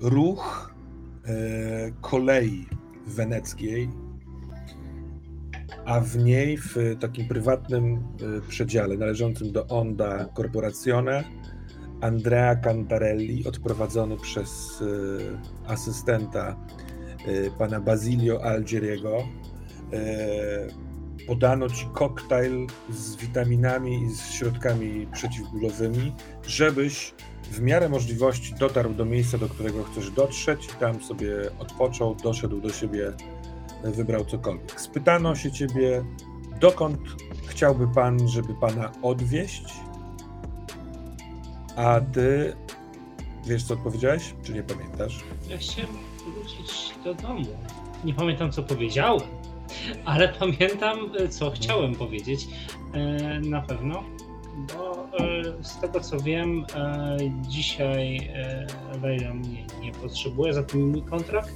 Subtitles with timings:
[0.00, 0.74] ruch
[1.24, 2.66] e, kolei
[3.06, 3.90] weneckiej,
[5.84, 11.24] a w niej w takim prywatnym e, przedziale należącym do Onda Corporazione
[12.00, 14.82] Andrea Cantarelli, odprowadzony przez
[15.66, 16.56] e, asystenta
[17.26, 19.28] e, pana Basilio Algieriego.
[21.26, 26.12] Podano ci koktajl z witaminami i z środkami przeciwbólowymi,
[26.46, 27.14] żebyś
[27.50, 32.72] w miarę możliwości dotarł do miejsca, do którego chcesz dotrzeć, tam sobie odpoczął, doszedł do
[32.72, 33.12] siebie,
[33.84, 34.80] wybrał cokolwiek.
[34.80, 36.04] Spytano się ciebie,
[36.60, 36.98] dokąd
[37.46, 39.64] chciałby pan, żeby pana odwieźć,
[41.76, 42.56] a ty
[43.46, 45.20] wiesz, co odpowiedziałeś, czy nie pamiętasz?
[45.48, 45.90] Ja chciałem
[46.34, 47.44] wrócić do domu.
[48.04, 49.20] Nie pamiętam, co powiedziałem,
[50.04, 50.98] ale pamiętam,
[51.30, 52.48] co chciałem powiedzieć.
[52.92, 54.04] E, na pewno
[54.66, 57.16] bo e, z tego co wiem, e,
[57.48, 58.66] dzisiaj e,
[59.02, 61.54] Leila mnie nie potrzebuje, za ten mój kontrakt.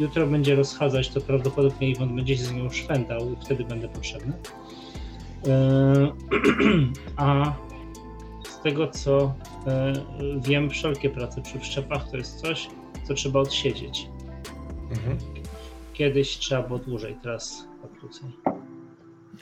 [0.00, 4.32] Jutro będzie rozchadzać, to prawdopodobnie Iwon będzie się z nią szwendał i wtedy będę potrzebny.
[7.16, 7.52] A
[8.48, 9.34] z tego co
[10.38, 12.68] wiem, wszelkie prace przy wszczepach to jest coś,
[13.08, 14.08] co trzeba odsiedzieć.
[14.90, 15.18] Mhm.
[15.92, 18.30] Kiedyś trzeba było dłużej, teraz krócej.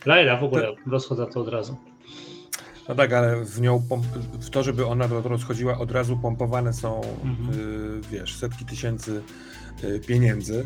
[0.07, 1.77] Laila w ogóle rozchodza to od razu.
[2.89, 3.83] No tak, ale w nią,
[4.33, 7.61] w to, żeby ona rozchodziła, od razu pompowane są, mhm.
[7.61, 9.23] y, wiesz, setki tysięcy
[9.85, 10.65] y, pieniędzy,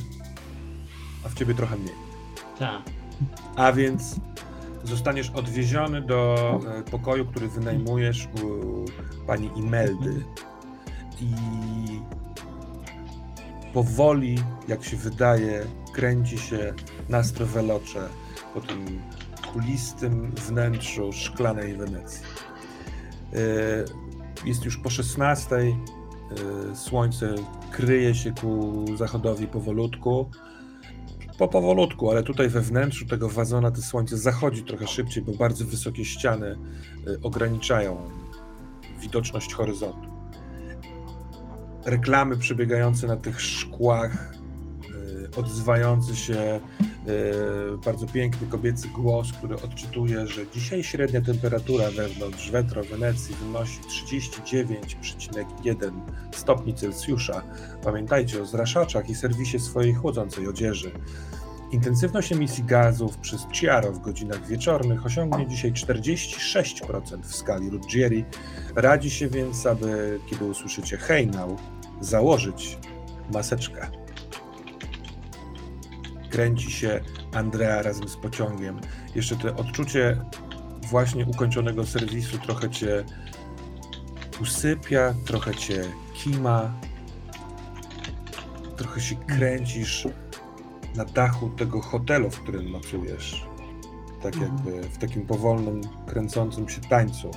[1.27, 1.95] a w ciebie trochę mniej.
[2.59, 2.83] Tak.
[3.57, 4.17] A więc
[4.85, 8.85] zostaniesz odwieziony do y, pokoju, który wynajmujesz u
[9.27, 10.25] pani Imeldy
[11.21, 11.35] i
[13.73, 16.75] powoli, jak się wydaje, kręci się
[17.09, 18.09] Nastro Veloce
[18.55, 19.01] po tym
[19.53, 22.23] kulistym wnętrzu szklanej Wenecji.
[23.33, 23.39] E,
[24.45, 25.57] jest już po 16.
[25.57, 27.35] E, słońce
[27.71, 30.31] kryje się ku zachodowi powolutku.
[31.39, 35.65] Po powolutku, ale tutaj we wnętrzu tego wazona to słońce zachodzi trochę szybciej, bo bardzo
[35.65, 36.57] wysokie ściany e,
[37.23, 37.97] ograniczają
[39.01, 40.09] widoczność horyzontu.
[41.85, 44.38] Reklamy przebiegające na tych szkłach,
[45.39, 46.61] odzywający się
[47.09, 53.81] E, bardzo piękny kobiecy głos, który odczytuje, że dzisiaj średnia temperatura wewnątrz Wetro Wenecji wynosi
[53.81, 55.91] 39,1
[56.33, 57.43] stopni Celsjusza.
[57.85, 60.91] Pamiętajcie o zraszaczach i serwisie swojej chłodzącej odzieży.
[61.73, 68.25] Intensywność emisji gazów przez Ciaro w godzinach wieczornych osiągnie dzisiaj 46% w skali Ruggieri.
[68.75, 71.57] Radzi się więc, aby kiedy usłyszycie hejnał,
[72.01, 72.79] założyć
[73.33, 74.08] maseczkę
[76.31, 77.01] kręci się
[77.33, 78.81] Andrea razem z pociągiem.
[79.15, 80.17] Jeszcze to odczucie
[80.83, 83.05] właśnie ukończonego serwisu trochę cię
[84.41, 85.85] usypia, trochę cię
[86.15, 86.73] kima,
[88.77, 90.09] trochę się kręcisz
[90.97, 93.47] na dachu tego hotelu, w którym nocujesz.
[94.23, 94.57] Tak mhm.
[94.57, 97.31] jakby w takim powolnym, kręcącym się tańcu.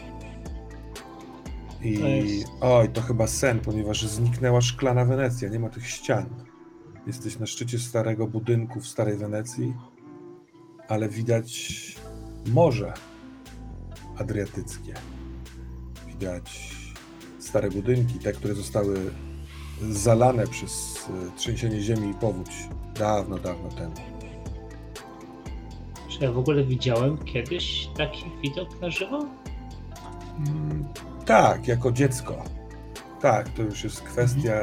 [1.84, 6.51] I to oj, to chyba sen, ponieważ zniknęła szklana Wenecja, nie ma tych ścian.
[7.08, 9.74] Jesteś na szczycie starego budynku w Starej Wenecji,
[10.88, 11.72] ale widać
[12.46, 12.94] morze
[14.18, 14.94] adriatyckie.
[16.08, 16.76] Widać
[17.40, 19.12] stare budynki, te, które zostały
[19.82, 22.52] zalane przez e, trzęsienie ziemi i powódź
[23.00, 23.96] dawno, dawno temu.
[26.10, 29.26] Czy ja w ogóle widziałem kiedyś taki widok na żywo?
[30.38, 30.86] Mm,
[31.26, 32.44] tak, jako dziecko.
[33.22, 34.54] Tak, to już jest kwestia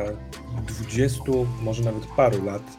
[0.67, 1.23] 20,
[1.63, 2.79] może nawet paru lat,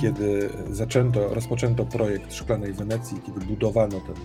[0.00, 4.16] kiedy zaczęto, rozpoczęto projekt Szklanej Wenecji, kiedy budowano ten,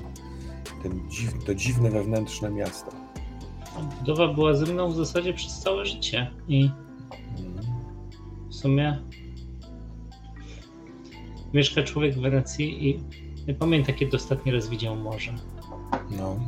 [0.83, 2.91] ten dziw, to dziwne wewnętrzne miasto.
[3.99, 6.71] Budowa była ze mną w zasadzie przez całe życie i
[8.49, 8.99] w sumie
[11.53, 12.99] mieszka człowiek w Wenecji i
[13.47, 15.33] nie pamiętam, kiedy ostatni raz widział morze.
[16.17, 16.39] No.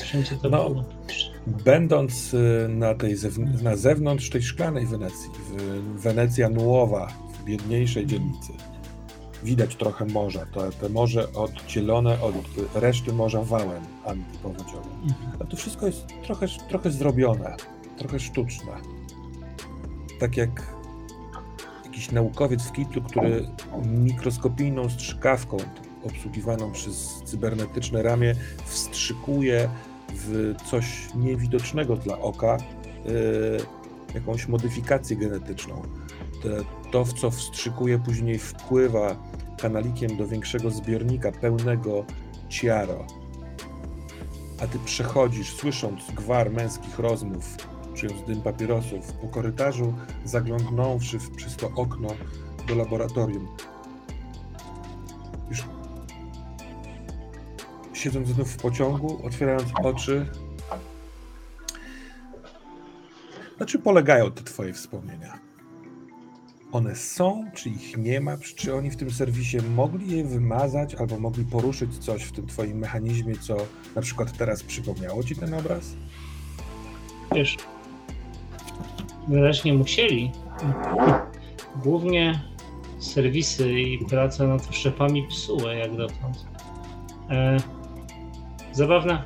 [0.00, 0.84] Wszędzie to no, było.
[1.46, 3.16] Będąc y, na, tej
[3.62, 8.52] na zewnątrz tej szklanej Wenecji, w Wenecja Nuowa, w biedniejszej dzielnicy,
[9.44, 10.46] widać trochę morza.
[10.46, 12.34] To, to morze oddzielone od
[12.74, 14.92] reszty morza wałem antypowodziowym.
[15.02, 15.32] Mhm.
[15.40, 17.56] A to wszystko jest trochę, trochę zrobione,
[17.98, 18.72] trochę sztuczne.
[20.20, 20.78] Tak jak
[21.84, 23.48] jakiś naukowiec w kitlu, który
[23.84, 25.56] mikroskopijną strzykawką
[26.04, 28.34] obsługiwaną przez cybernetyczne ramię
[28.64, 29.68] wstrzykuje
[30.14, 32.56] w coś niewidocznego dla oka
[33.04, 33.58] yy,
[34.14, 35.82] jakąś modyfikację genetyczną.
[36.90, 39.16] to, w co wstrzykuje, później wpływa
[39.58, 42.04] kanalikiem do większego zbiornika pełnego
[42.48, 43.06] ciaro.
[44.62, 47.56] A ty przechodzisz, słysząc gwar męskich rozmów,
[47.94, 52.08] czując dym papierosów po korytarzu, zaglądnąwszy w, przez to okno
[52.68, 53.48] do laboratorium.
[57.98, 60.26] Siedząc znów w pociągu, otwierając oczy,
[63.60, 65.38] na czym polegają te twoje wspomnienia?
[66.72, 68.36] One są, czy ich nie ma?
[68.56, 72.78] Czy oni w tym serwisie mogli je wymazać albo mogli poruszyć coś w tym twoim
[72.78, 73.56] mechanizmie, co
[73.96, 75.96] na przykład teraz przypomniało ci ten obraz?
[77.34, 77.56] Wiesz,
[79.28, 80.32] wyraźnie musieli.
[81.82, 82.40] Głównie
[82.98, 86.46] serwisy i praca nad wszczepami psuły jak dotąd.
[87.30, 87.56] E,
[88.78, 89.24] zabawne,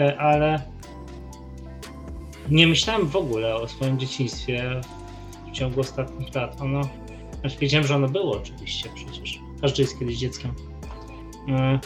[0.00, 0.62] e, ale
[2.50, 4.80] nie myślałem w ogóle o swoim dzieciństwie
[5.48, 6.60] w ciągu ostatnich lat.
[6.60, 6.80] Ono,
[7.40, 9.40] znaczy wiedziałem, że ono było oczywiście przecież.
[9.60, 10.52] Każdy jest kiedyś dzieckiem.
[11.48, 11.78] E,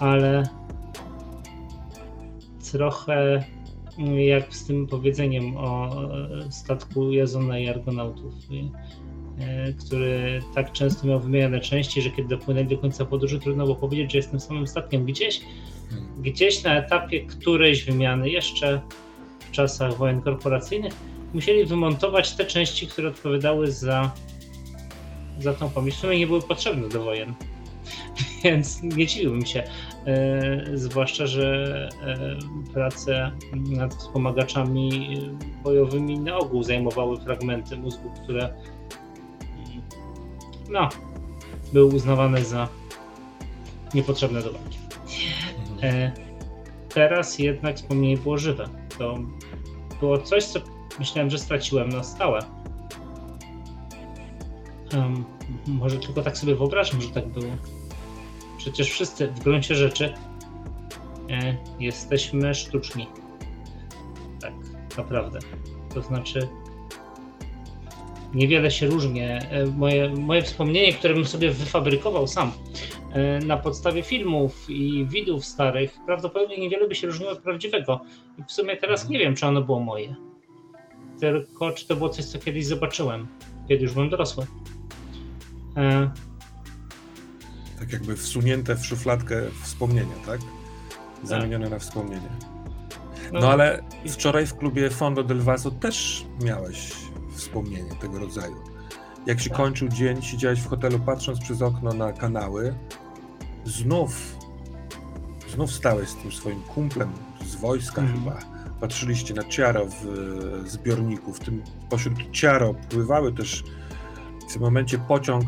[0.00, 0.48] ale
[2.72, 3.44] trochę
[4.16, 5.90] jak z tym powiedzeniem o
[6.50, 8.34] statku Jazona i Argonautów,
[9.38, 13.76] e, który tak często miał wymieniane części, że kiedy dopłynęli do końca podróży, trudno było
[13.76, 15.04] powiedzieć, że jestem samym statkiem.
[15.04, 15.40] Gdzieś.
[16.18, 18.80] Gdzieś na etapie którejś wymiany, jeszcze
[19.40, 20.94] w czasach wojen korporacyjnych,
[21.34, 24.10] musieli wymontować te części, które odpowiadały za,
[25.40, 25.96] za tą pamięć.
[25.96, 27.34] W nie były potrzebne do wojen,
[28.44, 29.62] więc nie dziwiłbym się.
[30.06, 35.18] E, zwłaszcza, że e, prace nad wspomagaczami
[35.64, 38.54] bojowymi na ogół zajmowały fragmenty mózgu, które
[40.70, 40.88] no,
[41.72, 42.68] były uznawane za
[43.94, 44.78] niepotrzebne do walki.
[45.84, 46.12] E,
[46.88, 48.68] teraz jednak wspomnienie było żywe.
[48.98, 49.18] To
[50.00, 50.60] było coś, co
[50.98, 52.38] myślałem, że straciłem na stałe.
[54.96, 55.24] Um,
[55.66, 57.52] może tylko tak sobie wyobrażam, że tak było.
[58.58, 60.14] Przecież wszyscy w gruncie rzeczy
[61.30, 63.06] e, jesteśmy sztuczni.
[64.40, 64.52] Tak,
[64.96, 65.38] naprawdę.
[65.94, 66.48] To znaczy,
[68.34, 69.20] niewiele się różni.
[69.20, 72.52] E, moje, moje wspomnienie, które bym sobie wyfabrykował sam
[73.46, 78.00] na podstawie filmów i widów starych, prawdopodobnie niewiele by się różniło od prawdziwego.
[78.38, 80.14] I w sumie teraz nie wiem, czy ono było moje.
[81.20, 83.26] Tylko czy to było coś, co kiedyś zobaczyłem,
[83.68, 84.46] kiedy już byłem dorosły.
[85.76, 86.10] E,
[87.78, 90.40] tak jakby wsunięte w szufladkę wspomnienia, tak?
[91.22, 91.72] Zamienione tak.
[91.72, 92.28] na wspomnienie.
[93.32, 96.92] No, no ale wczoraj w klubie Fondo del Vaso też miałeś
[97.34, 98.56] wspomnienie tego rodzaju.
[99.26, 99.58] Jak się tak.
[99.58, 102.74] kończył dzień, siedziałeś w hotelu patrząc przez okno na kanały,
[103.64, 104.36] znów,
[105.54, 107.12] znów stałeś z tym swoim kumplem
[107.46, 108.14] z wojska mm.
[108.14, 108.38] chyba.
[108.80, 110.04] Patrzyliście na ciaro w
[110.66, 111.32] zbiorniku.
[111.32, 113.64] W tym pośród ciaro pływały też
[114.48, 115.44] w tym momencie pociąg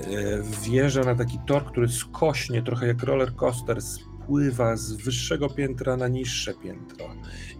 [0.00, 5.96] E, wjeżdża na taki tor, który skośnie, trochę jak roller coaster, spływa z wyższego piętra
[5.96, 7.06] na niższe piętro.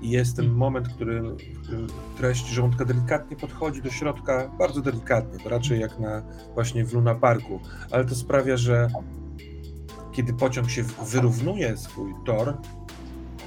[0.03, 0.59] I jest ten mhm.
[0.59, 1.23] moment, który,
[1.63, 1.87] który
[2.17, 6.23] treść żołądka delikatnie podchodzi do środka, bardzo delikatnie, to raczej jak na
[6.55, 7.61] właśnie w Luna Parku,
[7.91, 8.89] ale to sprawia, że
[10.17, 12.57] kiedy pociąg się wyrównuje swój tor,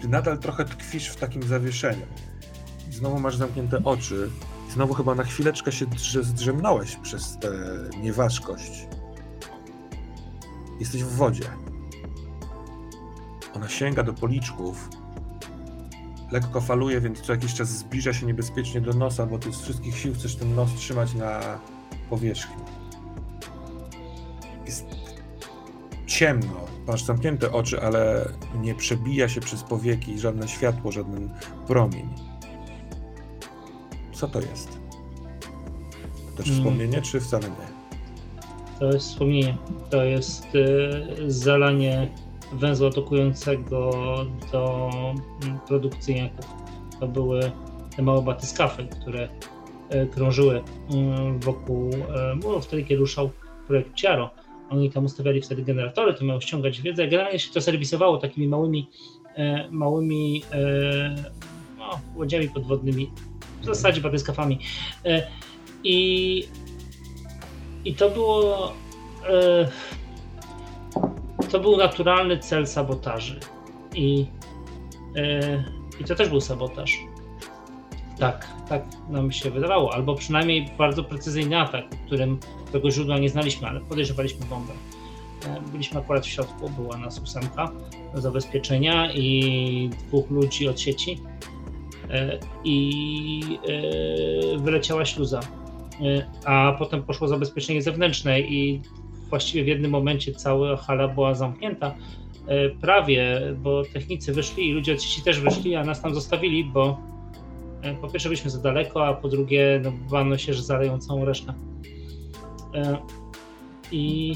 [0.02, 2.06] ty nadal trochę tkwisz w takim zawieszeniu.
[2.92, 4.30] Znowu masz zamknięte oczy,
[4.70, 5.86] Znowu chyba na chwileczkę się
[6.22, 7.50] zdrzemnąłeś przez tę
[8.02, 8.88] nieważkość.
[10.80, 11.44] Jesteś w wodzie.
[13.56, 14.90] Ona sięga do policzków.
[16.32, 19.98] Lekko faluje, więc co jakiś czas zbliża się niebezpiecznie do nosa, bo ty z wszystkich
[19.98, 21.60] sił chcesz ten nos trzymać na
[22.10, 22.79] powierzchni.
[26.10, 26.68] Ciemno.
[26.88, 28.30] Masz zamknięte oczy, ale
[28.62, 31.30] nie przebija się przez powieki żadne światło, żaden
[31.68, 32.10] promień.
[34.12, 34.70] Co to jest?
[36.32, 36.56] To też hmm.
[36.58, 37.80] wspomnienie, czy wcale nie?
[38.80, 39.58] To jest wspomnienie.
[39.90, 42.10] To jest y, zalanie
[42.54, 43.92] węzła atakującego
[44.52, 44.90] do
[45.44, 46.32] mm, produkcji
[47.00, 47.52] To były
[47.96, 49.30] te małe batyskafy, które
[49.94, 50.64] y, krążyły y,
[51.40, 51.92] wokół
[52.44, 53.30] muru wtedy, kiedy ruszał
[53.68, 54.30] projekt Ciaro.
[54.70, 57.08] Oni tam ustawiali wtedy generatory, to miało ściągać wiedzę.
[57.08, 58.90] Generalnie się to serwisowało takimi małymi,
[59.72, 60.44] małymi
[61.78, 63.12] no, łodziami podwodnymi
[63.62, 64.60] w zasadzie batyskafami.
[65.06, 65.28] E,
[65.84, 66.48] I,
[67.86, 68.74] i to było.
[69.30, 69.68] E,
[71.52, 73.40] to był naturalny cel sabotaży.
[73.96, 74.26] I,
[75.16, 75.64] e,
[76.00, 77.00] I to też był sabotaż.
[78.20, 82.40] Tak, tak nam się wydawało, albo przynajmniej bardzo precyzyjny atak, którym
[82.72, 84.74] tego źródła nie znaliśmy, ale podejrzewaliśmy bombę.
[85.72, 87.72] Byliśmy akurat w środku, była nas ósemka
[88.14, 91.18] zabezpieczenia i dwóch ludzi od sieci
[92.10, 95.40] E, i e, wyleciała śluza.
[95.40, 98.82] E, a potem poszło zabezpieczenie zewnętrzne i
[99.30, 101.96] właściwie w jednym momencie cała hala była zamknięta.
[102.82, 106.98] Prawie, bo technicy wyszli i ludzie od sieci też wyszli, a nas tam zostawili, bo
[107.82, 111.26] E, po pierwsze byliśmy za daleko, a po drugie no, bano się, że zaleją całą
[111.26, 111.54] resztę.
[112.76, 112.98] E,
[113.92, 114.36] I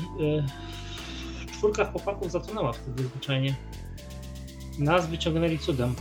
[1.52, 3.56] czwórka chłopaków zatonęła wtedy zwyczajnie.
[4.80, 5.96] Nas wyciągnęli cudem.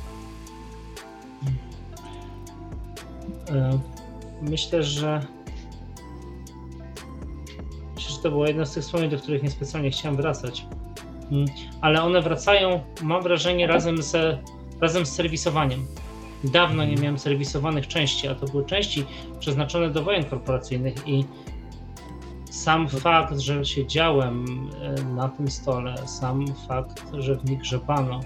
[4.42, 5.26] Myślę, że
[7.94, 10.66] myślę, że to było jedno z tych wspomnień, do których niespecjalnie chciałem wracać.
[11.30, 11.46] Mm,
[11.80, 14.38] ale one wracają, mam wrażenie, razem, z
[14.80, 15.86] razem z serwisowaniem.
[16.44, 19.04] Dawno nie miałem serwisowanych części, a to były części
[19.40, 21.24] przeznaczone do wojen korporacyjnych i
[22.62, 24.44] sam fakt, że siedziałem
[24.82, 28.20] e, na tym stole, sam fakt, że w nich grzebano,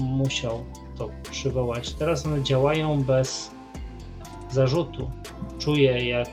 [0.00, 0.64] musiał
[0.98, 1.94] to przywołać.
[1.94, 3.50] Teraz one działają bez
[4.50, 5.10] zarzutu.
[5.58, 6.28] Czuję, jak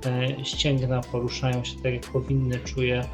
[0.00, 2.58] te ścięgna poruszają się tak, jak powinny.
[2.58, 3.04] Czuję.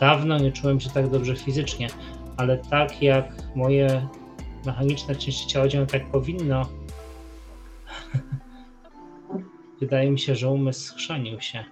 [0.00, 1.88] Dawno nie czułem się tak dobrze fizycznie,
[2.36, 4.08] ale tak jak moje
[4.66, 6.68] mechaniczne części ciała działają tak powinno,
[9.84, 11.64] wydaje mi się, że umysł schrzanił się.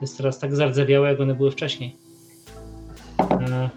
[0.00, 1.96] Jest teraz tak zardzewiały, jak one były wcześniej.
[3.20, 3.70] E,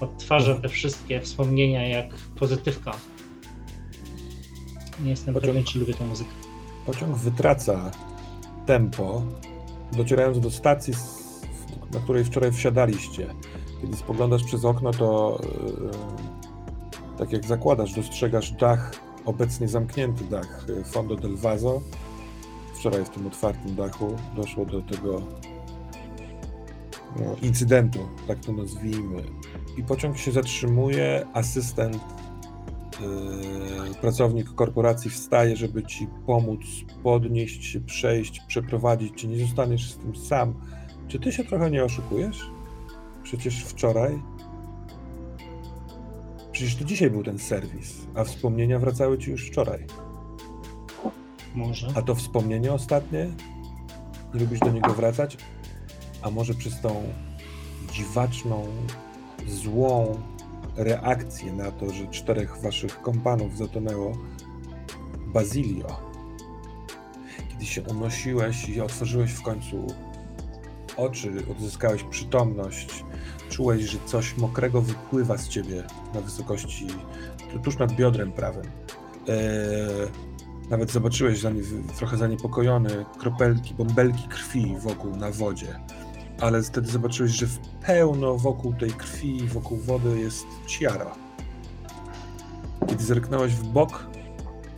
[0.00, 2.92] odtwarza te wszystkie wspomnienia jak pozytywka.
[5.04, 6.30] Nie jestem pociąg, pewien, czy lubię tę muzykę.
[6.86, 7.90] Pociąg wytraca
[8.66, 9.22] tempo,
[9.92, 10.94] docierając do stacji,
[11.94, 13.26] na której wczoraj wsiadaliście.
[13.80, 15.40] Kiedy spoglądasz przez okno, to
[15.80, 18.92] yy, tak jak zakładasz, dostrzegasz dach,
[19.24, 21.80] obecnie zamknięty dach e, Fondo del Vaso.
[22.78, 25.22] Wczoraj w tym otwartym dachu doszło do tego
[27.16, 29.22] no, incydentu, tak to nazwijmy.
[29.76, 31.98] I pociąg się zatrzymuje, asystent
[33.00, 36.60] Yy, pracownik korporacji wstaje, żeby ci pomóc,
[37.02, 40.54] podnieść się, przejść, przeprowadzić cię, nie zostaniesz z tym sam.
[41.08, 42.50] Czy ty się trochę nie oszukujesz?
[43.22, 44.22] Przecież wczoraj.
[46.52, 49.86] Przecież to dzisiaj był ten serwis, a wspomnienia wracały ci już wczoraj.
[51.54, 51.88] Może.
[51.94, 53.26] A to wspomnienie ostatnie?
[54.34, 55.36] Nie lubisz do niego wracać?
[56.22, 57.02] A może przez tą
[57.92, 58.66] dziwaczną,
[59.48, 60.20] złą,
[60.76, 64.12] reakcję na to, że czterech waszych kompanów zatonęło,
[65.26, 66.00] Bazilio,
[67.48, 69.86] kiedy się unosiłeś i otworzyłeś w końcu
[70.96, 73.04] oczy, odzyskałeś przytomność,
[73.48, 76.86] czułeś, że coś mokrego wypływa z ciebie na wysokości,
[77.64, 78.64] tuż nad biodrem prawym.
[79.28, 80.27] Eee,
[80.70, 81.42] nawet zobaczyłeś
[81.96, 85.80] trochę zaniepokojony kropelki, bąbelki krwi wokół na wodzie
[86.40, 91.14] ale wtedy zobaczyłeś, że w pełno wokół tej krwi, wokół wody jest ciara.
[92.88, 94.06] Kiedy zerknąłeś w bok,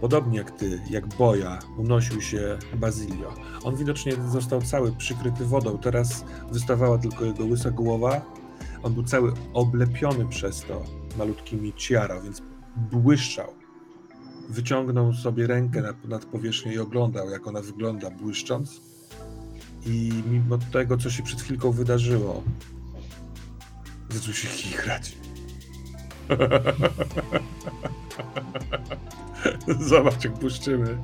[0.01, 3.35] podobnie jak ty, jak boja, unosił się Bazilio.
[3.65, 8.21] On widocznie został cały przykryty wodą, teraz wystawała tylko jego łysa głowa.
[8.83, 10.83] On był cały oblepiony przez to
[11.19, 12.43] malutkimi ciara, więc
[12.77, 13.60] błyszczał.
[14.51, 18.81] Wyciągnął sobie rękę nad, powierzchnię i oglądał, jak ona wygląda, błyszcząc
[19.87, 22.43] i mimo tego, co się przed chwilką wydarzyło,
[24.11, 25.17] zaczął się chichrać.
[29.81, 30.99] Zobacz, jak puszczymy.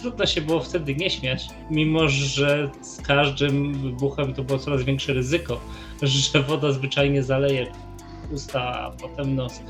[0.00, 5.12] Trudno się było wtedy nie śmiać, mimo że z każdym wybuchem to było coraz większe
[5.12, 5.60] ryzyko,
[6.32, 7.66] że woda zwyczajnie zaleje
[8.30, 9.62] usta, a potem nos.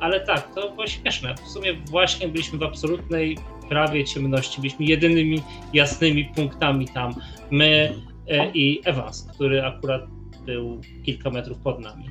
[0.00, 1.34] Ale tak, to było śmieszne.
[1.34, 3.38] W sumie właśnie byliśmy w absolutnej
[3.68, 4.60] prawie ciemności.
[4.60, 7.14] Byliśmy jedynymi jasnymi punktami tam.
[7.50, 7.94] My
[8.28, 10.02] e, i Evans, który akurat
[10.46, 12.10] był kilka metrów pod nami.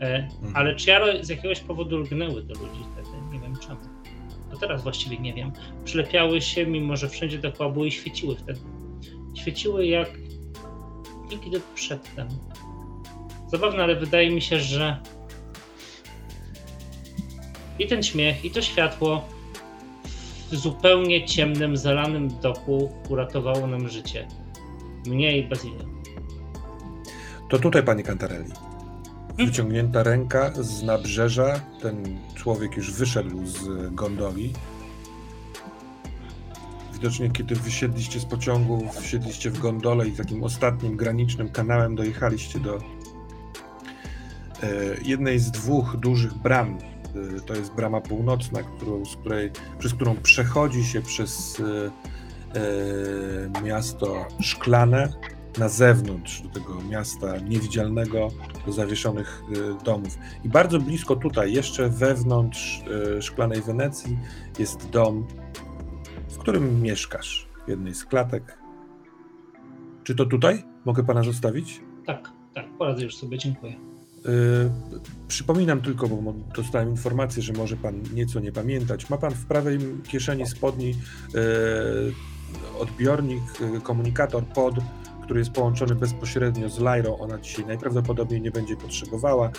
[0.00, 0.56] E, mhm.
[0.56, 3.08] ale Chiaro z jakiegoś powodu lgnęły do ludzi wtedy.
[3.32, 3.80] Nie wiem czemu.
[4.50, 5.52] To teraz właściwie nie wiem.
[5.84, 8.60] Przylepiały się, mimo że wszędzie dookoła były i świeciły wtedy.
[9.34, 10.10] Świeciły jak
[11.30, 12.28] nigdy przedtem.
[13.52, 15.00] Zabawne, ale wydaje mi się, że
[17.78, 19.28] i ten śmiech, i to światło
[20.50, 24.28] w zupełnie ciemnym, zalanym doku uratowało nam życie.
[25.06, 25.84] Mnie i Bazylię.
[27.50, 28.50] To tutaj, panie Cantarelli.
[28.50, 29.46] Hmm?
[29.46, 31.60] Wyciągnięta ręka z nabrzeża.
[31.82, 34.52] Ten człowiek już wyszedł z gondoli.
[36.92, 42.78] Widocznie, kiedy wysiedliście z pociągu, wsiedliście w gondolę i takim ostatnim granicznym kanałem dojechaliście do
[45.04, 46.78] jednej z dwóch dużych bram
[47.16, 51.90] Y, to jest brama północna, którą, z której, przez którą przechodzi się przez y,
[53.64, 55.12] miasto szklane
[55.58, 58.28] na zewnątrz do tego miasta niewidzialnego,
[58.66, 59.42] do zawieszonych
[59.84, 60.18] domów.
[60.44, 62.82] I bardzo blisko tutaj, jeszcze wewnątrz
[63.20, 64.18] szklanej Wenecji,
[64.58, 65.26] jest dom,
[66.28, 68.58] w którym mieszkasz, w jednej z klatek.
[70.04, 70.64] Czy to tutaj?
[70.84, 71.80] Mogę pana zostawić?
[72.06, 73.87] Tak, tak, poradzę już sobie, dziękuję.
[75.28, 79.10] Przypominam tylko, bo dostałem informację, że może pan nieco nie pamiętać.
[79.10, 80.94] Ma pan w prawej kieszeni spodni
[82.78, 83.42] odbiornik,
[83.82, 84.74] komunikator pod
[85.28, 87.18] który jest połączony bezpośrednio z Lyrą.
[87.18, 89.50] Ona dzisiaj najprawdopodobniej nie będzie potrzebowała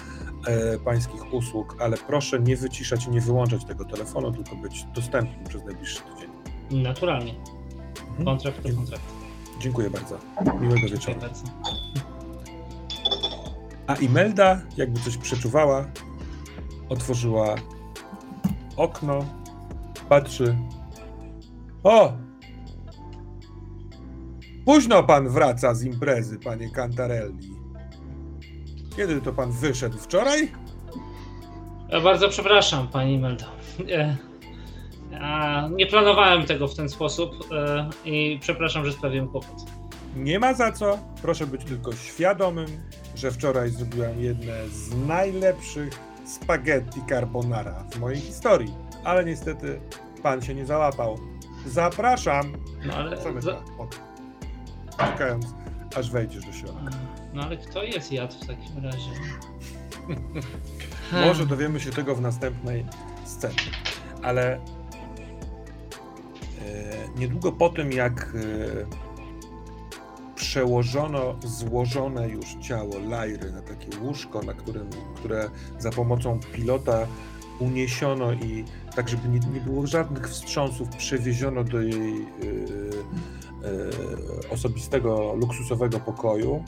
[0.86, 5.66] pańskich usług, ale proszę nie wyciszać i nie wyłączać tego telefonu, tylko być dostępnym przez
[5.66, 6.84] najbliższy tydzień.
[6.84, 7.36] Naturalnie.
[8.00, 8.26] Mhm.
[8.26, 9.04] Kontrakt to kontrakt.
[9.60, 10.18] Dziękuję bardzo.
[10.62, 11.20] Miłego wieczoru.
[13.90, 15.86] A Imelda, jakby coś przeczuwała,
[16.90, 17.56] otworzyła
[18.78, 19.26] okno,
[20.10, 20.58] patrzy.
[21.84, 22.14] O!
[24.66, 27.50] Późno pan wraca z imprezy, panie Cantarelli.
[28.96, 29.98] Kiedy to pan wyszedł?
[29.98, 30.52] Wczoraj?
[31.90, 33.46] Ja bardzo przepraszam, pani Meldo.
[35.72, 39.79] Nie planowałem tego w ten sposób e, i przepraszam, że sprawiłem kłopot.
[40.16, 41.00] Nie ma za co.
[41.22, 42.68] Proszę być tylko świadomym,
[43.16, 48.74] że wczoraj zrobiłem jedne z najlepszych spaghetti carbonara w mojej historii.
[49.04, 49.80] Ale niestety
[50.24, 51.18] pan się nie załapał.
[51.66, 52.54] Zapraszam.
[52.86, 53.18] No ale...
[53.42, 53.62] Za
[54.98, 55.46] czekając,
[55.96, 56.90] aż wejdziesz do środka.
[57.34, 59.12] No ale kto jest jadł w takim razie?
[61.28, 62.86] Może dowiemy się tego w następnej
[63.26, 63.56] scenie.
[64.24, 64.60] Ale e,
[67.16, 69.09] niedługo po tym, jak e,
[70.40, 75.50] przełożono złożone już ciało Lajry na takie łóżko, na którym, które
[75.80, 77.08] za pomocą pilota
[77.60, 82.26] uniesiono i tak, żeby nie, nie było żadnych wstrząsów, przewieziono do jej e,
[83.64, 86.64] E, osobistego, luksusowego pokoju,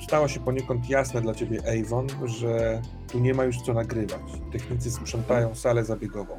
[0.00, 4.20] e, stało się poniekąd jasne dla ciebie, Avon, że tu nie ma już co nagrywać.
[4.52, 6.38] Technicy sprzątają salę zabiegową.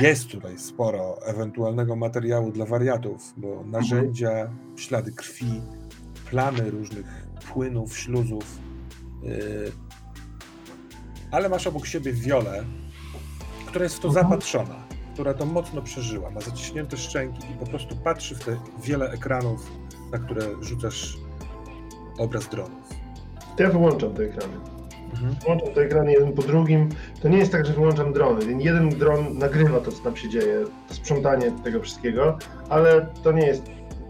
[0.00, 5.62] Jest tutaj sporo ewentualnego materiału dla wariatów, bo narzędzia, ślady krwi,
[6.30, 8.58] plamy różnych płynów, śluzów.
[9.24, 9.28] E,
[11.30, 12.64] ale masz obok siebie wiolę,
[13.66, 14.26] która jest w to mhm.
[14.26, 19.10] zapatrzona która to mocno przeżyła, ma zaciśnięte szczęki i po prostu patrzy w te wiele
[19.10, 19.70] ekranów,
[20.12, 21.18] na które rzucasz
[22.18, 22.88] obraz dronów.
[23.56, 24.77] To ja wyłączam te ekrany.
[25.22, 25.34] Mhm.
[25.42, 26.88] Wyłączam te ekrany jeden po drugim.
[27.22, 28.62] To nie jest tak, że wyłączam drony.
[28.62, 33.46] Jeden dron nagrywa to, co tam się dzieje, to sprzątanie tego wszystkiego, ale to nie
[33.46, 33.62] jest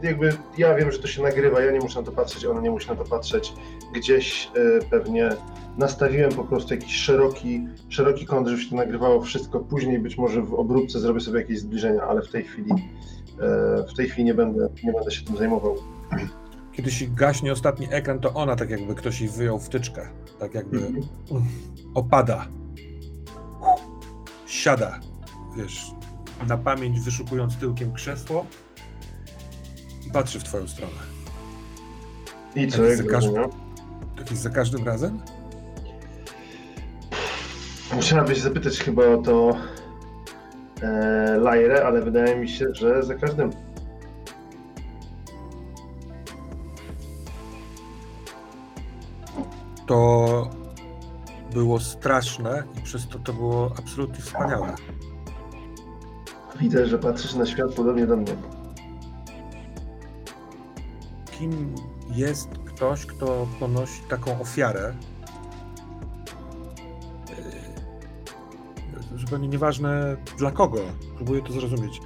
[0.03, 2.71] jakby ja wiem, że to się nagrywa, ja nie muszę na to patrzeć, ona nie
[2.71, 3.53] musi na to patrzeć.
[3.95, 5.31] Gdzieś y, pewnie
[5.79, 9.61] nastawiłem po prostu jakiś szeroki, szeroki kąt, żeby się to nagrywało wszystko.
[9.61, 13.97] Później być może w obróbce zrobię sobie jakieś zbliżenia, ale w tej chwili y, w
[13.97, 15.77] tej chwili nie będę, nie będę się tym zajmował.
[16.79, 20.09] Kiedy się gaśnie ostatni ekran, to ona tak jakby ktoś jej wyjął wtyczkę.
[20.39, 21.43] Tak jakby mm -hmm.
[21.95, 22.47] opada.
[24.47, 25.01] Siada,
[25.57, 25.91] wiesz,
[26.49, 28.47] na pamięć wyszukując tyłkiem krzesło
[30.07, 30.93] i patrzy w twoją stronę.
[32.55, 33.35] I co, jak za, każdym,
[34.17, 35.21] tak jest za każdym razem?
[37.95, 39.57] Musiałabyś zapytać chyba o to
[40.83, 43.51] e, Lajrę, ale wydaje mi się, że za każdym.
[49.89, 50.51] To
[51.53, 54.75] było straszne i przez to to było absolutnie wspaniałe.
[56.61, 58.37] Widzę, że patrzysz na świat podobnie do mnie
[61.39, 61.75] kim
[62.11, 64.95] jest ktoś, kto ponosi taką ofiarę.
[69.15, 70.81] E, zupełnie nieważne dla kogo,
[71.17, 72.01] próbuję to zrozumieć.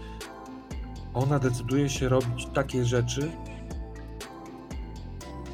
[1.14, 3.32] Ona decyduje się robić takie rzeczy.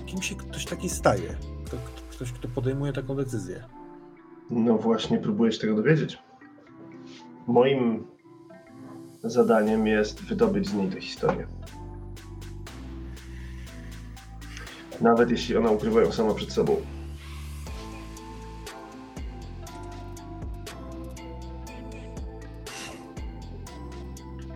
[0.06, 1.36] Kim się ktoś taki staje?
[2.18, 3.64] Kto, ktoś, kto podejmuje taką decyzję?
[4.50, 6.18] No właśnie, próbuję się tego dowiedzieć.
[7.46, 8.06] Moim
[9.24, 11.46] zadaniem jest wydobyć z niej tę historię.
[15.00, 16.76] nawet jeśli ona ukrywa ją sama przed sobą.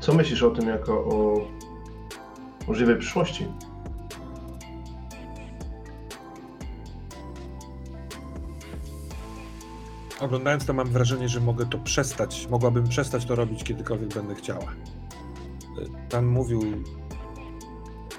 [0.00, 1.40] Co myślisz o tym jako o
[2.68, 3.46] możliwej przyszłości?
[10.22, 14.74] Oglądając to mam wrażenie, że mogę to przestać, mogłabym przestać to robić kiedykolwiek będę chciała.
[16.10, 16.62] Pan mówił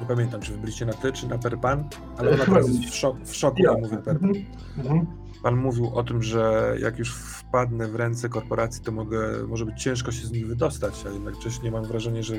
[0.01, 3.17] nie pamiętam, czy wybyliście na ty, czy na Perpan, ale ona teraz jest w, szok,
[3.25, 3.73] w szoku, ja.
[3.73, 4.31] mówi Perpan.
[4.77, 5.07] Mhm.
[5.43, 9.83] Pan mówił o tym, że jak już wpadnę w ręce korporacji, to mogę, może być
[9.83, 12.35] ciężko się z nich wydostać, a jednocześnie mam wrażenie, że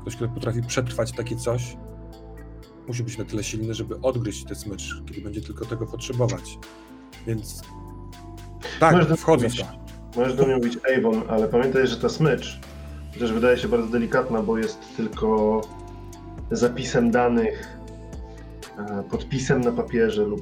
[0.00, 1.76] ktoś, kto potrafi przetrwać takie coś,
[2.88, 6.58] musi być na tyle silny, żeby odgryźć tę smycz, kiedy będzie tylko tego potrzebować.
[7.26, 7.62] Więc
[8.80, 9.64] tak, możesz wchodzę w to.
[10.16, 12.60] Możesz do mnie mówić Avon, ale pamiętaj, że ta smycz,
[13.14, 15.60] chociaż wydaje się bardzo delikatna, bo jest tylko
[16.50, 17.78] zapisem danych,
[18.78, 20.40] e, podpisem na papierze lub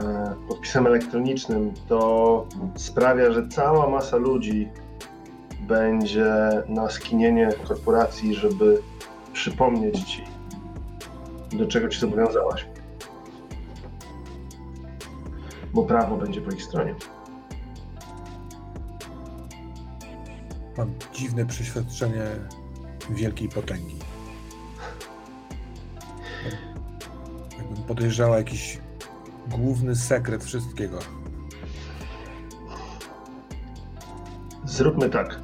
[0.00, 4.68] e, podpisem elektronicznym, to sprawia, że cała masa ludzi
[5.60, 6.34] będzie
[6.68, 8.82] na skinienie korporacji, żeby
[9.32, 10.24] przypomnieć ci,
[11.52, 12.66] do czego ci zobowiązałaś.
[15.74, 16.94] Bo prawo będzie po ich stronie.
[20.78, 22.24] Mam dziwne przeświadczenie
[23.10, 23.96] wielkiej potęgi.
[27.58, 28.78] Jakbym podejrzała jakiś
[29.48, 30.98] główny sekret wszystkiego.
[34.64, 35.40] Zróbmy tak.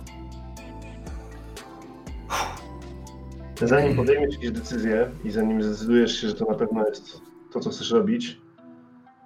[3.63, 7.21] Zanim podejmiesz jakieś decyzje i zanim zdecydujesz się, że to na pewno jest
[7.53, 8.41] to, co chcesz robić,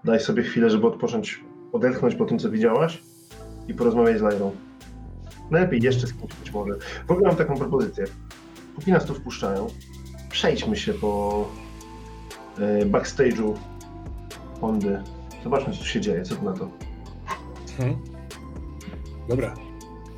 [0.04, 3.02] daj sobie chwilę, żeby odpocząć, odetchnąć po tym, co widziałaś
[3.68, 4.52] i porozmawiać z Lajrą.
[5.50, 6.74] Najlepiej jeszcze z kimś być może.
[7.08, 8.04] W ogóle mam taką propozycję.
[8.74, 9.66] Póki nas tu wpuszczają,
[10.30, 11.48] przejdźmy się po
[12.58, 13.54] e, backstage'u
[14.60, 15.02] Hondy.
[15.44, 16.22] Zobaczmy, co tu się dzieje.
[16.22, 16.68] Co tu na to?
[17.76, 17.96] Hmm.
[19.28, 19.54] Dobra.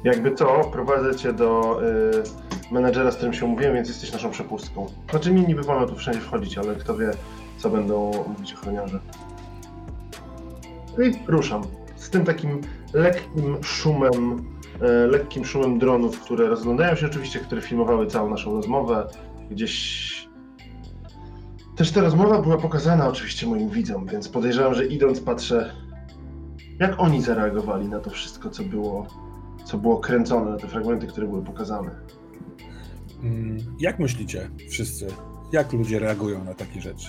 [0.04, 1.80] Jakby co, prowadzę cię do
[2.70, 4.86] y, menedżera, z którym się umówiłem, więc jesteś naszą przepustką.
[5.10, 7.10] Znaczy mi niby wolno tu wszędzie wchodzić, ale kto wie,
[7.58, 9.00] co będą mówić ochroniarze.
[10.98, 11.62] I ruszam.
[11.96, 12.60] Z tym takim
[12.94, 14.44] lekkim szumem,
[14.76, 19.08] y, lekkim szumem dronów, które rozglądają się oczywiście, które filmowały całą naszą rozmowę.
[19.50, 20.28] Gdzieś...
[21.76, 25.72] Też ta rozmowa była pokazana oczywiście moim widzom, więc podejrzewam, że idąc patrzę,
[26.80, 29.06] jak oni zareagowali na to wszystko, co było
[29.64, 31.90] co było kręcone, na te fragmenty, które były pokazane.
[33.22, 35.06] Mm, jak myślicie wszyscy,
[35.52, 37.08] jak ludzie reagują na takie rzeczy?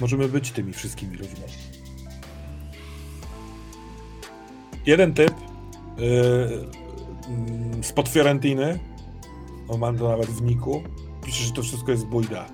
[0.00, 1.40] Możemy być tymi wszystkimi ludźmi.
[4.86, 5.34] Jeden typ
[5.98, 8.78] yy, spod Fiorentiny,
[9.68, 10.82] on ma to nawet w niku,
[11.24, 12.46] pisze, że to wszystko jest bójda.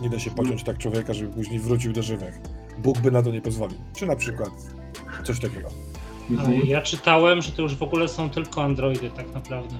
[0.00, 2.40] Nie da się pociąć tak człowieka, żeby później wrócił do żywych.
[2.78, 3.78] Bóg by na to nie pozwolił.
[3.96, 4.50] Czy na przykład
[5.24, 5.68] coś takiego.
[6.30, 6.66] Mhm.
[6.66, 9.76] Ja czytałem, że to już w ogóle są tylko androidy tak naprawdę.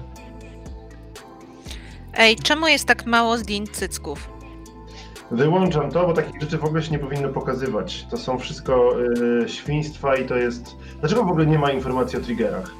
[2.13, 4.29] Ej, czemu jest tak mało zdjęć cycków?
[5.31, 8.05] Wyłączam to, bo takich rzeczy w ogóle się nie powinno pokazywać.
[8.09, 10.75] To są wszystko yy, świństwa i to jest...
[10.99, 12.71] Dlaczego w ogóle nie ma informacji o triggerach?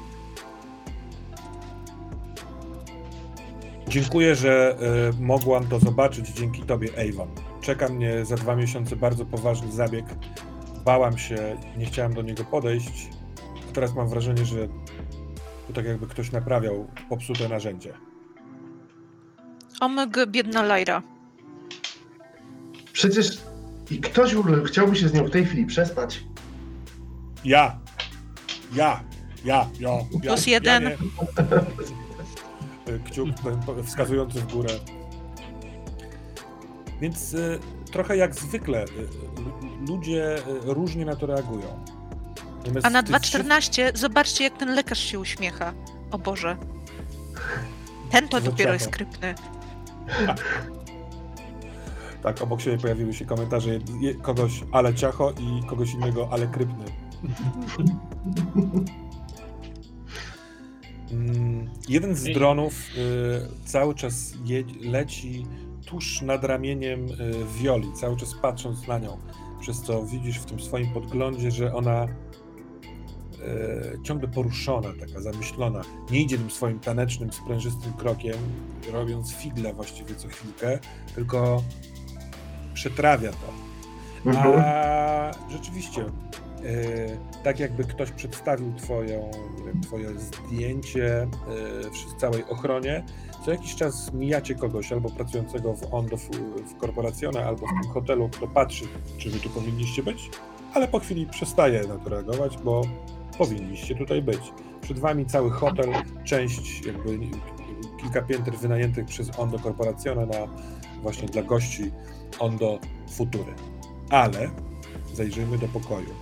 [3.88, 4.76] Dziękuję, że
[5.18, 7.28] y, mogłam to zobaczyć dzięki tobie, Avon.
[7.60, 10.04] Czeka mnie za dwa miesiące bardzo poważny zabieg.
[10.84, 13.08] Bałam się, nie chciałam do niego podejść,
[13.72, 14.68] teraz mam wrażenie, że
[15.66, 17.92] to tak jakby ktoś naprawiał popsute narzędzie.
[19.80, 21.02] Omyg, biedna Lajra.
[22.92, 23.38] Przecież
[23.90, 26.24] i ktoś w ogóle chciałby się z nią w tej chwili przespać.
[27.44, 27.78] Ja!
[28.74, 29.02] Ja!
[29.44, 29.68] Ja!
[29.80, 29.96] Ja!
[30.22, 30.84] ja Plus jeden.
[30.84, 30.90] Ja
[33.04, 34.68] Kciuk ten wskazujący w górę.
[37.00, 37.58] Więc y,
[37.92, 38.88] trochę jak zwykle y,
[39.88, 41.84] ludzie y, różnie na to reagują.
[42.58, 45.72] Natomiast A na 2.14 zobaczcie, jak ten lekarz się uśmiecha.
[46.10, 46.56] O Boże.
[48.10, 49.34] Ten to dopiero jest krypny.
[52.22, 53.70] Tak, obok siebie pojawiły się komentarze
[54.22, 56.84] kogoś ale ciacho i kogoś innego ale krypny.
[61.12, 65.46] Mm, jeden z dronów y, cały czas je, leci
[65.86, 67.10] tuż nad ramieniem y,
[67.58, 69.18] Wioli, cały czas patrząc na nią,
[69.60, 72.08] przez co widzisz w tym swoim podglądzie, że ona e,
[74.02, 75.82] ciągle poruszona, taka zamyślona.
[76.10, 78.36] Nie idzie tym swoim tanecznym, sprężystym krokiem,
[78.92, 80.78] robiąc figle właściwie co chwilkę,
[81.14, 81.62] tylko
[82.74, 83.70] przetrawia to.
[84.26, 85.50] A mhm.
[85.50, 89.30] rzeczywiście, e, tak jakby ktoś przedstawił twoją,
[89.82, 91.28] twoje zdjęcie e,
[91.90, 93.04] w całej ochronie,
[93.44, 96.30] co jakiś czas mijacie kogoś albo pracującego w Ondo w,
[96.70, 98.84] w korporacjone, albo w tym hotelu, kto patrzy,
[99.18, 100.30] czy wy tu powinniście być,
[100.74, 102.82] ale po chwili przestaje na to reagować, bo
[103.38, 104.52] powinniście tutaj być.
[104.80, 105.92] Przed wami cały hotel,
[106.24, 107.18] część jakby
[108.00, 110.46] kilka pięter wynajętych przez Ondo Corporazione na
[111.02, 111.92] właśnie dla gości
[112.38, 112.78] Ondo
[113.10, 113.54] Futury.
[114.10, 114.50] Ale
[115.14, 116.14] zajrzyjmy do pokoju.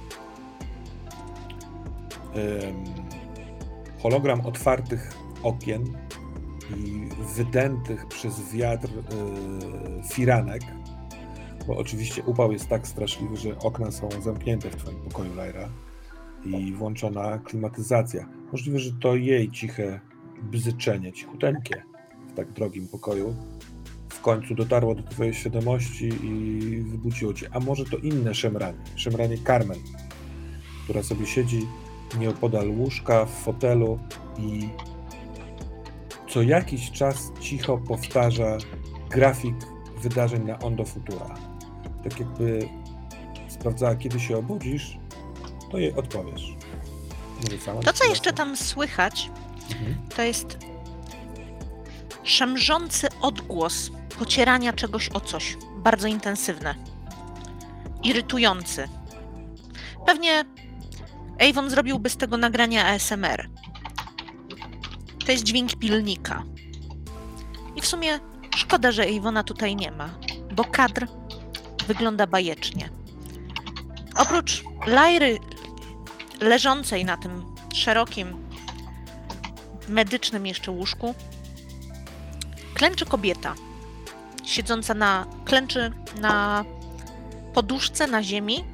[3.98, 5.84] hologram otwartych okien
[6.76, 10.62] i wydętych przez wiatr yy, firanek,
[11.66, 15.68] bo oczywiście upał jest tak straszliwy, że okna są zamknięte w twoim pokoju, Lyra
[16.44, 18.28] i włączona klimatyzacja.
[18.52, 20.00] Możliwe, że to jej ciche
[20.42, 21.82] bzyczenie, cichuteńkie
[22.28, 23.34] w tak drogim pokoju
[24.18, 27.48] w końcu dotarło do twojej świadomości i wybudziło cię.
[27.52, 29.78] A może to inne szemranie, szemranie Carmen,
[30.84, 31.66] która sobie siedzi
[32.18, 33.98] nieopodal łóżka w fotelu
[34.38, 34.68] i
[36.28, 38.58] co jakiś czas cicho powtarza
[39.10, 39.54] grafik
[40.02, 41.34] wydarzeń na Ondo Futura.
[42.04, 42.68] Tak jakby
[43.48, 44.98] sprawdzała, kiedy się obudzisz,
[45.70, 46.56] to jej odpowiesz.
[47.84, 49.30] To, co jeszcze tam słychać,
[49.70, 49.96] mhm.
[50.16, 50.58] to jest
[52.22, 55.56] szemrzący odgłos pocierania czegoś o coś.
[55.76, 56.74] Bardzo intensywne.
[58.02, 58.88] Irytujący.
[60.06, 60.44] Pewnie
[61.50, 63.48] Avon zrobiłby z tego nagrania ASMR.
[65.26, 66.42] To jest dźwięk pilnika.
[67.76, 68.20] I w sumie
[68.56, 70.10] szkoda, że Avona tutaj nie ma,
[70.52, 71.06] bo kadr
[71.86, 72.90] wygląda bajecznie.
[74.16, 75.38] Oprócz Lajry
[76.40, 78.48] leżącej na tym szerokim,
[79.88, 81.14] medycznym jeszcze łóżku,
[82.74, 83.54] klęczy kobieta,
[84.48, 86.64] siedząca na, klęczy na
[87.54, 88.64] poduszce na ziemi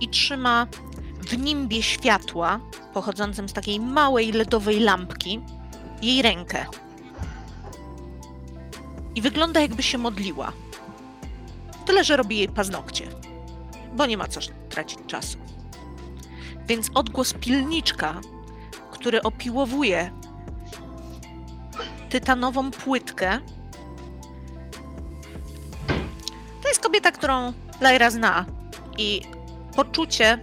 [0.00, 0.66] i trzyma
[1.20, 2.60] w nimbie światła,
[2.94, 5.40] pochodzącym z takiej małej LEDowej lampki,
[6.02, 6.66] jej rękę.
[9.14, 10.52] I wygląda jakby się modliła.
[11.86, 13.08] Tyle, że robi jej paznokcie,
[13.96, 15.38] bo nie ma co tracić czasu.
[16.66, 18.20] Więc odgłos pilniczka,
[18.92, 20.10] który opiłowuje
[22.08, 23.40] tytanową płytkę,
[26.74, 28.46] jest kobieta, którą Lyra zna
[28.98, 29.20] i
[29.76, 30.38] poczucie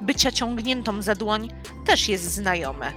[0.00, 1.48] bycia ciągniętą za dłoń
[1.86, 2.92] też jest znajome.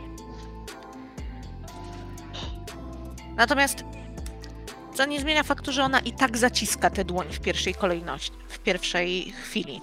[3.35, 3.83] Natomiast
[4.93, 8.59] co nie zmienia faktu, że ona i tak zaciska tę dłoń w pierwszej kolejności, w
[8.59, 9.81] pierwszej chwili.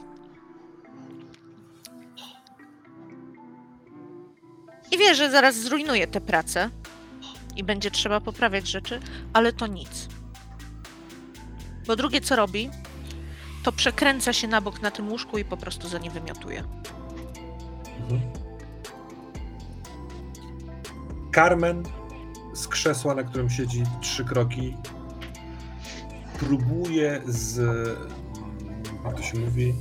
[4.92, 6.70] I wie, że zaraz zrujnuje tę pracę
[7.56, 9.00] i będzie trzeba poprawiać rzeczy,
[9.32, 10.15] ale to nic.
[11.86, 12.70] Bo drugie co robi,
[13.62, 16.64] to przekręca się na bok na tym łóżku i po prostu za nie wymiotuje.
[18.00, 18.20] Mhm.
[21.34, 21.82] Carmen
[22.54, 24.76] z krzesła, na którym siedzi trzy kroki,
[26.38, 27.58] próbuje z.
[29.04, 29.74] Jak to się mówi?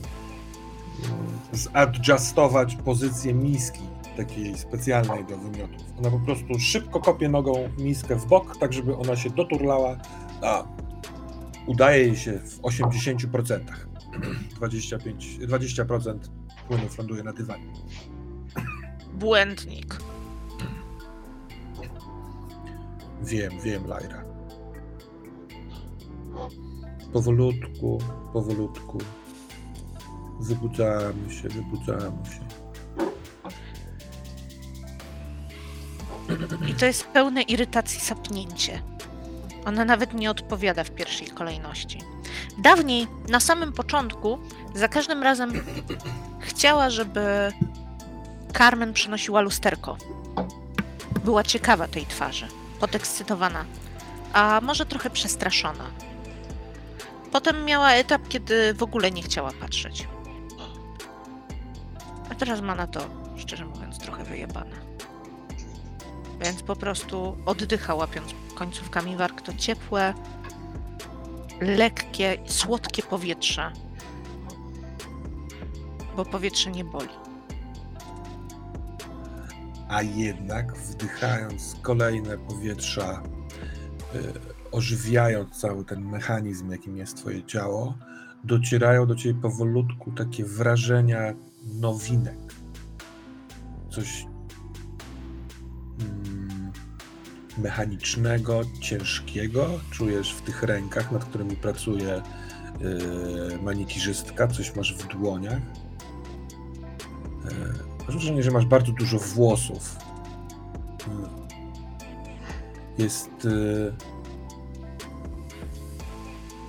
[1.52, 3.82] Zadjustować pozycję miski,
[4.18, 5.86] takiej specjalnej do wymiotów.
[6.00, 9.98] Ona po prostu szybko kopie nogą miskę w bok, tak żeby ona się doturlała,
[10.41, 10.63] a
[11.67, 13.60] udaje jej się w 80%.
[14.56, 16.19] 25, 20%
[16.67, 17.73] płynów ląduje na dywanie.
[19.13, 19.97] Błędnik.
[23.23, 24.23] Wiem, wiem, Lajra.
[27.13, 28.01] Powolutku,
[28.34, 28.97] powolutku.
[30.39, 32.45] Wybudzamy się, wybudzamy się.
[36.67, 38.82] I to jest pełne irytacji sapnięcie.
[39.65, 42.01] Ona nawet nie odpowiada w pierwszej kolejności.
[42.58, 44.39] Dawniej, na samym początku,
[44.75, 45.51] za każdym razem
[46.39, 47.51] chciała, żeby
[48.58, 49.97] Carmen przynosiła lusterko.
[51.23, 52.47] Była ciekawa tej twarzy,
[52.80, 53.65] podekscytowana,
[54.34, 55.86] a może trochę przestraszona.
[57.32, 60.08] Potem miała etap, kiedy w ogóle nie chciała patrzeć.
[62.32, 62.99] A teraz ma na to,
[63.38, 64.75] szczerze mówiąc, trochę wyjebane.
[66.41, 70.13] Więc po prostu oddycha, łapiąc końcówkami warg to ciepłe,
[71.62, 73.72] lekkie, słodkie powietrze.
[76.15, 77.10] Bo powietrze nie boli.
[79.89, 83.24] A jednak wdychając kolejne powietrza,
[84.13, 84.34] yy,
[84.72, 87.98] ożywiając cały ten mechanizm, jakim jest Twoje ciało,
[88.44, 92.38] docierają do Ciebie powolutku takie wrażenia nowinek.
[93.89, 94.26] Coś
[97.65, 102.21] mechanicznego, ciężkiego czujesz w tych rękach, nad którymi pracuje
[102.80, 105.62] yy, manikirzystka, coś masz w dłoniach.
[107.45, 107.51] Yy,
[107.99, 109.95] masz wrażenie, że masz bardzo dużo włosów.
[111.08, 113.93] Yy, jest yy,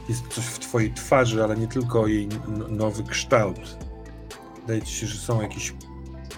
[0.09, 2.28] jest coś w twojej twarzy, ale nie tylko jej
[2.68, 3.76] nowy kształt.
[4.61, 5.74] Wydaje ci się, że są jakieś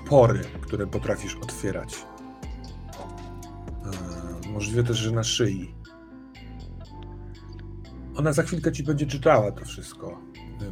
[0.09, 2.05] pory, które potrafisz otwierać.
[4.59, 5.75] Możliwe też, że na szyi.
[8.17, 10.21] Ona za chwilkę ci będzie czytała to wszystko.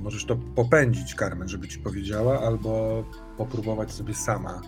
[0.00, 3.04] Możesz to popędzić, Carmen, żeby ci powiedziała, albo
[3.36, 4.62] popróbować sobie sama.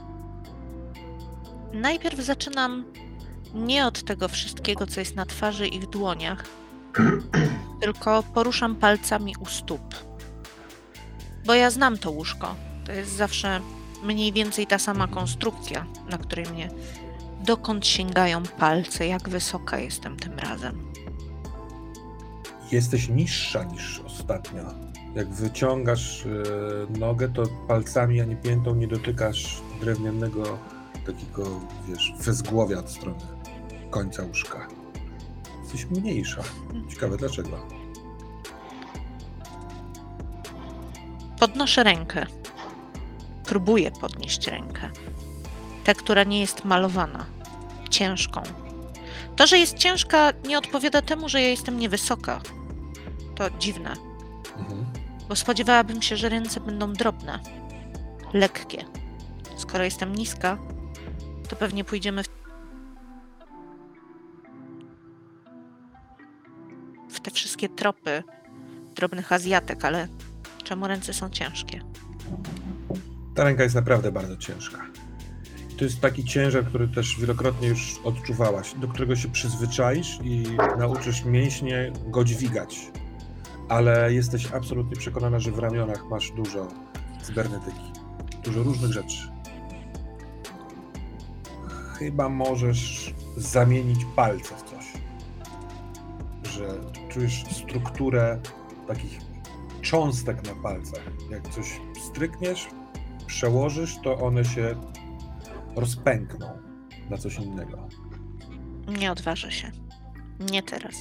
[1.73, 2.85] Najpierw zaczynam
[3.55, 6.45] nie od tego wszystkiego, co jest na twarzy i w dłoniach,
[7.81, 9.95] tylko poruszam palcami u stóp.
[11.47, 12.55] Bo ja znam to łóżko.
[12.85, 13.61] To jest zawsze
[14.03, 16.71] mniej więcej ta sama konstrukcja, na której mnie
[17.45, 20.93] dokąd sięgają palce, jak wysoka jestem tym razem.
[22.73, 24.63] Jesteś niższa niż ostatnio.
[25.15, 30.59] Jak wyciągasz e, nogę, to palcami, a nie piętą nie dotykasz drewnianego
[31.07, 33.21] takiego, wiesz, wezgłowia od strony
[33.91, 34.69] końca łóżka.
[35.63, 36.43] Jesteś mniejsza.
[36.91, 37.67] Ciekawe dlaczego.
[41.41, 42.27] Podnoszę rękę.
[43.45, 44.91] Próbuję podnieść rękę.
[45.89, 47.27] Tę, która nie jest malowana.
[47.91, 48.43] Ciężką.
[49.37, 52.41] To, że jest ciężka, nie odpowiada temu, że ja jestem niewysoka.
[53.35, 53.95] To dziwne,
[54.59, 54.85] Mhm.
[55.29, 57.41] bo spodziewałabym się, że ręce będą drobne,
[58.33, 58.85] lekkie.
[59.57, 60.59] Skoro jestem niska,
[61.49, 62.29] to pewnie pójdziemy w,
[67.11, 68.23] w te wszystkie tropy
[68.97, 70.09] drobnych Azjatek, ale
[70.65, 71.81] czemu ręce są ciężkie?
[73.35, 74.87] Ta ręka jest naprawdę bardzo ciężka.
[75.79, 80.45] To jest taki ciężar, który też wielokrotnie już odczuwałaś, do którego się przyzwyczaisz i
[80.79, 82.91] nauczysz mięśnie go dźwigać.
[83.69, 86.69] Ale jesteś absolutnie przekonana, że w ramionach masz dużo
[87.23, 87.93] cybernetyki,
[88.45, 89.19] dużo różnych rzeczy.
[91.99, 94.93] Chyba możesz zamienić palce w coś.
[96.53, 96.69] Że
[97.09, 98.41] czujesz strukturę
[98.89, 99.19] takich
[99.83, 101.03] cząstek na palcach.
[101.31, 102.69] Jak coś strykniesz,
[103.27, 104.75] przełożysz, to one się
[105.81, 106.59] rozpękną
[107.11, 107.89] na coś innego.
[108.99, 109.71] Nie odważę się.
[110.51, 110.95] Nie teraz.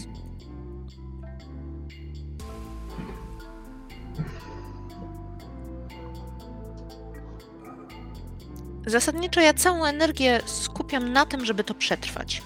[8.85, 12.43] Zasadniczo ja całą energię skupiam na tym, żeby to przetrwać.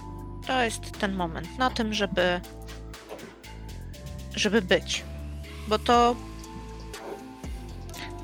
[0.47, 2.41] To jest ten moment, na tym, żeby
[4.35, 5.03] żeby być.
[5.67, 6.15] Bo to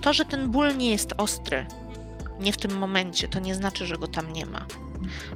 [0.01, 1.65] to, że ten ból nie jest ostry,
[2.39, 4.65] nie w tym momencie, to nie znaczy, że go tam nie ma.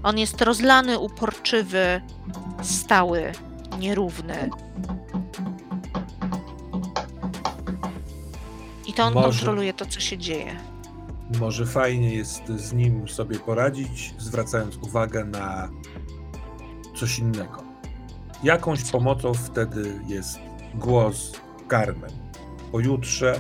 [0.04, 2.02] On jest rozlany, uporczywy,
[2.62, 3.32] stały,
[3.80, 4.50] nierówny.
[8.88, 10.56] I to on Może- kontroluje to, co się dzieje.
[11.40, 15.70] Może fajnie jest z nim sobie poradzić, zwracając uwagę na
[16.96, 17.64] coś innego.
[18.44, 20.40] Jakąś pomocą wtedy jest
[20.76, 21.32] głos
[21.70, 22.12] Carmen.
[22.72, 23.40] Pojutrze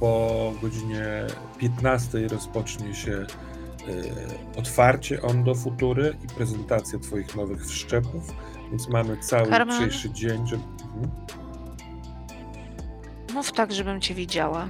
[0.00, 1.04] po godzinie
[1.58, 3.26] 15 rozpocznie się e,
[4.58, 8.32] otwarcie Ondo Futury i prezentacja Twoich nowych wszczepów,
[8.70, 10.62] więc mamy cały dzisiejszy dzień, żeby...
[10.94, 11.10] Mhm.
[13.34, 14.68] Mów tak, żebym cię widziała.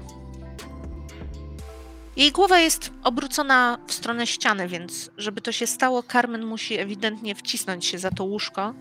[2.16, 7.34] Jej głowa jest obrócona w stronę ściany, więc żeby to się stało, Carmen musi ewidentnie
[7.34, 8.74] wcisnąć się za to łóżko,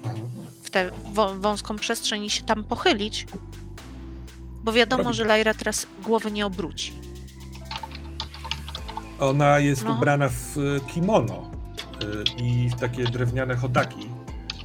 [0.64, 3.26] w tę wą- wąską przestrzeń i się tam pochylić,
[4.66, 6.94] bo wiadomo, Robi- że Lyra teraz głowy nie obróci.
[9.20, 9.94] Ona jest No.
[9.94, 11.52] ubrana w e, kimono
[12.38, 14.10] e, i w takie drewniane chodaki.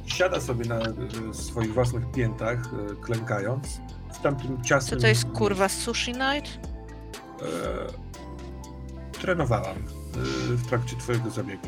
[0.05, 0.93] Siada sobie na e,
[1.33, 2.57] swoich własnych piętach,
[3.01, 3.67] klękając.
[4.13, 4.99] W tamtym Co ciasnym...
[5.01, 6.59] to jest kurwa sushi night?
[9.21, 9.75] Trenowałam
[10.49, 11.67] w trakcie twojego zabiegu.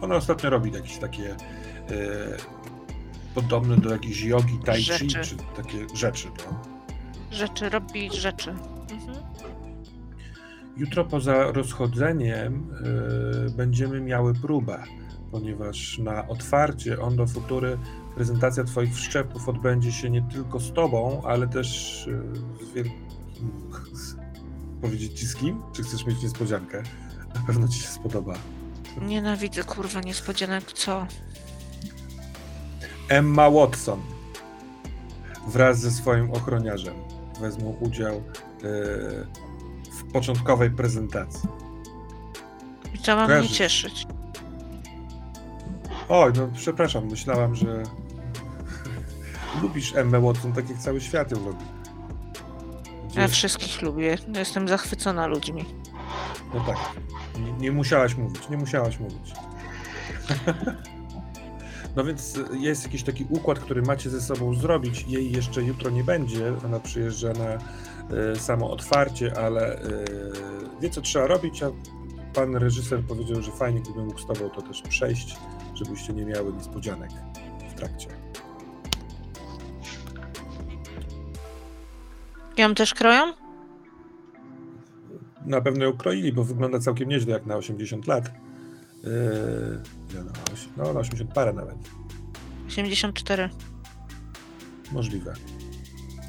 [0.00, 1.36] Ona ostatnio robi jakieś takie
[3.34, 6.28] podobne do jakiejś jogi, tai chi, czy takie rzeczy.
[6.50, 6.75] No.
[7.30, 8.50] Rzeczy, robi rzeczy.
[8.50, 9.16] Mhm.
[10.76, 12.70] Jutro poza rozchodzeniem
[13.46, 14.82] y, będziemy miały próbę,
[15.30, 17.78] ponieważ na otwarcie Ondo Futury
[18.14, 22.22] prezentacja Twoich wszczepów odbędzie się nie tylko z Tobą, ale też y,
[22.66, 23.06] z wielkim...
[24.82, 25.62] Powiedzieć Ci z kim?
[25.72, 26.82] Czy chcesz mieć niespodziankę?
[27.34, 28.34] Na pewno Ci się spodoba.
[29.02, 31.06] Nienawidzę kurwa niespodzianek, co?
[33.08, 34.00] Emma Watson
[35.48, 36.94] wraz ze swoim ochroniarzem
[37.38, 38.22] wezmą udział y,
[39.92, 41.48] w początkowej prezentacji.
[43.04, 43.58] To ma mnie Kojarzysz.
[43.58, 44.06] cieszyć.
[46.08, 47.82] Oj, no przepraszam, myślałam, że
[49.62, 51.64] lubisz Emmę Watson tak jak cały świat ją lubi.
[53.08, 54.18] Gdzie- Ja wszystkich lubię.
[54.36, 55.64] Jestem zachwycona ludźmi.
[56.54, 56.76] No tak,
[57.40, 59.32] nie, nie musiałaś mówić, nie musiałaś mówić.
[61.96, 65.04] No więc jest jakiś taki układ, który macie ze sobą zrobić.
[65.08, 66.54] Jej jeszcze jutro nie będzie.
[66.64, 67.58] Ona przyjeżdża na
[68.16, 70.04] e, samo otwarcie, ale e,
[70.80, 71.70] wie co trzeba robić, a
[72.34, 75.36] pan reżyser powiedział, że fajnie gdyby mógł z tobą to też przejść,
[75.74, 77.10] żebyście nie miały niespodzianek
[77.70, 78.08] w trakcie.
[82.56, 83.32] Ją też kroją?
[85.46, 88.30] Na pewno ją kroili, bo wygląda całkiem nieźle jak na 80 lat.
[89.04, 89.10] Yy,
[90.10, 90.30] ile ma?
[90.30, 91.76] Osi- no, na 80 parę nawet.
[92.68, 93.50] 84.
[94.92, 95.34] Możliwe.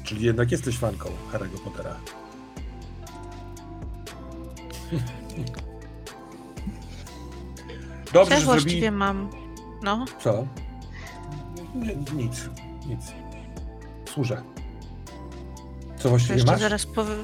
[0.04, 1.96] Czyli jednak jesteś fanką Harry'ego Pottera.
[4.90, 4.96] Co
[8.12, 8.90] Dobrze, ja że właściwie zrobili...
[8.90, 9.30] mam?
[9.82, 10.46] No, Co?
[12.14, 12.48] Nic,
[12.86, 13.12] nic.
[14.14, 14.42] Służę.
[15.98, 16.60] Co właściwie jeszcze masz?
[16.60, 17.14] zaraz powie...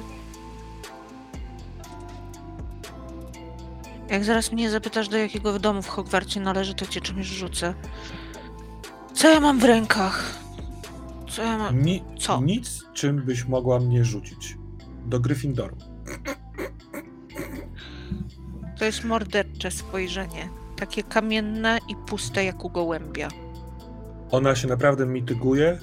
[4.09, 7.73] Jak zaraz mnie zapytasz, do jakiego domu w Hogwarcie należy, to cię czymś rzucę.
[9.13, 10.35] Co ja mam w rękach?
[11.29, 11.81] Co ja mam...
[11.81, 12.41] Ni- Co?
[12.41, 14.57] Nic, czym byś mogła mnie rzucić.
[15.05, 15.75] do Gryffindoru.
[18.79, 20.49] To jest mordercze spojrzenie.
[20.75, 23.27] Takie kamienne i puste jak u gołębia.
[24.31, 25.79] Ona się naprawdę mityguje,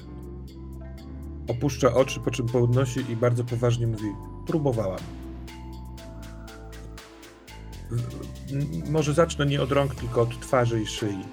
[1.49, 4.05] opuszcza oczy, po czym podnosi i bardzo poważnie mówi:
[4.47, 4.99] Próbowałam.
[8.89, 11.23] Może zacznę nie od rąk, tylko od twarzy i szyi.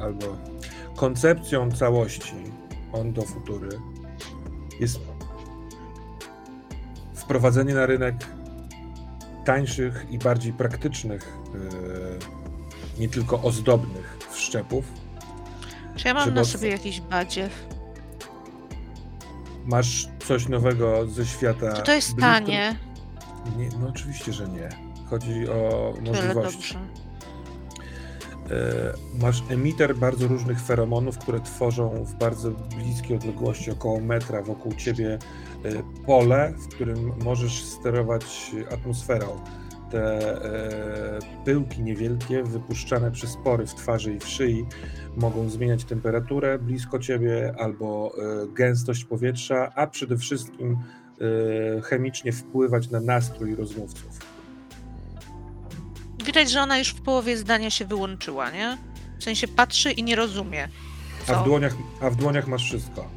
[0.00, 0.36] Albo
[0.96, 2.34] koncepcją całości
[2.92, 3.68] on do futury
[4.80, 5.00] jest
[7.14, 8.14] wprowadzenie na rynek
[9.44, 12.18] tańszych i bardziej praktycznych, yy,
[12.98, 14.84] nie tylko ozdobnych wszczepów.
[15.96, 17.66] Czy ja mam na sobie jakiś badziew?
[19.64, 21.72] Masz coś nowego ze świata.
[21.72, 22.76] Czy to jest tanie?
[23.56, 24.85] Nie, no oczywiście, że nie.
[25.10, 26.76] Chodzi o możliwości.
[28.50, 28.92] E,
[29.22, 35.18] masz emiter bardzo różnych feromonów, które tworzą w bardzo bliskiej odległości, około metra wokół ciebie
[35.64, 39.26] e, pole, w którym możesz sterować atmosferą.
[39.90, 44.66] Te e, pyłki niewielkie, wypuszczane przez pory w twarzy i w szyi,
[45.16, 48.12] mogą zmieniać temperaturę blisko ciebie albo
[48.54, 50.78] gęstość powietrza, a przede wszystkim
[51.82, 54.35] chemicznie wpływać na nastrój rozmówców.
[56.36, 58.78] Widać, że ona już w połowie zdania się wyłączyła, nie?
[59.18, 60.68] W sensie patrzy i nie rozumie.
[61.28, 63.10] A w, dłoniach, a w dłoniach masz wszystko.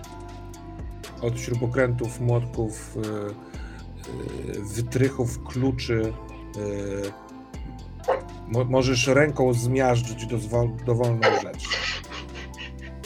[1.22, 6.13] Od śrubokrętów, młotków, yy, yy, wytrychów, kluczy.
[6.55, 7.11] Yy,
[8.47, 10.26] mo możesz ręką zmiażdżyć
[10.86, 11.63] dowolną rzecz.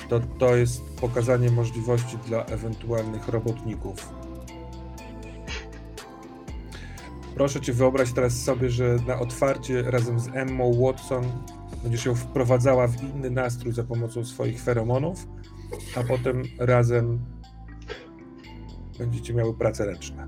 [0.10, 4.10] To, to jest pokazanie możliwości dla ewentualnych robotników
[7.36, 11.24] Proszę cię wyobraź teraz sobie, że na otwarcie razem z Emma Watson
[11.84, 15.28] będziesz ją wprowadzała w inny nastrój za pomocą swoich feromonów,
[15.96, 17.20] a potem razem
[19.00, 20.28] będziecie miały prace ręczne.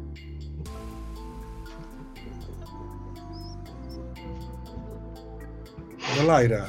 [6.17, 6.65] No Lajra.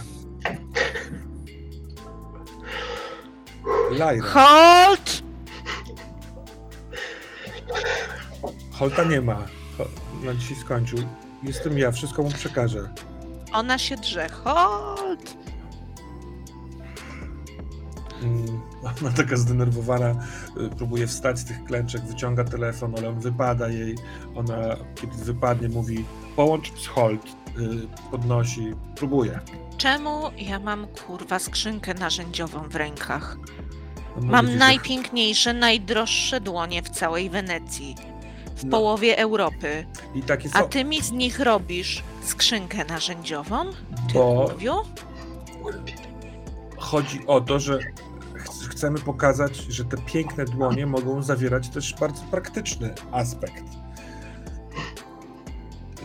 [3.91, 4.27] Lajra.
[4.27, 5.23] Halt!
[8.73, 9.56] Holta nie ma
[10.27, 10.99] na dzisiaj skończył.
[11.43, 12.91] Jestem ja, wszystko mu przekażę.
[13.53, 14.29] Ona się drze.
[14.29, 15.37] Hold!
[18.23, 18.61] Mm,
[19.03, 20.15] ona taka zdenerwowana,
[20.61, 23.95] y, próbuje wstać z tych klęczek, wyciąga telefon, ale on wypada jej.
[24.35, 26.05] Ona, kiedy wypadnie, mówi
[26.37, 27.31] połącz z Holt, y,
[28.11, 29.41] podnosi, próbuje.
[29.77, 33.37] Czemu ja mam kurwa skrzynkę narzędziową w rękach?
[34.17, 37.95] No, mam najpiękniejsze, najdroższe dłonie w całej Wenecji
[38.57, 38.71] w no.
[38.71, 39.87] połowie Europy.
[40.15, 40.59] I takie są...
[40.59, 43.65] A ty mi z nich robisz skrzynkę narzędziową?
[44.09, 44.55] Ty Bo
[46.77, 47.79] chodzi o to, że
[48.71, 53.65] chcemy pokazać, że te piękne dłonie mogą zawierać też bardzo praktyczny aspekt.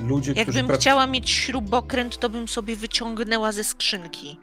[0.08, 0.80] Ludzie, Jakbym prac...
[0.80, 4.39] chciała mieć śrubokręt, to bym sobie wyciągnęła ze skrzynki.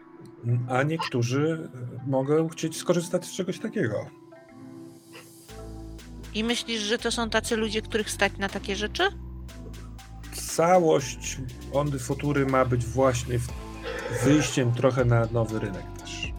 [0.68, 1.70] A niektórzy
[2.06, 4.06] mogą chcieć skorzystać z czegoś takiego.
[6.34, 9.02] I myślisz, że to są tacy ludzie, których stać na takie rzeczy?
[10.56, 11.38] Całość
[11.72, 13.38] Ondy Futury ma być właśnie
[14.24, 16.32] wyjściem trochę na nowy rynek też.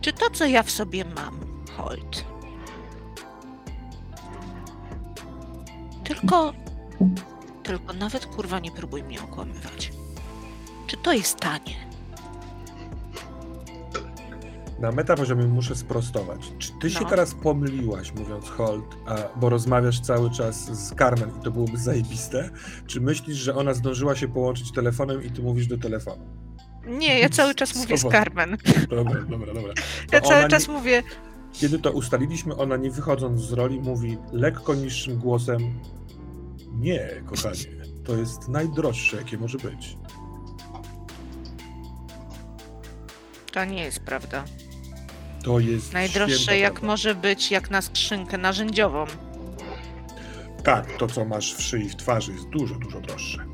[0.00, 1.40] Czy to, co ja w sobie mam,
[1.76, 2.24] Holt?
[6.04, 6.52] Tylko.
[7.62, 9.92] Tylko nawet kurwa nie próbuj mnie okłamywać.
[10.86, 11.86] Czy to jest tanie?
[14.78, 16.52] Na metapoziomie muszę sprostować.
[16.58, 16.88] Czy ty no.
[16.88, 21.78] się teraz pomyliłaś, mówiąc hold, a, bo rozmawiasz cały czas z Carmen i to byłoby
[21.78, 22.50] zajebiste?
[22.86, 26.26] Czy myślisz, że ona zdążyła się połączyć telefonem i ty mówisz do telefonu?
[26.86, 28.56] Nie, ja cały czas mówię z Carmen.
[28.90, 29.74] Dobra, dobra, dobra.
[30.10, 30.74] To ja cały czas nie...
[30.74, 31.02] mówię.
[31.52, 35.80] Kiedy to ustaliliśmy, ona nie wychodząc z roli mówi lekko niższym głosem
[36.72, 39.96] nie, kochanie, to jest najdroższe, jakie może być.
[43.52, 44.44] To nie jest prawda.
[45.46, 45.92] To jest.
[45.92, 46.86] Najdroższe jak prawda.
[46.86, 49.04] może być, jak na skrzynkę narzędziową.
[50.64, 53.44] Tak, to co masz w szyi, w twarzy jest dużo, dużo droższe.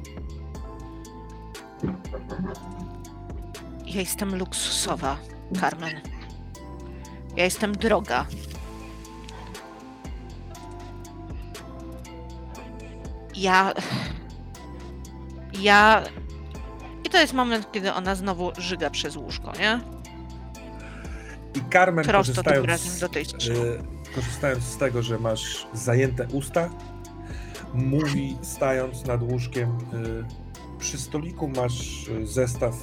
[3.86, 5.16] Ja jestem luksusowa,
[5.60, 6.00] Carmen.
[7.36, 8.26] Ja jestem droga.
[13.36, 13.74] Ja.
[15.60, 16.02] Ja.
[17.04, 20.01] I to jest moment, kiedy ona znowu żyga przez łóżko, nie?
[21.54, 23.02] I Carmen, korzystając,
[23.48, 23.82] y,
[24.14, 26.70] korzystając z tego, że masz zajęte usta,
[27.74, 29.70] mówi stając nad łóżkiem.
[29.70, 30.24] Y,
[30.78, 32.74] przy stoliku masz y, zestaw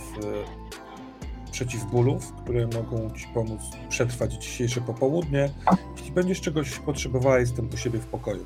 [1.52, 5.50] przeciwbólów, które mogą Ci pomóc przetrwać dzisiejsze popołudnie.
[5.98, 8.46] Jeśli będziesz czegoś potrzebowała, jestem u siebie w pokoju.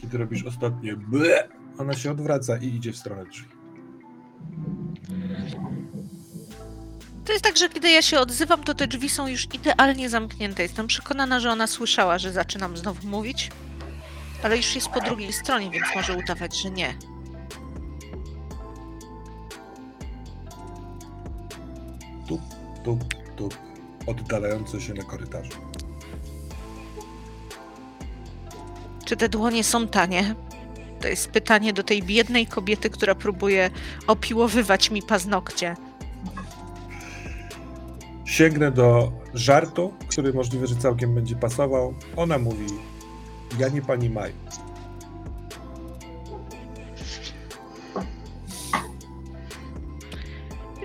[0.00, 3.48] Kiedy robisz ostatnie ble, ona się odwraca i idzie w stronę drzwi.
[7.28, 10.62] To jest tak, że kiedy ja się odzywam, to te drzwi są już idealnie zamknięte.
[10.62, 13.50] Jestem przekonana, że ona słyszała, że zaczynam znowu mówić,
[14.42, 16.94] ale już jest po drugiej stronie, więc może udawać, że nie.
[22.28, 22.40] Tup,
[22.84, 23.04] tup,
[23.36, 23.58] tup,
[24.06, 25.58] oddalające się na korytarzu.
[29.04, 30.34] Czy te dłonie są tanie?
[31.00, 33.70] To jest pytanie do tej biednej kobiety, która próbuje
[34.06, 35.87] opiłowywać mi paznokcie.
[38.28, 41.94] Sięgnę do żartu, który możliwe, że całkiem będzie pasował.
[42.16, 42.66] Ona mówi:
[43.58, 44.32] Ja nie pani Maj.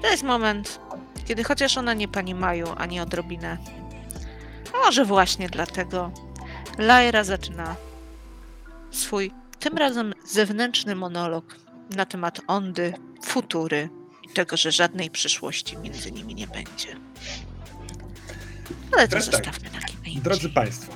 [0.02, 0.80] To jest moment,
[1.26, 3.58] kiedy chociaż ona nie pani Maju, ani odrobinę.
[4.74, 6.12] A może właśnie dlatego
[6.78, 7.76] Lyra zaczyna
[8.92, 11.56] swój, tym razem zewnętrzny monolog
[11.96, 13.90] na temat Ondy, futury
[14.34, 16.88] tego, że żadnej przyszłości między nimi nie będzie.
[18.92, 19.46] Ale to Teraz tak.
[19.46, 20.22] zostawmy na kiedy indziej.
[20.22, 20.94] Drodzy Państwo,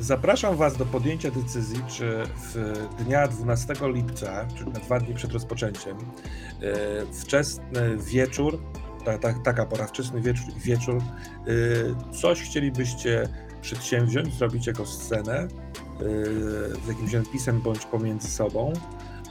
[0.00, 5.32] zapraszam Was do podjęcia decyzji, czy w dnia 12 lipca, czyli na dwa dni przed
[5.32, 6.04] rozpoczęciem, e,
[7.20, 8.62] wczesny wieczór,
[9.04, 13.28] ta, ta, taka pora, wczesny wieczór, wieczór, e, coś chcielibyście
[13.62, 15.48] przedsięwziąć, zrobić jako scenę e,
[16.84, 18.72] z jakimś napisem bądź pomiędzy sobą.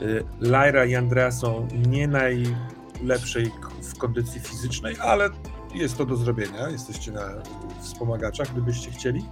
[0.02, 3.50] E, Lyra i Andrea są nie najlepszej
[3.82, 5.30] w kondycji fizycznej, ale
[5.74, 6.68] jest to do zrobienia.
[6.68, 7.28] Jesteście na
[7.80, 9.24] wspomagaczach, gdybyście chcieli.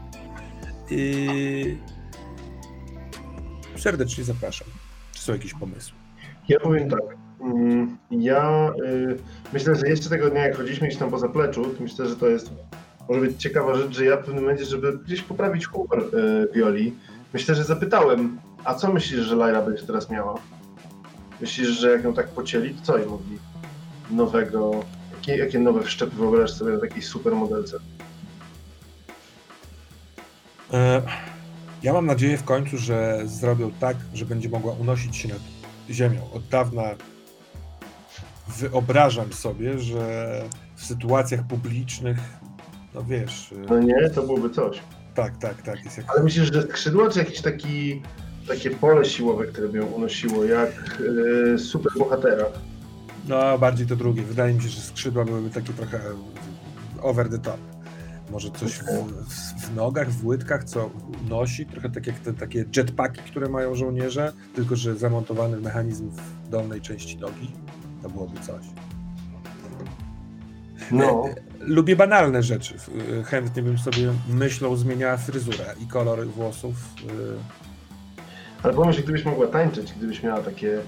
[0.91, 1.77] I
[3.77, 4.69] serdecznie zapraszam.
[5.13, 5.99] Czy są jakieś pomysły?
[6.49, 7.01] Ja powiem tak.
[7.41, 9.17] mm, Ja y,
[9.53, 12.29] myślę, że jeszcze tego dnia, jak chodziliśmy gdzieś tam po zapleczu, to myślę, że to
[12.29, 12.51] jest
[13.09, 16.95] może być ciekawa rzecz, że ja w pewnym momencie, żeby gdzieś poprawić humor y, Violi,
[17.33, 20.35] myślę, że zapytałem, a co myślisz, że Lyra będzie teraz miała?
[21.41, 23.39] Myślisz, że jak ją tak pocięli, to co jej mogli
[24.11, 24.71] nowego,
[25.15, 27.77] jakie, jakie nowe wszczepy wyobrażasz sobie na takiej super modelce?
[30.73, 31.03] E,
[31.83, 35.39] Ja mam nadzieję w końcu, że zrobią tak, że będzie mogła unosić się nad
[35.91, 36.21] ziemią.
[36.33, 36.83] Od dawna
[38.59, 40.43] wyobrażam sobie, że
[40.77, 42.19] w sytuacjach publicznych,
[42.95, 44.81] no wiesz, e, No nie, to byłoby coś.
[45.15, 48.03] tak, tak, tak, jest jak Ale myślisz, że skrzydła, czy jakiś taki,
[48.51, 51.01] takie pole siłowe, które by ją unosiło, jak
[51.55, 52.45] y, super bohatera?
[53.29, 54.23] No, bardziej to drugie.
[54.23, 56.01] Wydaje mi się, że skrzydła byłyby takie trochę
[57.03, 57.61] over the top.
[58.31, 58.85] Może coś w,
[59.29, 60.91] w, w nogach, w łydkach, co
[61.29, 66.49] nosi, trochę tak jak te takie jetpacki, które mają żołnierze, tylko że zamontowany mechanizm w
[66.49, 67.51] dolnej części nogi.
[68.03, 68.67] To byłoby coś.
[70.91, 71.25] No,
[71.61, 72.75] Lubię banalne rzeczy.
[73.25, 76.75] Chętnie bym sobie myślą zmieniała fryzurę i kolor włosów.
[78.63, 80.81] Ale pomyśl, gdybyś mogła tańczyć, gdybyś miała takie,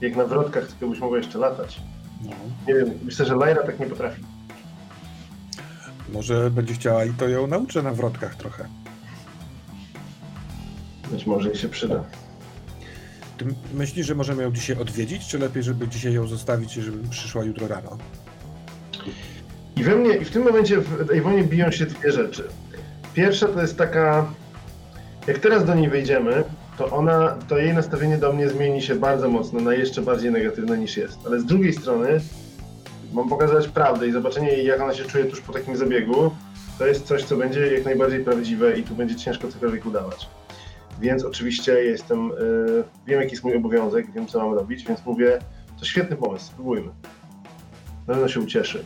[0.00, 1.80] jak na wrotkach, tylko byś mogła jeszcze latać.
[2.24, 2.30] No.
[2.68, 4.22] Nie wiem, myślę, że Lyra tak nie potrafi.
[6.12, 8.68] Może będzie chciała i to ją nauczę na wrotkach trochę.
[11.10, 12.04] Być może jej się przyda.
[13.38, 17.08] Ty myślisz, że możemy ją dzisiaj odwiedzić, czy lepiej, żeby dzisiaj ją zostawić i żeby
[17.08, 17.98] przyszła jutro rano?
[19.76, 22.48] I we mnie, i w tym momencie w Ejwonie biją się dwie rzeczy.
[23.14, 24.32] Pierwsza to jest taka,
[25.26, 26.44] jak teraz do niej wejdziemy,
[26.78, 30.78] to ona, to jej nastawienie do mnie zmieni się bardzo mocno na jeszcze bardziej negatywne
[30.78, 31.18] niż jest.
[31.26, 32.20] Ale z drugiej strony
[33.12, 36.30] mam pokazać prawdę i zobaczenie jej, jak ona się czuje tuż po takim zabiegu,
[36.78, 40.28] to jest coś, co będzie jak najbardziej prawdziwe i tu będzie ciężko cokolwiek udawać.
[41.00, 45.38] Więc oczywiście jestem, yy, wiem jaki jest mój obowiązek, wiem co mam robić, więc mówię,
[45.78, 46.88] to świetny pomysł, spróbujmy.
[48.06, 48.84] Na pewno się ucieszy.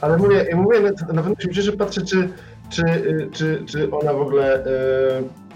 [0.00, 0.80] Ale mówię, mówię
[1.12, 2.28] na, pewno się ucieszy, patrzę, czy,
[2.70, 4.66] czy, y, czy, czy ona w ogóle.
[4.66, 5.49] y,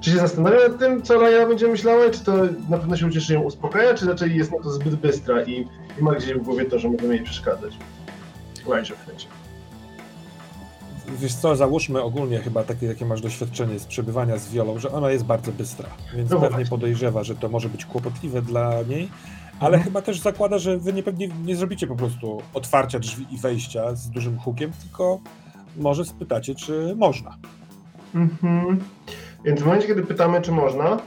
[0.00, 2.32] czy się zastanawia nad tym, co Laja będzie myślała, czy to
[2.68, 5.68] na pewno się ucieszy ją uspokaja, czy raczej jest na to zbyt bystra i,
[6.00, 7.72] i ma gdzieś w głowie to, że możemy jej przeszkadzać.
[8.68, 9.26] Lajże w sensie.
[11.18, 15.10] Wiesz co, załóżmy ogólnie chyba takie, jakie masz doświadczenie z przebywania z Wiolą, że ona
[15.10, 16.70] jest bardzo bystra, więc No pewnie właśnie.
[16.70, 19.08] podejrzewa, że to może być kłopotliwe dla niej,
[19.60, 19.82] ale Mhm.
[19.82, 23.94] chyba też zakłada, że wy nie, pewnie nie zrobicie po prostu otwarcia drzwi i wejścia
[23.94, 25.20] z dużym hukiem, tylko
[25.76, 27.36] może spytacie, czy można.
[28.14, 28.80] Mhm.
[29.44, 30.98] Więc w momencie, kiedy pytamy, czy można,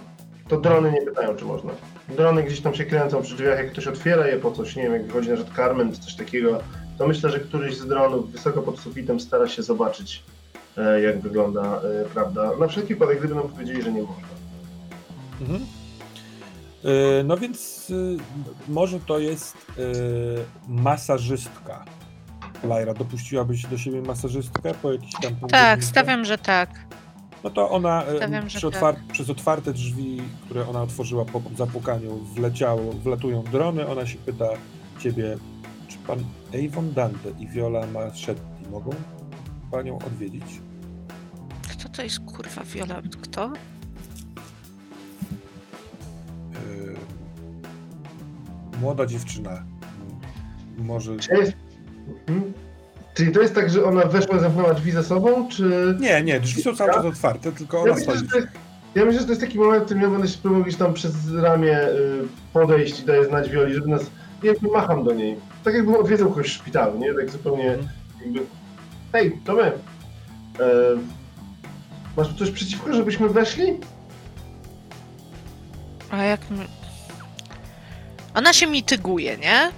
[0.47, 1.71] to drony nie pytają, czy można.
[2.17, 4.93] Drony gdzieś tam się kręcą przy drzwiach, jak ktoś otwiera je po coś, nie wiem,
[4.93, 6.59] jak wychodzi na przykład Carmen czy coś takiego,
[6.97, 10.23] to myślę, że któryś z dronów wysoko pod sufitem stara się zobaczyć,
[10.77, 12.51] e, jak wygląda e, prawda.
[12.59, 14.27] Na wszelki wypadek, gdyby nam powiedzieli, że nie można.
[15.41, 15.59] Mhm.
[16.83, 17.91] E, no więc
[18.67, 19.57] może to jest
[20.67, 21.85] masażystka.
[22.63, 26.69] Lajra, dopuściłabyś do siebie masażystkę po jakiś tam Tak, stawiam, że tak.
[27.43, 29.03] No to ona Stawiam, przy otwar tak.
[29.03, 33.87] przez otwarte drzwi, które ona otworzyła po zapukaniu, wleciało, wlatują drony.
[33.87, 34.49] Ona się pyta
[34.99, 35.37] ciebie,
[35.87, 36.19] czy pan
[36.65, 38.91] Avon Dante i Viola Marchetti mogą
[39.71, 40.61] panią odwiedzić?
[41.69, 43.01] Kto to jest kurwa Viola?
[43.21, 43.51] Kto?
[46.51, 46.95] Yy,
[48.81, 49.63] młoda dziewczyna.
[50.77, 51.17] Może.
[51.17, 51.51] Cześć.
[52.27, 52.53] Mhm.
[53.13, 55.97] Czyli to jest tak, że ona weszła, zamknęła drzwi za sobą, czy...
[55.99, 58.41] Nie, nie, drzwi są cały czas otwarte, tylko ona ja myślę, stoi.
[58.41, 58.47] Jest,
[58.95, 60.93] ja myślę, że to jest taki moment, w którym ja będę się próbował gdzieś tam
[60.93, 64.01] przez ramię y, podejść i daję znać Wioli, żeby nas...
[64.43, 65.37] Ja macham do niej.
[65.63, 67.13] Tak jakbym odwiedzał kogoś w szpitalu, nie?
[67.13, 67.87] Tak zupełnie mm.
[68.21, 68.39] jakby...
[69.13, 69.63] Hej, to my.
[69.63, 69.71] E,
[72.17, 73.77] masz coś przeciwko, żebyśmy weszli?
[76.09, 76.41] A jak...
[78.33, 79.71] Ona się mityguje, nie?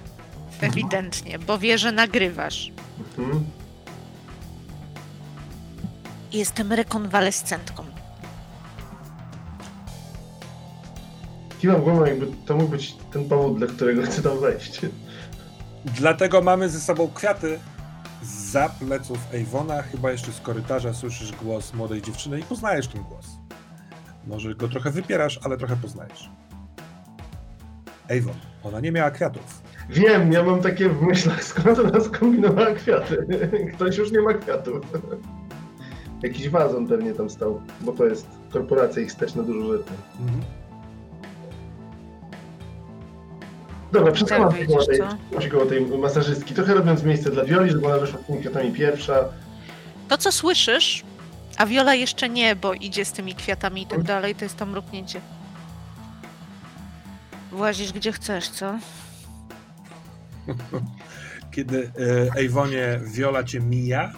[0.60, 2.73] Ewidentnie, bo wie, że nagrywasz.
[2.98, 3.44] Mhm.
[6.32, 7.84] Jestem rekonwalescentką.
[11.60, 14.80] Kiwam głową, jakby to mógł być ten powód, dla którego chcę tam wejść.
[15.84, 17.58] Dlatego mamy ze sobą kwiaty
[18.22, 19.82] za pleców Ewona.
[19.82, 23.26] Chyba jeszcze z korytarza słyszysz głos młodej dziewczyny i poznajesz ten głos.
[24.26, 26.30] Może go trochę wypierasz, ale trochę poznajesz.
[28.08, 29.63] Ewon, ona nie miała kwiatów.
[29.90, 33.26] Wiem, ja mam takie w myślach, skąd ona skombinowała kwiaty.
[33.74, 34.80] Ktoś już nie ma kwiatów.
[36.22, 39.90] Jakiś wazon pewnie tam stał, bo to jest korporacja ich stać na dużo rzeczy.
[40.20, 40.40] Mhm.
[43.92, 47.98] Dobra, przesuwam się koło tej, koło tej masażystki, trochę robiąc miejsce dla Wioli, żeby ona
[47.98, 49.24] weszła tymi kwiatami pierwsza.
[50.08, 51.04] To, co słyszysz,
[51.56, 54.70] a Wiola jeszcze nie, bo idzie z tymi kwiatami i tak dalej, to jest tam
[54.70, 55.20] mruknięcie.
[57.52, 58.78] Włazisz gdzie chcesz, co?
[61.50, 61.92] Kiedy
[62.36, 64.12] Ejwonie Viola cię mija,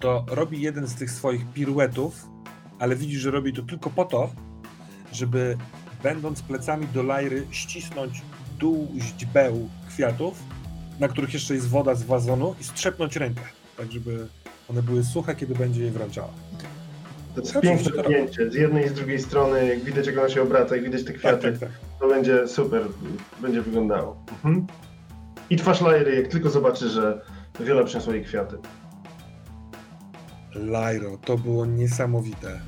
[0.00, 2.26] to robi jeden z tych swoich piruetów,
[2.78, 4.30] ale widzisz, że robi to tylko po to,
[5.12, 5.56] żeby
[6.02, 8.22] będąc plecami do Lajry ścisnąć
[8.58, 10.42] dół źdźbeł kwiatów,
[11.00, 13.42] na których jeszcze jest woda z wazonu i strzepnąć rękę,
[13.76, 14.28] tak żeby
[14.70, 16.32] one były suche, kiedy będzie je wręczała.
[17.34, 18.50] To jest piękne zdjęcie.
[18.50, 21.12] Z jednej i z drugiej strony, jak widać, jak ona się obraca, jak widać te
[21.12, 21.78] kwiaty, tak, tak, tak.
[22.00, 22.82] to będzie super,
[23.42, 24.16] będzie wyglądało.
[24.30, 24.66] Mhm.
[25.50, 27.20] I twarz Lajry, jak tylko zobaczy, że
[27.60, 28.56] Wiola przyniosła jej kwiaty.
[30.54, 32.60] Lajro, to było niesamowite.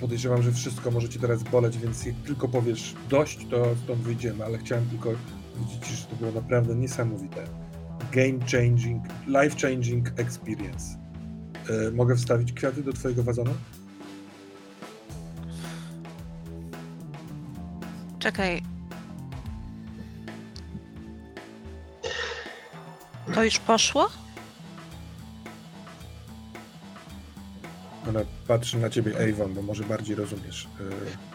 [0.00, 4.44] Podejrzewam, że wszystko może cię teraz boleć, więc jak tylko powiesz dość, to stąd wyjdziemy,
[4.44, 5.10] ale chciałem tylko
[5.54, 7.44] powiedzieć, że to było naprawdę niesamowite.
[8.12, 10.98] Game changing, life changing experience.
[11.68, 13.50] Yy, mogę wstawić kwiaty do twojego wazonu?
[18.18, 18.62] Czekaj,
[23.34, 24.08] To już poszło?
[28.08, 30.68] Ona patrzy na ciebie, Avon, bo może bardziej rozumiesz.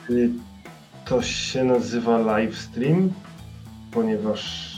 [0.10, 0.30] Y,
[1.06, 3.14] to się nazywa live stream,
[3.92, 4.70] ponieważ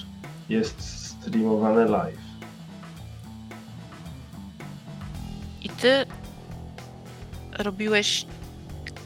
[0.49, 2.20] jest streamowane live.
[5.62, 6.05] I ty
[7.59, 8.26] robiłeś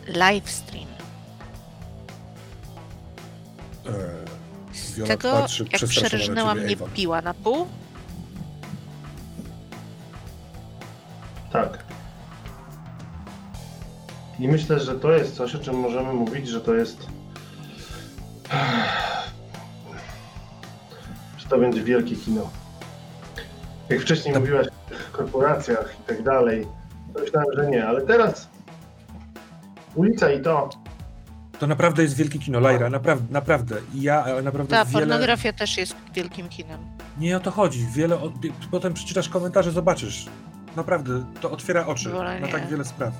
[0.08, 0.86] live stream.
[4.74, 7.68] Z tego, jak przerżnęła mnie piła na pół,
[11.56, 11.84] Tak.
[14.39, 17.08] I myślę, że to jest coś, o czym możemy mówić, że to jest.
[21.38, 22.49] że to będzie wielkie kino.
[23.89, 24.43] Jak wcześniej tak.
[24.43, 26.68] mówiłaś o tych korporacjach i tak dalej,
[27.14, 28.49] to myślałem, że nie, ale teraz
[29.95, 30.70] ulica i to.
[31.60, 33.76] To naprawdę jest wielkie kino, Lajra, naprawdę, naprawdę.
[33.93, 34.99] I ja naprawdę Ta wiele...
[34.99, 36.80] pornografia też jest wielkim kinem.
[37.20, 37.88] Nie o to chodzi.
[37.93, 38.18] Wiele,
[38.72, 40.26] potem przeczytasz komentarze, zobaczysz.
[40.76, 43.13] Naprawdę, to otwiera oczy na tak wiele spraw.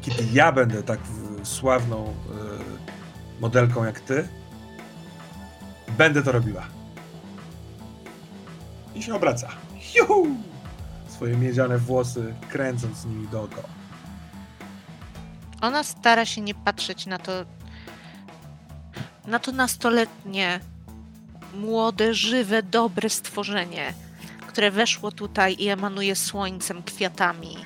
[0.00, 1.00] Kiedy ja będę tak
[1.42, 4.28] sławną y, modelką jak ty,
[5.98, 6.62] będę to robiła.
[8.94, 9.48] I się obraca.
[9.94, 10.26] Juhu!
[11.08, 13.68] Swoje miedziane włosy, kręcąc nimi dookoła.
[15.60, 17.32] Ona stara się nie patrzeć na to,
[19.26, 20.60] na to nastoletnie,
[21.54, 24.05] młode, żywe, dobre stworzenie
[24.56, 27.56] które weszło tutaj i emanuje słońcem, kwiatami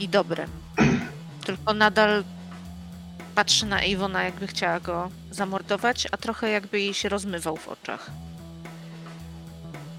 [0.00, 0.50] i dobrem.
[1.46, 2.24] Tylko nadal
[3.34, 8.10] patrzy na Iwona, jakby chciała go zamordować, a trochę jakby jej się rozmywał w oczach.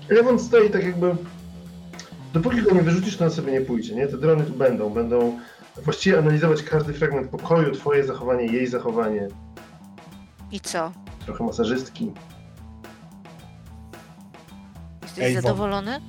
[0.09, 1.15] Ewon stoi tak jakby...
[2.33, 4.07] Dopóki go nie wyrzucisz, to on sobie nie pójdzie, nie?
[4.07, 5.39] Te drony tu będą, będą
[5.83, 9.27] właściwie analizować każdy fragment pokoju, twoje zachowanie, jej zachowanie.
[10.51, 10.91] I co?
[11.25, 12.11] Trochę masażystki.
[15.11, 16.01] Jesteś Ej, zadowolony?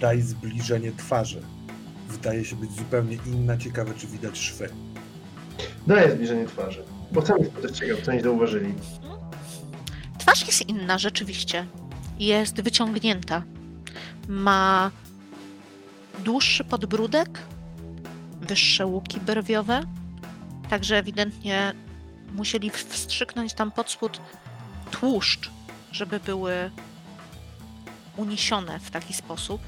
[0.00, 1.42] Daj zbliżenie twarzy.
[2.08, 3.56] Wydaje się być zupełnie inna.
[3.56, 4.68] Ciekawe, czy widać szwy.
[5.86, 6.84] Daję zbliżenie twarzy.
[7.12, 8.74] Bo sam jest ciekaw, co nie zauważyli.
[10.18, 11.66] Twarz jest inna, rzeczywiście.
[12.18, 13.42] Jest wyciągnięta.
[14.28, 14.90] Ma
[16.24, 17.38] dłuższy podbródek,
[18.40, 19.82] wyższe łuki brwiowe,
[20.70, 21.72] także ewidentnie
[22.32, 24.20] musieli wstrzyknąć tam pod spód
[24.90, 25.50] tłuszcz,
[25.92, 26.70] żeby były
[28.16, 29.60] uniesione w taki sposób.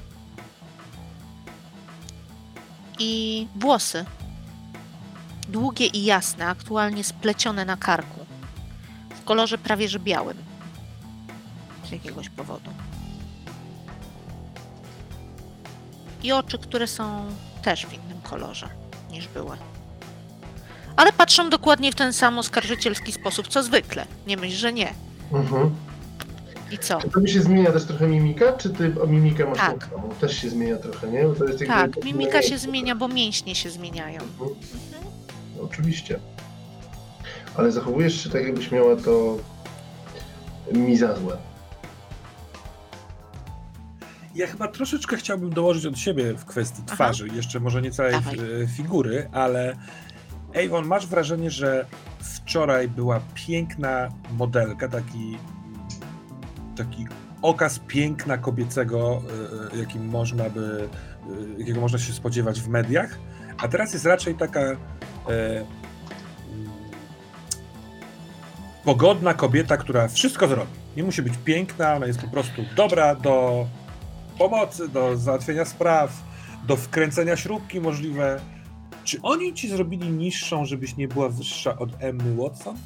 [2.99, 4.05] I włosy.
[5.49, 8.25] Długie i jasne, aktualnie splecione na karku.
[9.09, 10.37] W kolorze prawie że białym.
[11.87, 12.69] Z jakiegoś powodu.
[16.23, 17.25] I oczy, które są
[17.61, 18.69] też w innym kolorze
[19.11, 19.57] niż były.
[20.95, 24.05] Ale patrzą dokładnie w ten sam oskarżycielski sposób, co zwykle.
[24.27, 24.93] Nie myśl, że nie.
[25.31, 25.75] Mhm.
[26.73, 27.01] I co?
[27.01, 29.87] Czy tobie się zmienia też trochę mimika, czy ty o mimikę masz Tak.
[29.87, 30.09] tą?
[30.21, 31.23] Też się zmienia trochę, nie?
[31.23, 34.21] Bo to jest jakby Tak, mimika się zmienia, bo mięśnie się zmieniają.
[34.21, 34.49] Mhm.
[35.57, 36.19] No, oczywiście.
[37.55, 39.37] Ale zachowujesz się tak, jakbyś miała to
[40.71, 41.37] mi za złe.
[44.35, 46.95] Ja chyba troszeczkę chciałbym dołożyć od siebie w kwestii Aha.
[46.95, 47.27] twarzy.
[47.35, 48.35] Jeszcze może nie całej Dawaj.
[48.63, 49.75] e, figury, ale
[50.65, 51.85] Avon, masz wrażenie, że
[52.19, 55.37] wczoraj była piękna modelka, taki,
[56.75, 57.05] taki
[57.41, 59.21] okaz piękna kobiecego,
[59.71, 60.89] e, e, jakim można by,
[61.57, 63.19] e, jakiego można się spodziewać w mediach,
[63.57, 64.75] a teraz jest raczej taka e,
[65.27, 65.67] mm,
[68.83, 70.71] pogodna kobieta, która wszystko zrobi.
[70.97, 73.67] Nie musi być piękna, ona jest po prostu dobra do
[74.37, 76.23] pomocy, do załatwienia spraw,
[76.67, 78.39] do wkręcenia śrubki możliwe.
[79.03, 82.77] Czy oni ci zrobili niższą, żebyś nie była wyższa od Emmy Watson?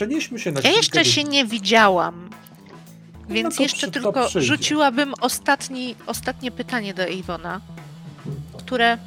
[0.00, 2.30] Przenieśmy się na Ja jeszcze się nie widziałam.
[3.28, 4.46] Więc to jeszcze przy- tylko przyjdzie.
[4.48, 7.60] rzuciłabym ostatni, ostatnie pytanie do Iwona,
[8.58, 8.98] które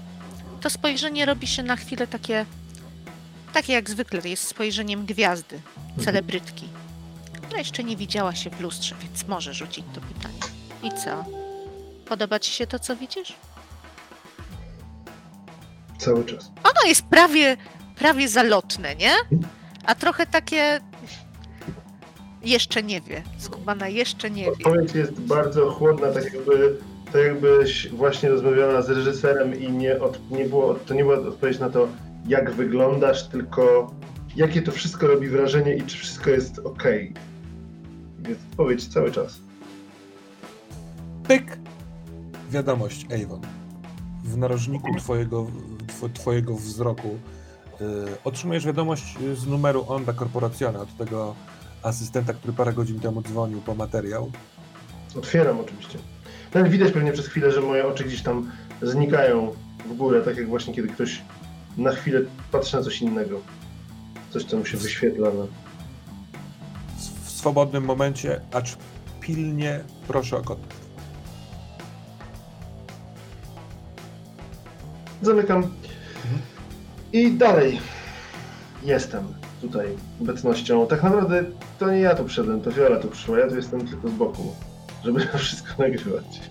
[0.62, 2.46] to spojrzenie robi się na chwilę takie,
[3.54, 5.60] takie jak zwykle, jest spojrzeniem gwiazdy,
[6.06, 6.68] celebrytki,
[7.42, 10.40] która jeszcze nie widziała się w lustrze, więc może rzucić to pytanie.
[10.84, 11.26] I co?
[12.06, 13.34] Podoba ci się to, co widzisz?
[15.98, 16.52] Cały czas.
[16.64, 17.58] Ono jest prawie,
[17.96, 19.14] prawie zalotne, nie?
[19.86, 20.80] A trochę takie
[22.44, 23.24] jeszcze nie wie.
[23.38, 24.52] Skubana jeszcze nie wie.
[24.52, 26.78] Odpowiedź jest bardzo chłodna, tak jakby
[27.14, 31.60] tak jakbyś właśnie rozmawiała z reżyserem i nie, od, nie było, to nie była odpowiedź
[31.60, 31.88] na to,
[32.28, 33.94] jak wyglądasz, tylko
[34.36, 36.84] jakie to wszystko robi wrażenie i czy wszystko jest ok.
[38.20, 39.40] Więc odpowiedź cały czas.
[41.28, 41.58] Pyk!
[42.52, 43.42] Wiadomość, Avon.
[44.24, 45.48] W narożniku twojego,
[45.88, 47.18] tw- twojego wzroku
[48.24, 51.36] otrzymujesz wiadomość y, z numeru Onda Corporazione od tego
[51.84, 54.32] asystenta, który parę godzin temu dzwonił po materiał.
[55.18, 56.00] Otwieram oczywiście.
[56.54, 59.54] Nawet widać pewnie przez chwilę, że moje oczy gdzieś tam znikają
[59.86, 61.22] w górę, tak jak właśnie kiedy ktoś
[61.78, 62.22] na chwilę
[62.52, 63.42] patrzy na coś innego.
[64.30, 65.46] Coś, co mu się wyświetla na...
[67.26, 68.78] W swobodnym momencie, acz
[69.20, 70.84] pilnie proszę o kontakt.
[75.22, 75.83] Zamykam.
[77.14, 77.80] I dalej
[78.84, 79.88] jestem tutaj
[80.22, 80.88] obecnością.
[80.88, 81.44] Tak naprawdę
[81.80, 84.56] to nie ja tu przyszedłem, to Viola tu przyszła, ja tu jestem tylko z boku,
[85.04, 86.42] żeby to wszystko nagrywać.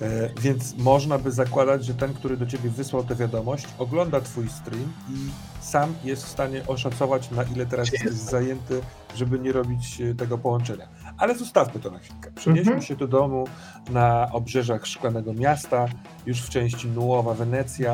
[0.00, 4.48] E, więc można by zakładać, że ten, który do ciebie wysłał tę wiadomość, ogląda twój
[4.48, 5.14] stream i
[5.60, 8.12] sam jest w stanie oszacować, na ile teraz jestem?
[8.12, 8.80] zajęty,
[9.14, 10.88] żeby nie robić e, tego połączenia.
[11.18, 12.30] Ale zostawmy to na chwilkę.
[12.34, 12.82] Przenieśmy Mhm.
[12.82, 13.44] się do domu
[13.90, 15.86] na obrzeżach Szklanego Miasta,
[16.26, 17.92] już w części Nułowa, Wenecja.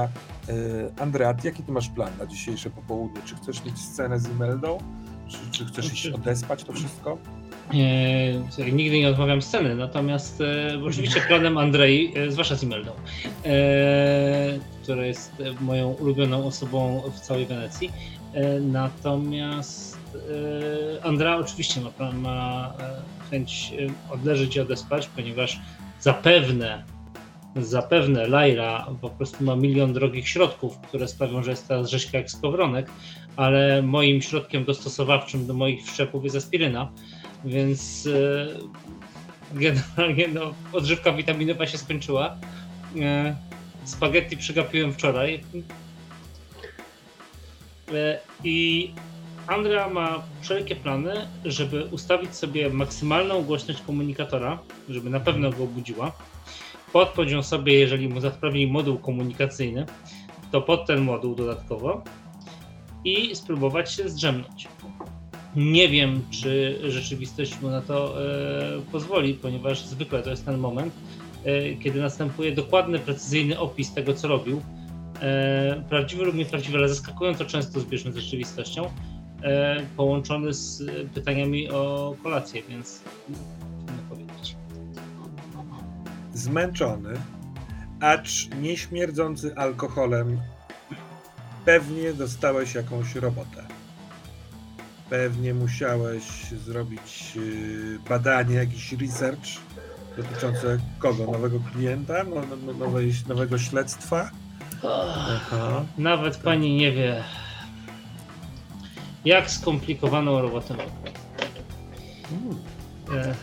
[0.49, 3.21] E, Andreat, jaki ty masz plan na dzisiejsze popołudnie?
[3.25, 4.79] Czy chcesz mieć scenę z Imeldą?
[5.29, 7.19] Czy, czy chcesz iść odespać to wszystko?
[8.59, 12.91] E, nigdy nie odmawiam sceny, natomiast e, oczywiście planem Andrei, e, zwłaszcza z Imeldą,
[13.45, 17.93] e, która jest moją ulubioną osobą w całej Wenecji.
[18.35, 19.90] E, natomiast
[21.03, 23.73] Andra oczywiście ma, plan- ma e, chęć
[24.11, 25.61] e, odleżeć i odespać, ponieważ
[26.01, 26.85] zapewne
[27.57, 32.31] zapewne Laila po prostu ma milion drogich środków, które sprawią, że jest teraz rzeźka jak
[32.31, 32.91] skowronek,
[33.37, 36.93] ale moim środkiem dostosowawczym do moich wszczepów jest aspiryna,
[37.45, 38.47] więc e,
[39.55, 42.37] generalnie no, odżywka witaminowa się skończyła.
[43.01, 43.37] E,
[43.85, 45.45] spaghetti przegapiłem wczoraj.
[47.95, 48.93] E, I
[49.47, 51.15] Andrea ma wszelkie plany,
[51.45, 56.13] żeby ustawić sobie maksymalną głośność komunikatora, żeby na pewno go obudziła.
[56.93, 59.87] podpiąć ją sobie, jeżeli mu zaprawili moduł komunikacyjny,
[60.53, 62.03] to pod ten moduł dodatkowo
[63.05, 64.69] i spróbować się zdrzemnąć.
[65.57, 70.95] Nie wiem, czy rzeczywistość mu na to e, pozwoli, ponieważ zwykle to jest ten moment,
[71.45, 74.63] e, kiedy następuje dokładny, precyzyjny opis tego, co robił.
[75.21, 78.91] E, prawdziwy lub nieprawdziwy, ale zaskakująco często zbieżny z rzeczywistością,
[79.97, 80.83] połączony z
[81.15, 83.01] pytaniami o kolację, więc
[83.87, 84.57] trudno powiedzieć.
[86.35, 87.11] Zmęczony,
[88.01, 90.41] acz nie śmierdzący alkoholem,
[91.65, 93.81] pewnie dostałeś jakąś robotę
[95.11, 96.25] pewnie musiałeś
[96.67, 99.49] zrobić y, badanie, jakiś research
[100.17, 101.33] dotyczące kogo?
[101.33, 102.25] Nowego klienta?
[102.25, 104.31] No, no, no nowej, nowego śledztwa?
[104.83, 105.85] Aha.
[105.99, 107.25] Nawet pani nie wie,
[109.25, 110.87] jak skomplikowaną robotę mam.
[112.31, 113.35] Hmm.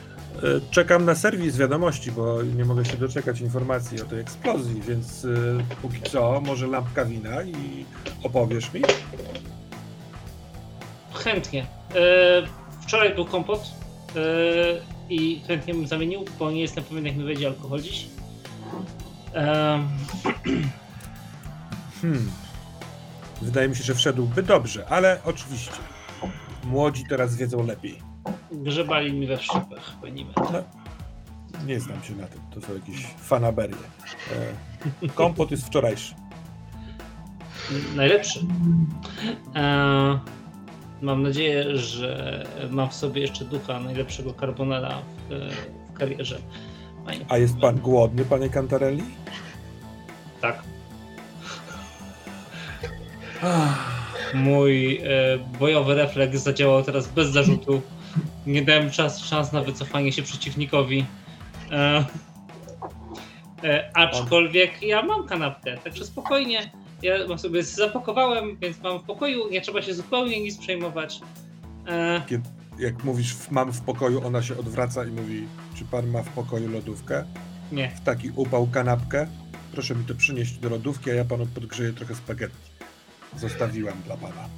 [0.72, 5.58] Czekam na serwis wiadomości, bo nie mogę się doczekać informacji o tej eksplozji, więc y,
[5.82, 7.86] póki co może lampka wina i
[8.24, 8.82] opowiesz mi?
[11.28, 11.66] chętnie.
[11.96, 12.02] E,
[12.82, 13.72] wczoraj był kompot
[14.16, 14.20] e,
[15.10, 18.06] i chętnie bym zamienił, bo nie jestem pewien, jak mi wejdzie alkohol dziś.
[19.36, 19.42] E,
[22.02, 22.32] hmm.
[23.42, 25.72] Wydaje mi się, że wszedłby dobrze, ale oczywiście.
[26.64, 28.00] Młodzi teraz wiedzą lepiej.
[28.52, 30.64] Grzebali mi we wszczepach, pani no,
[31.66, 32.42] Nie znam się na tym.
[32.54, 33.76] To są jakieś fanaberie.
[35.04, 36.16] E, kompot jest wczorajszy.
[37.96, 38.40] Najlepszy.
[39.56, 40.20] E,
[41.02, 45.54] Mam nadzieję, że mam w sobie jeszcze ducha najlepszego carbonara w,
[45.90, 46.38] w karierze.
[47.06, 49.04] Panie A jest pan głodny, panie Cantarelli?
[50.42, 50.64] Tak.
[54.34, 55.04] Mój e,
[55.60, 57.82] bojowy refleks zadziałał teraz bez zarzutu.
[58.48, 61.06] Nie dałem czas, szans na wycofanie się przeciwnikowi.
[61.72, 62.06] E,
[63.64, 66.72] e, aczkolwiek ja mam kanapkę, także spokojnie.
[67.02, 71.20] Ja sobie zapakowałem, więc mam w pokoju, nie trzeba się zupełnie nic przejmować.
[71.88, 72.22] E...
[72.80, 76.72] jak mówisz mam w pokoju, ona się odwraca i mówi, czy pan ma w pokoju
[76.72, 77.26] lodówkę?
[77.72, 77.90] Nie.
[77.90, 79.28] W taki upał kanapkę?
[79.72, 82.77] Proszę mi to przynieść do lodówki, a ja panu podgrzeję trochę spaghetti.
[83.36, 84.50] Zostawiłam dla pana.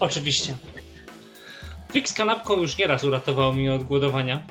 [0.00, 0.54] Oczywiście.
[1.88, 4.42] Trik z kanapką już nieraz uratował mnie od głodowania.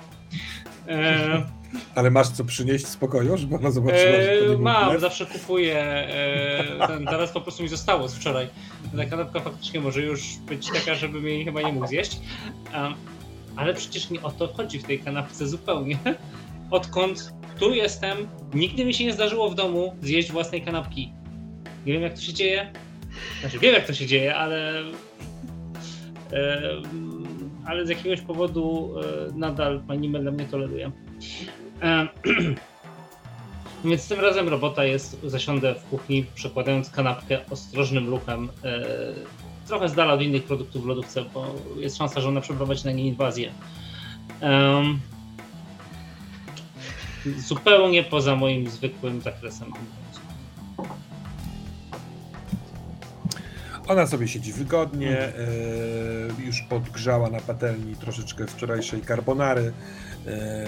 [0.88, 1.62] E...
[1.96, 5.78] Ale masz co przynieść z pokoju, żeby ona zobaczyła, że to nie Mam, zawsze kupuję.
[5.80, 8.48] E, ten, teraz po prostu mi zostało z wczoraj.
[8.98, 12.20] Ta kanapka faktycznie może już być taka, żeby jej chyba nie mógł zjeść.
[13.56, 15.98] Ale przecież nie o to chodzi w tej kanapce zupełnie.
[16.72, 21.14] Odkąd tu jestem, nigdy mi się nie zdarzyło w domu zjeść własnej kanapki.
[21.86, 22.72] Nie wiem jak to się dzieje.
[23.42, 24.84] Znaczy wiem jak to się dzieje, ale...
[27.66, 29.04] Ale z jakiegoś powodu e,
[29.36, 30.92] nadal pani Mel mnie toleruje.
[33.86, 38.86] Więc tym razem robota jest, zasiądę w kuchni, przekładając kanapkę ostrożnym ruchem, e,
[39.68, 42.92] trochę z dala od innych produktów w lodówce, bo jest szansa, że ona przeprowadzi na
[42.92, 43.52] nie inwazję.
[47.38, 49.74] Zupełnie poza moim zwykłym zakresem
[53.88, 55.34] Ona sobie siedzi wygodnie, e,
[56.46, 59.74] już podgrzała na patelni troszeczkę wczorajszej carbonary.
[60.28, 60.68] E,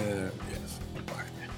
[0.50, 1.48] jest, pachnie.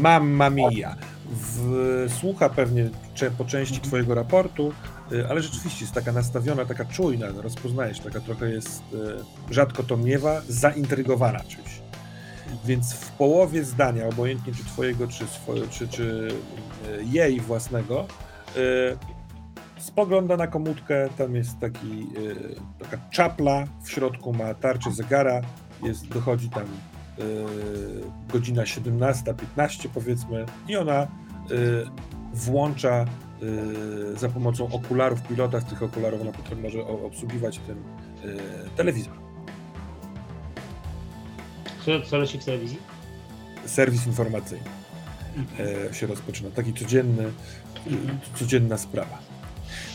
[0.00, 0.96] Mamma mia.
[1.30, 2.90] W, słucha pewnie
[3.38, 3.88] po części mhm.
[3.88, 4.72] twojego raportu,
[5.12, 8.82] e, ale rzeczywiście jest taka nastawiona, taka czujna, rozpoznajesz, taka trochę jest,
[9.48, 11.79] e, rzadko to miewa, zaintrygowana czymś.
[12.64, 15.24] Więc w połowie zdania, obojętnie czy twojego, czy,
[15.70, 16.28] czy, czy
[16.88, 18.06] e, jej własnego,
[19.78, 22.06] spogląda na komutkę, tam jest taki,
[22.78, 25.40] taka czapla, w środku ma tarczę zegara,
[25.82, 26.66] jest, dochodzi tam
[28.32, 31.06] godzina 17-15 powiedzmy i ona
[32.34, 33.04] włącza
[34.16, 37.76] za pomocą okularów pilota, z tych okularów ona potem może obsługiwać ten
[38.76, 39.29] telewizor.
[41.84, 42.78] Co, co leci w telewizji?
[43.66, 44.64] Serwis informacyjny
[45.92, 46.50] się rozpoczyna.
[46.50, 47.32] Taki codzienny,
[48.34, 49.18] codzienna sprawa.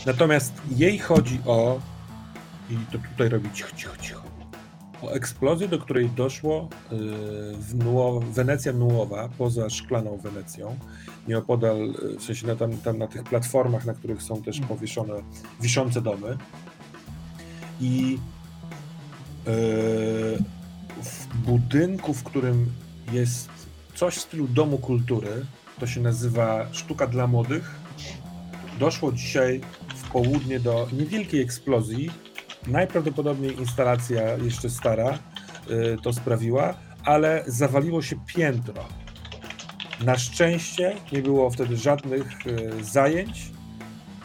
[0.06, 1.80] Natomiast jej chodzi o
[2.70, 4.36] i to tutaj robi cicho, cicho, cicho
[5.02, 6.96] o eksplozję, do której doszło y,
[7.58, 10.76] w Nuo, Wenecja Nuowa, poza szklaną Wenecją,
[11.28, 15.14] nieopodal, y, w sensie na, tam, tam na tych platformach, na których są też powieszone
[15.60, 16.36] wiszące domy.
[17.80, 18.18] I
[19.48, 20.55] y,
[21.02, 22.72] w budynku, w którym
[23.12, 23.48] jest
[23.94, 25.46] coś w stylu domu kultury,
[25.80, 27.74] to się nazywa Sztuka dla Młodych,
[28.78, 29.60] doszło dzisiaj
[29.96, 32.10] w południe do niewielkiej eksplozji,
[32.66, 35.18] Najprawdopodobniej instalacja jeszcze stara
[35.70, 36.74] y, to sprawiła,
[37.04, 38.84] ale zawaliło się piętro.
[40.04, 43.50] Na szczęście nie było wtedy żadnych e, zajęć.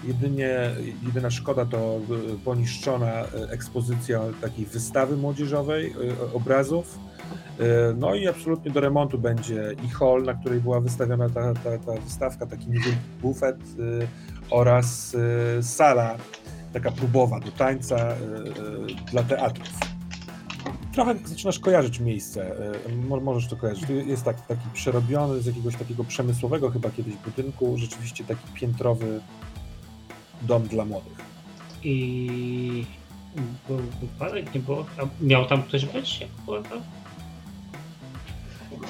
[0.04, 0.72] Jedynie,
[1.04, 2.00] jedyna szkoda to
[2.46, 3.12] poniszczona
[3.50, 5.94] ekspozycja takiej wystawy młodzieżowej
[6.34, 7.00] obrazów.
[7.98, 12.02] No i absolutnie do remontu będzie i hall, na której była wystawiona ta, ta, ta
[12.02, 13.58] wystawka, taki niewielki bufet
[14.50, 15.16] oraz
[15.62, 16.18] sala
[16.74, 18.16] taka próbowa do tańca
[19.12, 19.92] dla teatrów
[20.92, 22.56] trochę zaczynasz kojarzyć miejsce.
[22.90, 23.90] E, możesz to kojarzyć.
[23.90, 29.22] Jest tak, taki przerobiony z jakiegoś takiego przemysłowego chyba kiedyś budynku, rzeczywiście taki piętrowy
[30.42, 31.22] dom dla młodych.
[31.84, 32.86] I
[33.68, 34.86] był wypadek, nie było.
[34.98, 36.20] A miał tam ktoś być?
[36.20, 36.82] Jak było to?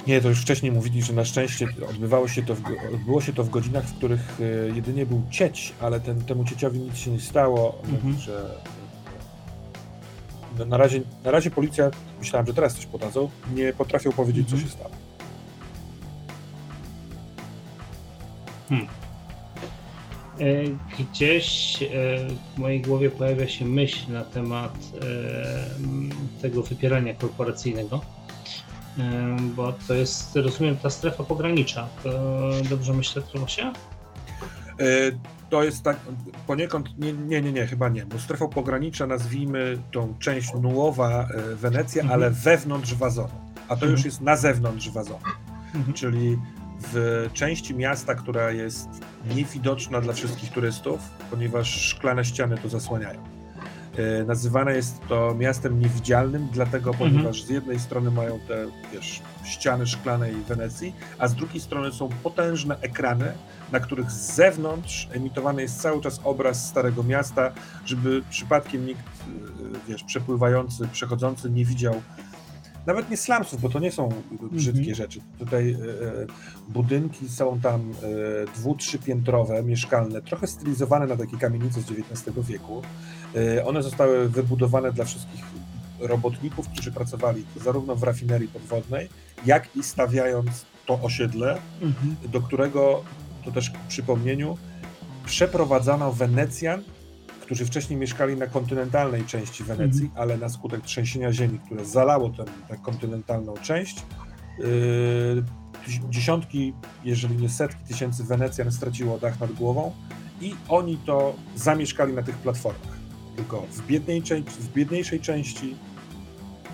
[0.08, 2.62] Nie, to już wcześniej mówili, że na szczęście odbywało się to w,
[2.94, 6.80] odbyło się to w godzinach, w których e, jedynie był cieć, ale ten, temu cieciowi
[6.80, 8.20] nic się nie stało, mhm.
[8.20, 8.62] że
[10.66, 14.70] na razie, na razie policja, myślałem, że teraz coś podadzą, nie potrafią powiedzieć, co mhm.
[14.70, 14.92] się stało.
[18.70, 18.88] Hmm.
[20.42, 21.88] E, gdzieś e,
[22.56, 28.02] w mojej głowie pojawia się myśl na temat e, tego wypierania korporacyjnego,
[29.56, 31.88] bo to jest, rozumiem, ta strefa pogranicza.
[32.70, 33.74] Dobrze myślę, Tromosie?
[35.50, 35.98] to jest tak
[36.48, 42.02] poniekąd, nie, nie, nie, nie, chyba nie, bo strefą pogranicza nazwijmy tą część Nułowa, Wenecja,
[42.02, 42.20] mhm.
[42.22, 43.34] ale wewnątrz wazonu,
[43.64, 43.92] a to mhm.
[43.92, 45.20] już jest na zewnątrz wazonu,
[45.76, 45.94] mhm.
[45.94, 46.38] czyli
[46.94, 48.90] w części miasta, która jest
[49.36, 53.24] niewidoczna dla wszystkich turystów, ponieważ szklane ściany to zasłaniają.
[53.98, 57.12] E, nazywane jest to miastem niewidzialnym, dlatego mhm.
[57.12, 62.10] ponieważ z jednej strony mają te wiesz, ściany szklanej Wenecji, a z drugiej strony są
[62.24, 63.34] potężne ekrany,
[63.72, 67.52] na których z zewnątrz emitowany jest cały czas obraz Starego Miasta,
[67.86, 72.02] żeby przypadkiem nikt, e, wiesz, przepływający, przechodzący nie widział
[72.86, 74.10] nawet nie slumsów, bo to nie są
[74.52, 74.98] brzydkie mm -hmm.
[74.98, 75.20] rzeczy.
[75.40, 75.78] Tutaj e,
[76.70, 82.82] budynki są tam e, dwu, trzypiętrowe, mieszkalne, trochę stylizowane na takie kamienice z XIX wieku.
[83.36, 85.42] E, one zostały wybudowane dla wszystkich
[86.00, 89.10] robotników, którzy pracowali zarówno w rafinerii podwodnej,
[89.46, 92.30] jak i stawiając to osiedle, mm -hmm.
[92.30, 93.04] do którego
[93.46, 94.58] to też w przypomnieniu,
[95.26, 96.84] przeprowadzano Wenecjan,
[97.52, 100.12] którzy wcześniej mieszkali na kontynentalnej części Wenecji, mm.
[100.16, 104.06] ale na skutek trzęsienia ziemi, które zalało tę, tę kontynentalną część,
[104.60, 105.44] yy,
[106.10, 106.74] dziesiątki,
[107.04, 109.94] jeżeli nie setki tysięcy Wenecjan straciło dach nad głową
[110.42, 112.98] i oni to zamieszkali na tych platformach.
[113.36, 115.76] Tylko w, biednej, w biedniejszej części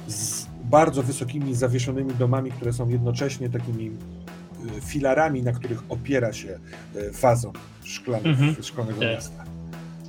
[0.07, 3.91] z bardzo wysokimi, zawieszonymi domami, które są jednocześnie takimi
[4.78, 6.59] Y, filarami, na których opiera się
[6.95, 7.53] y, fazą
[7.84, 8.63] szklany, mhm.
[8.63, 9.09] szklanego tak.
[9.09, 9.43] miasta.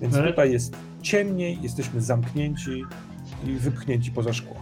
[0.02, 0.28] Więc Ale...
[0.28, 2.84] tutaj jest ciemniej, jesteśmy zamknięci
[3.46, 4.56] i wypchnięci poza szkło.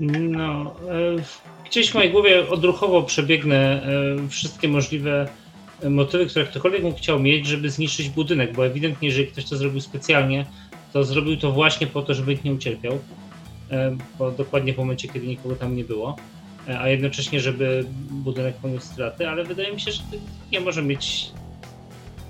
[0.00, 5.28] No, e, gdzieś w mojej głowie odruchowo przebiegnę e, wszystkie możliwe
[5.88, 9.80] motywy, które ktokolwiek mógł chciał mieć, żeby zniszczyć budynek, bo ewidentnie, jeżeli ktoś to zrobił
[9.80, 10.46] specjalnie,
[10.92, 12.98] to zrobił to właśnie po to, żeby nikt nie ucierpiał,
[13.70, 16.16] e, bo dokładnie w momencie, kiedy nikogo tam nie było.
[16.68, 20.02] E, a jednocześnie, żeby budynek poniósł straty, ale wydaje mi się, że
[20.52, 21.30] nie może mieć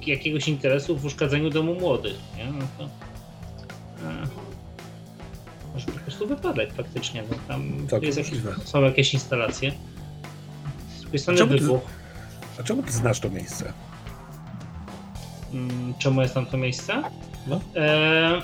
[0.06, 2.16] jakiegoś interesu w uszkadzeniu domu młodych.
[2.36, 2.52] Nie?
[2.52, 4.26] No to, e,
[5.74, 7.24] może po prostu wypadek faktycznie.
[7.48, 9.72] Tam tak, jest jakieś, są jakieś instalacje.
[10.98, 11.80] Z drugiej strony wybuch.
[12.60, 13.72] a czemu ty znasz to miejsce?
[15.52, 17.02] Hmm, czemu jest tam to miejsce?
[17.46, 17.60] No.
[17.76, 18.42] E,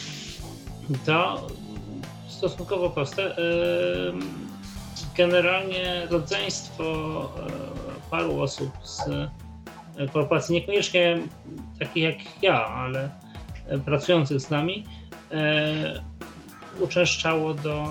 [1.06, 1.46] to
[2.28, 3.36] stosunkowo proste.
[3.36, 3.38] E,
[5.16, 6.84] generalnie rodzeństwo
[7.46, 9.02] e, paru osób z
[10.12, 11.18] korporacji, niekoniecznie
[11.78, 13.10] takich jak ja, ale
[13.68, 14.84] e, pracujących z nami,
[16.80, 17.86] uczęszczało do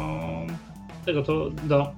[1.05, 1.91] tego, to, do,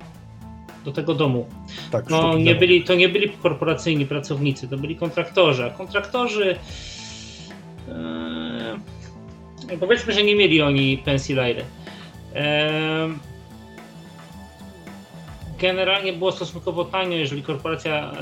[0.86, 1.46] do tego domu.
[1.92, 5.66] Tak, no, nie byli, to nie byli korporacyjni pracownicy, to byli kontraktorzy.
[5.66, 6.56] A kontraktorzy
[7.90, 8.80] e,
[9.80, 11.64] powiedzmy, że nie mieli oni pensji lajry.
[12.36, 12.70] E,
[15.60, 18.16] generalnie było stosunkowo tanio, jeżeli korporacja e,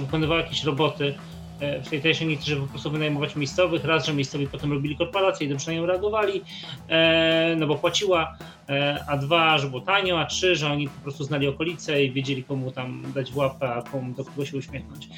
[0.00, 1.14] wykonywała jakieś roboty
[1.60, 4.96] e, w tej treści nie żeby po prostu wynajmować miejscowych, raz, że miejscowi potem robili
[4.96, 6.42] korporację i dobrze na nią reagowali,
[6.88, 11.00] e, no bo płaciła, e, a dwa, że było tanio, a trzy, że oni po
[11.00, 14.56] prostu znali okolice i wiedzieli komu tam dać w łapę, a komu do kogo się
[14.56, 15.08] uśmiechnąć.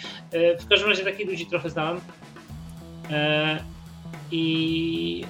[0.60, 2.00] W każdym razie takich ludzi trochę znałem
[4.30, 5.24] i,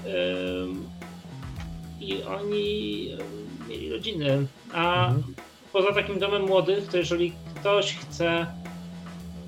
[2.01, 3.11] i oni
[3.69, 5.35] mieli rodziny, a mhm
[5.77, 8.47] poza takim domem młodych, to jeżeli ktoś chce,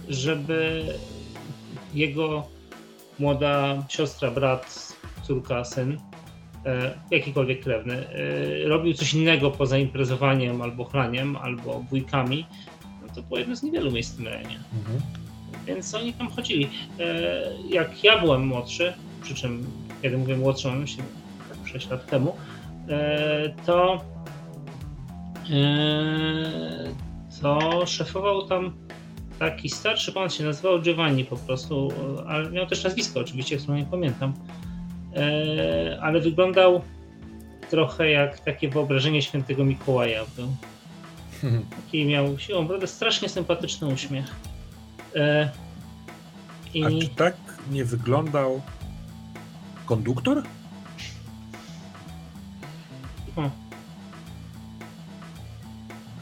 [0.09, 0.85] żeby
[1.95, 2.47] jego
[3.19, 4.93] młoda siostra, brat,
[5.23, 5.99] córka, syn
[7.11, 8.07] jakikolwiek krewny,
[8.65, 12.47] robił coś innego poza imprezowaniem albo chlaniem, albo bójkami,
[13.03, 14.59] no to było jedno z niewielu miejsc w tym rejonie.
[14.79, 15.01] Mhm.
[15.67, 16.69] Więc oni tam chodzili.
[17.71, 18.93] Jak ja byłem młodszy,
[19.23, 19.67] przy czym
[20.03, 21.03] kiedy mówię młodszy, mam się
[21.65, 22.37] 6 lat temu,
[23.67, 24.05] to
[27.43, 28.88] to szefował tam
[29.39, 31.93] taki starszy pan, się nazywał Giovanni po prostu,
[32.27, 34.35] ale miał też nazwisko oczywiście, którego nie pamiętam,
[35.17, 36.83] e, ale wyglądał
[37.71, 40.49] trochę jak takie wyobrażenie świętego Mikołaja był.
[41.77, 44.35] Taki miał siłą brodę, strasznie sympatyczny uśmiech.
[45.17, 45.51] E,
[46.75, 46.85] I...
[46.85, 47.37] A czy tak
[47.71, 48.63] nie wyglądał
[49.87, 50.43] konduktor?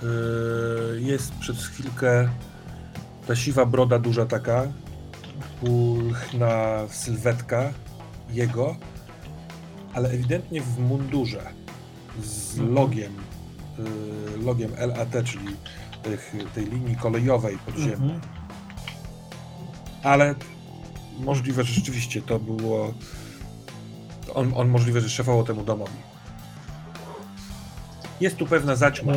[0.02, 2.28] Yy, jest przez chwilkę
[3.26, 4.66] ta siwa broda duża taka,
[5.60, 7.72] pulchna sylwetka
[8.30, 8.76] jego,
[9.94, 11.42] ale ewidentnie w mundurze
[12.22, 12.74] z mhm.
[12.74, 13.12] logiem,
[13.78, 15.56] yy, logiem LAT, czyli
[16.02, 18.10] tych, tej linii kolejowej podziemnej.
[18.10, 18.20] Mhm.
[20.02, 20.34] Ale
[21.18, 22.94] możliwe, że rzeczywiście to było.
[24.34, 25.98] On, on możliwe, że szefował temu domowi.
[28.20, 29.12] Jest tu pewna zaćma.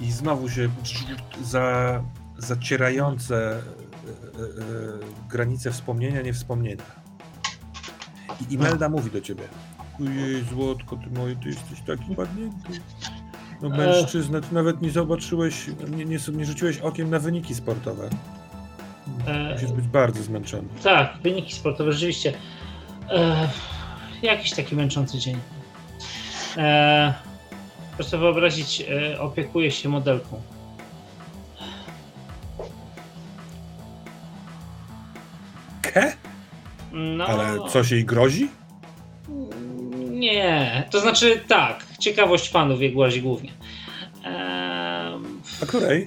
[0.00, 0.68] I znowu się
[1.42, 2.02] za,
[2.38, 3.58] zacierające e, e, e,
[5.30, 6.82] granice wspomnienia, niewspomnienia.
[8.50, 9.42] I Imelda mówi do ciebie.
[10.00, 12.80] Ojej, złotko, ty moje, ty jesteś taki padnięty.
[13.62, 15.66] No mężczyzna, ty nawet nie zobaczyłeś,
[15.96, 18.10] nie, nie, nie rzuciłeś okiem na wyniki sportowe.
[19.52, 20.68] Musisz być bardzo zmęczony.
[20.82, 22.32] Tak, wyniki sportowe, rzeczywiście.
[23.10, 23.48] E,
[24.22, 25.36] jakiś taki męczący dzień.
[26.56, 27.14] E,
[27.98, 30.42] Proszę wyobrazić, e, opiekuje się modelką.
[35.98, 36.12] Ke?
[36.92, 38.48] No, Ale coś jej grozi?
[40.10, 43.52] Nie, to znaczy tak, ciekawość panów jej grozi głównie.
[44.24, 45.40] Ehm...
[45.62, 46.06] A której?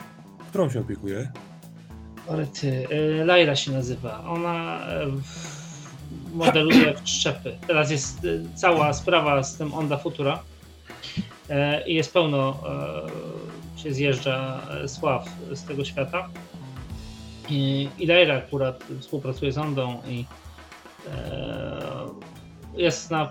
[0.50, 1.32] Którą się opiekuje?
[2.30, 2.88] Ale ty,
[3.20, 4.24] e, Laila się nazywa.
[4.28, 5.08] Ona e,
[6.34, 7.58] modeluje w szczepy.
[7.68, 10.40] Teraz jest e, cała sprawa z tym Onda Futura.
[11.86, 12.64] I jest pełno,
[13.76, 16.30] się zjeżdża sław z tego świata.
[17.50, 20.26] I, i akurat współpracuje z Ondą i
[22.78, 23.30] jest na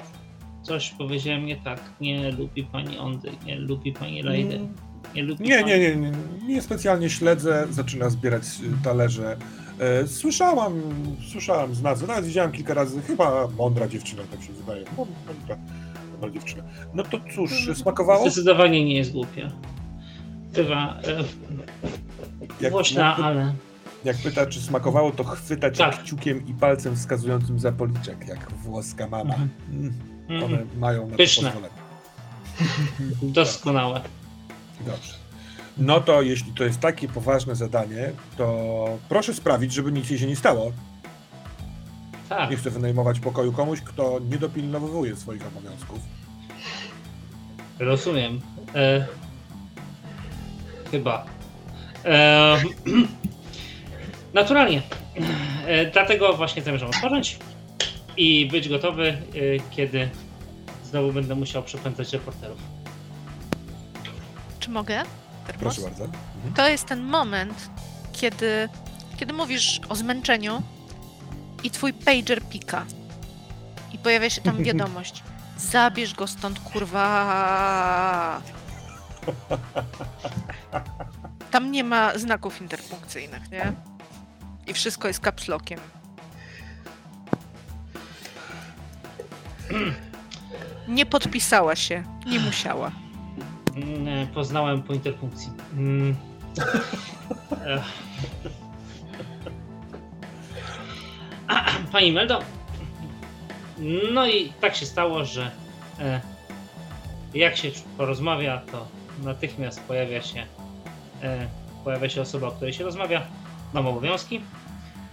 [0.62, 4.56] coś powiedziałem nie tak, nie lubi pani Ondy, nie lubi pani Lejdy.
[4.56, 4.74] Mm.
[5.14, 5.70] Nie, lubi nie, pani...
[5.70, 6.12] nie, nie, nie,
[6.46, 8.42] nie specjalnie śledzę, zaczyna zbierać
[8.84, 9.36] talerze.
[10.06, 10.82] Słyszałam,
[11.30, 15.56] słyszałam z nazwy, nawet widziałam kilka razy, chyba mądra dziewczyna, tak się wydaje, mądra
[16.22, 16.62] na dziewczynę.
[16.94, 18.22] No to cóż, smakowało?
[18.22, 19.50] Zdecydowanie nie jest głupia.
[20.52, 21.00] Bywa
[22.61, 23.54] e, głośna, ale...
[24.05, 26.03] Jak pyta, czy smakowało, to chwytać tak.
[26.03, 29.34] kciukiem i palcem wskazującym za policzek, jak włoska mama.
[29.34, 29.51] Mhm.
[30.28, 30.44] Mm.
[30.44, 30.78] One mm.
[30.78, 31.53] mają na Pyszne.
[31.53, 31.61] to.
[33.22, 34.00] Doskonałe.
[34.80, 35.14] Dobrze.
[35.79, 40.26] No to jeśli to jest takie poważne zadanie, to proszę sprawić, żeby nic jej się
[40.26, 40.72] nie stało.
[42.29, 42.50] Tak.
[42.50, 45.99] Nie chcę wynajmować pokoju komuś, kto nie dopilnowuje swoich obowiązków.
[47.79, 48.41] Rozumiem.
[48.75, 49.07] E...
[50.91, 51.26] Chyba.
[52.04, 52.57] E...
[54.34, 54.82] Naturalnie.
[55.66, 55.86] E...
[55.86, 57.38] Dlatego właśnie zamierzam odpocząć
[58.16, 59.16] i być gotowy, e...
[59.70, 60.11] kiedy
[60.84, 62.58] znowu będę musiał przepędzać reporterów.
[64.61, 65.02] Czy mogę?
[65.46, 65.61] Termos?
[65.61, 66.04] Proszę bardzo.
[66.04, 66.54] Mhm.
[66.57, 67.70] To jest ten moment,
[68.12, 68.68] kiedy,
[69.16, 70.62] kiedy mówisz o zmęczeniu,
[71.64, 72.84] i twój pager pika.
[73.92, 75.22] I pojawia się tam wiadomość.
[75.58, 78.42] Zabierz go stąd, kurwa.
[81.50, 83.72] Tam nie ma znaków interpunkcyjnych, nie?
[84.71, 85.80] I wszystko jest kapslokiem.
[90.88, 92.91] Nie podpisała się, nie musiała.
[93.76, 95.53] Mm, poznałem po interpunkcji.
[95.72, 96.17] Mm.
[101.92, 102.41] Pani Meldo,
[104.13, 105.51] no i tak się stało, że
[105.99, 106.21] e,
[107.34, 108.88] jak się porozmawia, to
[109.22, 110.47] natychmiast pojawia się
[111.22, 111.49] e,
[111.84, 113.22] pojawia się osoba, o której się rozmawia.
[113.72, 114.41] Mam obowiązki.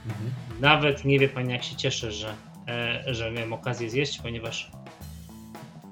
[0.07, 0.31] Mhm.
[0.59, 2.33] Nawet nie wie pani, jak się cieszę, że,
[2.67, 4.71] e, że miałem okazję zjeść, ponieważ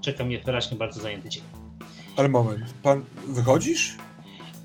[0.02, 1.44] czeka mnie wyraźnie bardzo zajęty dzień.
[2.18, 3.96] Ale moment, pan wychodzisz?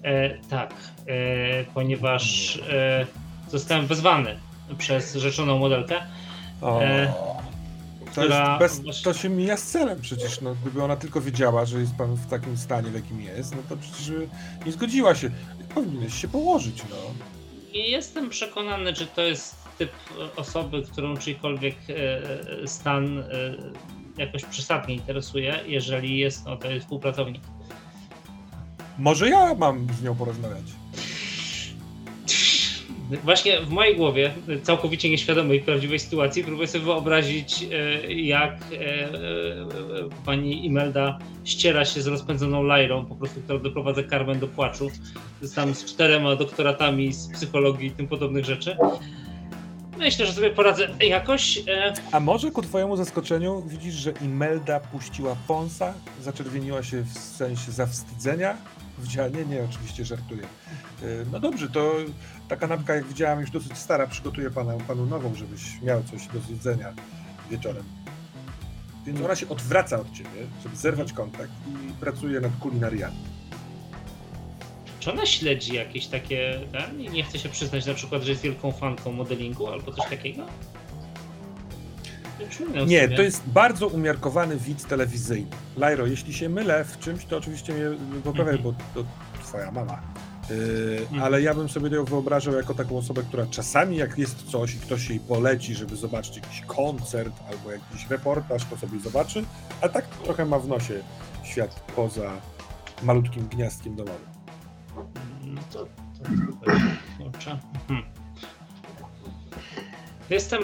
[0.04, 0.74] E, tak,
[1.06, 3.06] e, ponieważ e,
[3.48, 4.36] zostałem wezwany
[4.78, 5.96] przez rzeczoną modelkę.
[6.60, 7.12] O, e,
[8.14, 10.40] to, jest bez, to się mija z celem przecież.
[10.40, 13.62] No, gdyby ona tylko wiedziała, że jest pan w takim stanie, w jakim jest, no
[13.68, 14.12] to przecież
[14.66, 15.30] nie zgodziła się.
[15.74, 16.96] Powinieneś się położyć, no.
[17.72, 19.92] Jestem przekonany, że to jest typ
[20.36, 23.24] osoby, którą czyjkolwiek e, stan e,
[24.16, 27.42] jakoś przesadnie interesuje, jeżeli jest no, to jest współpracownik.
[28.98, 30.79] Może ja mam z nią porozmawiać.
[33.16, 34.32] Właśnie w mojej głowie,
[34.62, 39.10] całkowicie nieświadomej prawdziwej sytuacji, próbuję sobie wyobrazić, e, jak e, e,
[40.24, 44.90] pani Imelda ściera się z rozpędzoną Lajrą, po prostu, która doprowadza Carmen do płaczu,
[45.54, 48.76] tam z czterema doktoratami z psychologii i tym podobnych rzeczy.
[49.98, 51.62] Myślę, że sobie poradzę jakoś.
[52.12, 58.56] A może ku twojemu zaskoczeniu widzisz, że Imelda puściła Ponsa, zaczerwieniła się w sensie zawstydzenia?
[59.00, 60.42] Widziała, nie, oczywiście żartuję.
[61.32, 61.94] No dobrze, to
[62.48, 66.40] ta kanapka, jak widziałam, już dosyć stara, przygotuję pana, panu nową, żebyś miał coś do
[66.40, 66.92] zjedzenia
[67.50, 67.84] wieczorem.
[69.06, 73.16] Więc ona się odwraca od ciebie, żeby zerwać kontakt i pracuje nad kulinariami.
[75.00, 76.60] Czy ona śledzi jakieś takie.
[76.96, 80.46] Nie, nie chce się przyznać na przykład, że jest wielką fanką modelingu albo coś takiego?
[82.86, 85.50] Nie, to jest bardzo umiarkowany widz telewizyjny.
[85.76, 87.84] Lajro, jeśli się mylę w czymś, to oczywiście mnie
[88.24, 88.74] poprawiaj, mhm.
[88.94, 89.08] bo to
[89.42, 90.00] twoja mama.
[90.50, 91.22] Yy, mhm.
[91.22, 94.78] Ale ja bym sobie ją wyobrażał jako taką osobę, która czasami jak jest coś i
[94.78, 99.44] ktoś jej poleci, żeby zobaczyć jakiś koncert albo jakiś reportaż, to sobie zobaczy,
[99.80, 100.94] a tak trochę ma w nosie
[101.42, 102.32] świat poza
[103.02, 104.28] malutkim gniazdkiem domowym.
[105.44, 106.24] No to, to,
[107.88, 108.04] hmm.
[110.30, 110.62] Jestem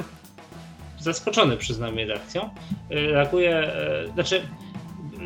[1.07, 2.51] zaskoczony, przyznam, reakcją.
[2.91, 3.73] Yy, reaguję,
[4.07, 4.43] yy, znaczy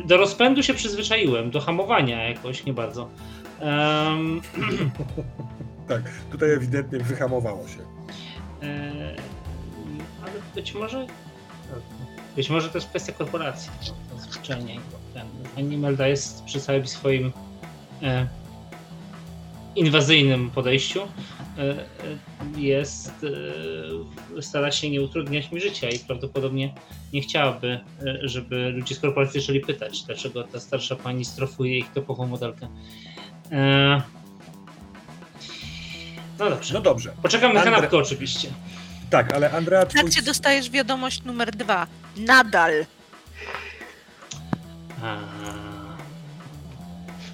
[0.05, 3.09] do rozpędu się przyzwyczaiłem, do hamowania jakoś nie bardzo.
[3.61, 4.41] Um...
[5.87, 6.01] tak,
[6.31, 7.79] tutaj ewidentnie wyhamowało się.
[8.63, 9.15] E,
[10.21, 11.07] ale być może.
[12.35, 13.71] Być może to jest kwestia korporacji.
[14.17, 14.79] Zwyczajnie.
[15.55, 17.31] Pani Melda jest przy całym swoim
[18.03, 18.27] e,
[19.75, 21.01] inwazyjnym podejściu.
[21.57, 21.85] E, e
[22.57, 23.25] jest.
[24.37, 26.73] E, stara się nie utrudniać mi życia i prawdopodobnie
[27.13, 27.79] nie chciałaby,
[28.21, 32.67] żeby ludzie z korporacji zaczęli pytać, dlaczego ta starsza pani strofuje ich topową modelkę.
[36.39, 36.73] No dobrze.
[36.73, 37.13] No dobrze.
[37.21, 37.73] Poczekam na Andre...
[37.73, 38.49] kanapkę oczywiście.
[39.09, 39.85] Tak, ale Andrea...
[39.85, 40.01] Twój...
[40.01, 41.87] Tak cię dostajesz wiadomość numer dwa.
[42.17, 42.85] Nadal.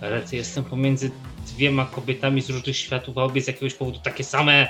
[0.01, 1.11] Ale jestem pomiędzy
[1.53, 4.67] dwiema kobietami z różnych światów, a obie z jakiegoś powodu takie same.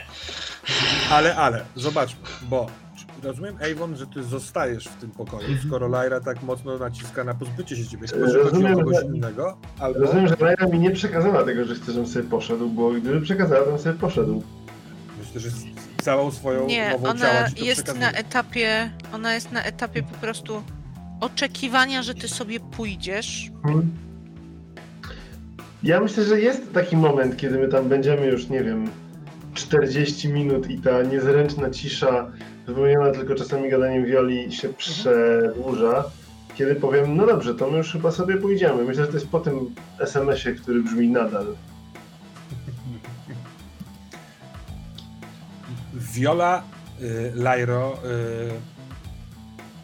[1.12, 2.68] Ale, ale, zobaczmy, bo
[3.24, 5.68] rozumiem, Avon, że ty zostajesz w tym pokoju, mhm.
[5.68, 8.08] skoro Lyra tak mocno naciska na pozbycie się ciebie.
[8.08, 9.58] Chyba, że rozumiem, chodzi o kogoś że, innego.
[9.80, 10.00] Albo...
[10.00, 13.66] Rozumiem, że Lyra mi nie przekazała tego, że chce, żebym sobie poszedł, bo gdyby przekazała,
[13.66, 14.44] to bym sobie poszedł.
[15.20, 15.50] Myślę, że
[16.02, 20.64] całą swoją nie, nową ona ciała jest na etapie, ona jest na etapie po prostu
[21.22, 23.52] oczekiwania, że ty sobie pójdziesz.
[23.64, 24.07] Hmm.
[25.88, 28.90] Ja myślę, że jest taki moment, kiedy my tam będziemy już, nie wiem,
[29.54, 32.32] 40 minut i ta niezręczna cisza
[32.66, 36.04] wypełniona tylko czasami gadaniem wioli się przedłuża,
[36.56, 38.84] kiedy powiem, no dobrze, to my już chyba sobie pójdziemy.
[38.84, 41.56] Myślę, że to jest po tym SMS-ie, który brzmi nadal.
[45.94, 46.64] Viola,
[47.02, 48.50] y, Lyro, y,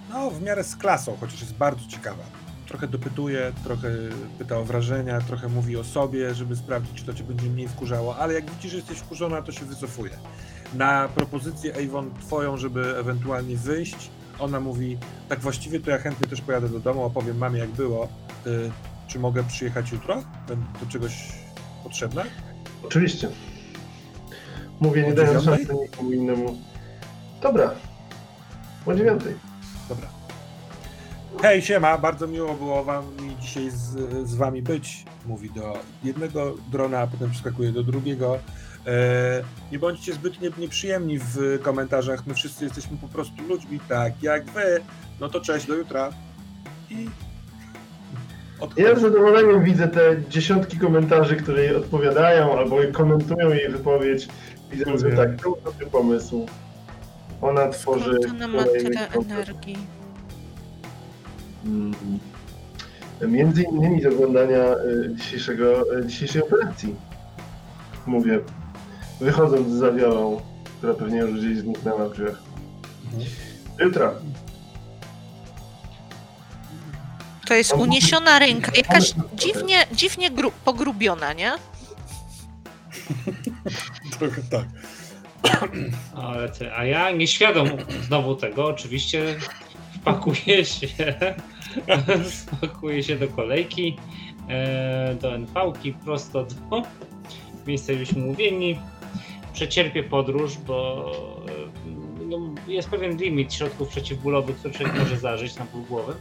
[0.10, 2.33] no w miarę z klasą, chociaż jest bardzo ciekawa.
[2.74, 3.90] Trochę dopytuje, trochę
[4.40, 8.18] pyta o wrażenia, trochę mówi o sobie, żeby sprawdzić, czy to cię będzie mniej wkurzało,
[8.18, 10.12] ale jak widzisz, że jesteś wkurzona, to się wycofuje
[10.74, 14.10] na propozycję Avon twoją, żeby ewentualnie wyjść,
[14.40, 14.98] ona mówi,
[15.30, 18.08] tak właściwie to ja chętnie też pojadę do domu, opowiem mamie jak było.
[18.48, 18.72] Y,
[19.08, 20.24] czy mogę przyjechać jutro?
[20.80, 21.32] Do czegoś
[21.84, 22.24] potrzebne?
[22.86, 23.30] Oczywiście.
[24.80, 26.58] Mówię, nie dając szansy nikomu innemu.
[27.42, 27.72] Dobra.
[28.86, 29.36] O dziewiątej.
[29.90, 30.23] Dobra.
[31.42, 33.04] Hej, siema, bardzo miło było wam
[33.40, 33.98] dzisiaj z,
[34.30, 35.06] z wami być.
[35.26, 38.40] Mówi do jednego drona, a potem przeskakuje do drugiego.
[38.88, 42.28] E, nie bądźcie zbyt nieprzyjemni w komentarzach.
[42.28, 44.82] My wszyscy jesteśmy po prostu ludźmi, tak jak wy.
[45.20, 46.10] No to cześć, do jutra.
[46.90, 47.10] I.
[48.78, 54.28] Ja z zadowoleniem widzę te dziesiątki komentarzy, które jej odpowiadają albo komentują jej wypowiedź.
[54.72, 56.46] Widzę, że tak, to dobry pomysł.
[57.42, 58.18] Ona tworzy.
[58.30, 60.03] Ona ma tyle energii.
[61.64, 61.94] Hmm.
[63.28, 66.96] Między innymi z oglądania y, dzisiejszego, y, dzisiejszej operacji.
[68.06, 68.40] Mówię,
[69.22, 70.42] wychodząc z zawiałą,
[70.78, 72.42] która pewnie już gdzieś zniknęła w drzwiach.
[73.06, 73.30] Mhm.
[73.80, 74.14] Jutra.
[77.46, 81.52] To jest uniesiona ręka, jakaś dziwnie, dziwnie gru, pogrubiona, nie?
[84.20, 84.66] Trochę tak.
[86.24, 87.68] Ale ty, a ja nieświadom
[88.08, 89.36] znowu tego, oczywiście
[90.02, 90.88] wpakuję się,
[92.48, 93.98] wpakuję się do kolejki,
[94.50, 96.82] e, do NV-ki, prosto do
[97.68, 98.80] miejsca, gdzie umówieni
[99.54, 101.12] przecierpię podróż, bo
[102.30, 106.14] no, jest pewien limit środków przeciwbólowych, które człowiek może zażyć na pół głowy.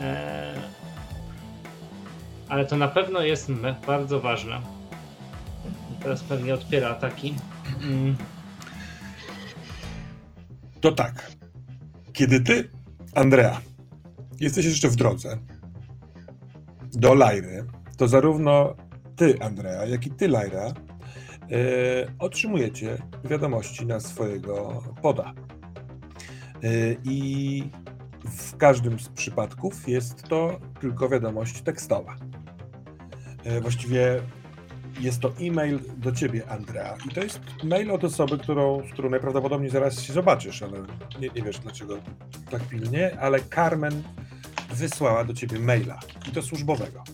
[0.00, 0.54] E,
[2.48, 3.52] ale to na pewno jest
[3.86, 4.60] bardzo ważne.
[6.02, 7.34] Teraz pewnie odpiera ataki.
[7.82, 8.16] Mm.
[10.80, 11.32] To tak.
[12.12, 12.70] Kiedy ty,
[13.14, 13.60] Andrea,
[14.44, 15.38] jesteś jeszcze w drodze
[16.92, 17.64] do Lajry,
[17.96, 18.74] to zarówno
[19.16, 21.58] ty, Andrea, jak i ty, Lajra, yy,
[22.18, 25.32] otrzymujecie wiadomości na swojego poda.
[26.62, 27.70] Yy, I
[28.24, 32.16] w każdym z przypadków jest to tylko wiadomość tekstowa.
[33.44, 34.22] Yy, właściwie
[35.00, 36.96] jest to e-mail do ciebie, Andrea.
[37.10, 40.78] I to jest mail od osoby, którą, z którą najprawdopodobniej zaraz się zobaczysz, ale
[41.20, 41.98] nie, nie wiesz dlaczego
[42.50, 44.02] tak pilnie, ale Carmen
[44.74, 46.00] wysłała do ciebie maila.
[46.28, 47.04] I to służbowego.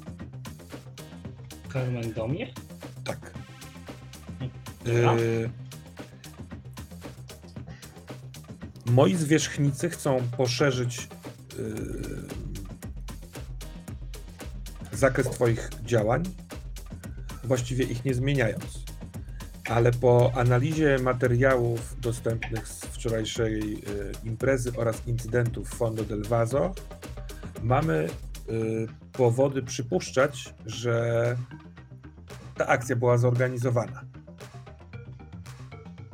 [1.73, 2.53] Carmen do mnie?
[3.05, 3.33] Tak.
[4.87, 5.51] Y
[8.91, 11.09] moi zwierzchnicy chcą poszerzyć
[11.59, 12.41] y
[14.93, 16.23] zakres Twoich działań
[17.45, 18.85] właściwie ich nie zmieniając.
[19.69, 23.79] Ale po analizie materiałów dostępnych z wczorajszej y,
[24.25, 26.75] imprezy oraz incydentów Fondo del Vaso
[27.63, 28.09] mamy
[28.51, 31.37] y, powody przypuszczać, że
[32.57, 34.05] ta akcja była zorganizowana.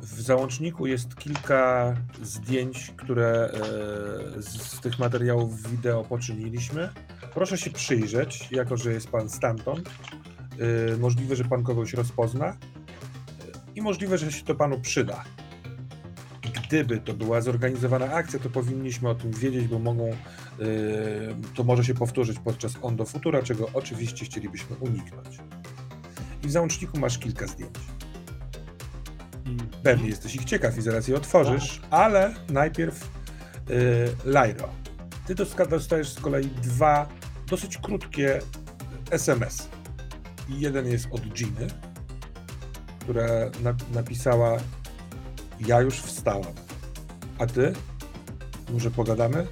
[0.01, 1.93] W załączniku jest kilka
[2.23, 3.51] zdjęć, które
[4.37, 6.89] y, z tych materiałów wideo poczyniliśmy.
[7.33, 9.89] Proszę się przyjrzeć, jako że jest pan stamtąd
[10.61, 12.57] Y, możliwe, że pan kogoś rozpozna
[13.75, 15.23] i możliwe, że się to panu przyda.
[16.67, 20.15] Gdyby to była zorganizowana akcja, to powinniśmy o tym wiedzieć, bo mogą,
[21.55, 25.39] to może się powtórzyć podczas On do Futura, czego oczywiście chcielibyśmy uniknąć.
[26.43, 27.75] I w załączniku masz kilka zdjęć.
[29.83, 31.87] Pewnie jesteś ich ciekaw i zaraz je otworzysz, tak.
[31.91, 33.09] ale najpierw
[33.69, 33.75] yy,
[34.25, 34.69] Lyro.
[35.27, 35.35] Ty
[35.69, 37.09] dostajesz z kolei dwa
[37.47, 38.39] dosyć krótkie
[39.11, 39.69] SMS
[40.49, 41.67] i jeden jest od Giny,
[42.99, 43.27] która
[43.63, 44.57] na, napisała
[45.59, 46.53] ja już wstałam.
[47.39, 47.73] A ty?
[48.73, 49.47] Może pogadamy?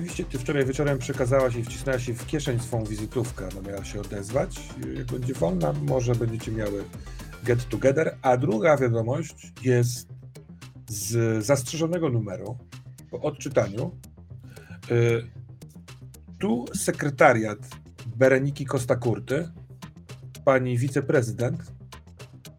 [0.00, 3.48] Rzeczywiście, ty wczoraj wieczorem przekazałaś i wcisnęłaś w kieszeń swą wizytówkę.
[3.48, 4.68] Ona miała się odezwać.
[4.96, 6.84] Jak będzie wolna, może będziecie miały
[7.44, 8.16] get together.
[8.22, 10.08] A druga wiadomość jest
[10.88, 12.58] z zastrzeżonego numeru
[13.10, 13.90] po odczytaniu.
[14.90, 15.26] Y,
[16.38, 17.58] tu sekretariat
[18.16, 19.48] Bereniki Costa Curty,
[20.44, 21.62] pani wiceprezydent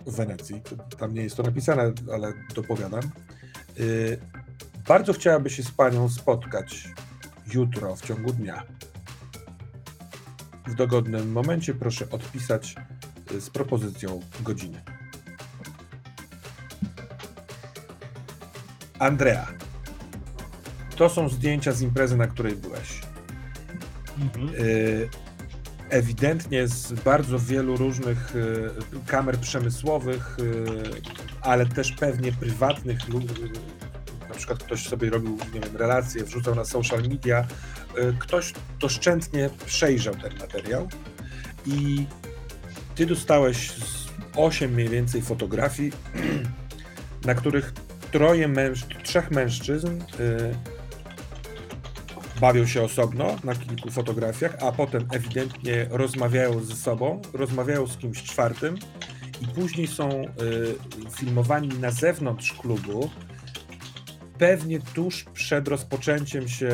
[0.06, 0.62] w Wenecji,
[0.98, 3.02] tam nie jest to napisane, ale dopowiadam,
[3.78, 4.18] yy,
[4.88, 6.90] bardzo chciałaby się z panią spotkać
[7.54, 8.64] jutro w ciągu dnia.
[10.68, 12.76] W dogodnym momencie proszę odpisać
[13.32, 14.82] y, z propozycją godziny.
[19.00, 19.48] Andrea,
[20.96, 23.02] to są zdjęcia z imprezy, na której byłeś.
[24.20, 24.50] Mhm.
[24.66, 25.10] Y,
[25.90, 28.70] ewidentnie z bardzo wielu różnych y,
[29.08, 30.38] kamer przemysłowych,
[31.42, 33.00] ale też pewnie prywatnych.
[34.32, 37.48] Na przykład ktoś sobie robił nie wiem, relacje, wrzucał na social media.
[37.98, 40.90] Y, ktoś doszczętnie przejrzał ten materiał
[41.66, 42.06] i
[42.96, 43.74] ty dostałeś
[44.36, 45.92] 8 mniej więcej fotografii,
[47.26, 47.74] na których
[48.12, 50.00] troje mężczyzn, trzech mężczyzn
[52.42, 58.24] bawią się osobno na kilku fotografiach, a potem ewidentnie rozmawiają ze sobą, rozmawiają z kimś
[58.24, 58.78] czwartym
[59.42, 60.28] i później są y,
[61.12, 63.10] filmowani na zewnątrz klubu,
[64.42, 66.70] pewnie tuż przed rozpoczęciem się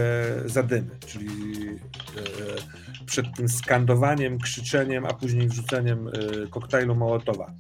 [0.45, 1.27] zadymy, czyli
[1.68, 6.11] y, przed tym skandowaniem, krzyczeniem, a później wrzuceniem y,
[6.49, 7.52] koktajlu Mołotowa.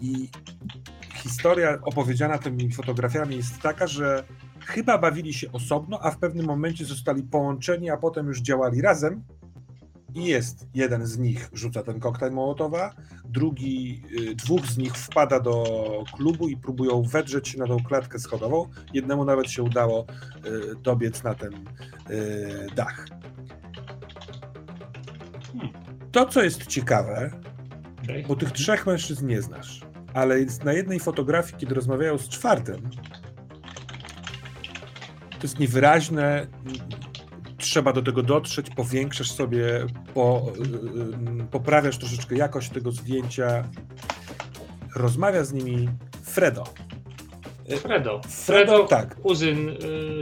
[0.00, 0.28] I
[1.14, 4.24] historia opowiedziana tymi fotografiami jest taka, że
[4.66, 9.24] chyba bawili się osobno, a w pewnym momencie zostali połączeni, a potem już działali razem.
[10.14, 12.94] I jest jeden z nich rzuca ten koktajl Mołotowa,
[13.24, 15.64] drugi, y, dwóch z nich wpada do
[16.16, 18.68] klubu i próbują wedrzeć się na tą klatkę schodową.
[18.94, 20.06] Jednemu nawet się udało
[20.46, 23.08] y, dobiec na ten y, dach.
[26.12, 27.30] To, co jest ciekawe,
[28.28, 29.80] bo tych trzech mężczyzn nie znasz,
[30.14, 32.90] ale jest na jednej fotografii, kiedy rozmawiają z czwartym,
[35.30, 36.46] to jest niewyraźne,
[37.62, 43.64] trzeba do tego dotrzeć, powiększasz sobie, po, y, y, poprawiasz troszeczkę jakość tego zdjęcia.
[44.96, 45.88] Rozmawia z nimi
[46.22, 46.64] Fredo.
[47.68, 47.80] Fredo.
[47.82, 49.14] Fredo, Fredo tak.
[49.14, 49.74] kuzyn y,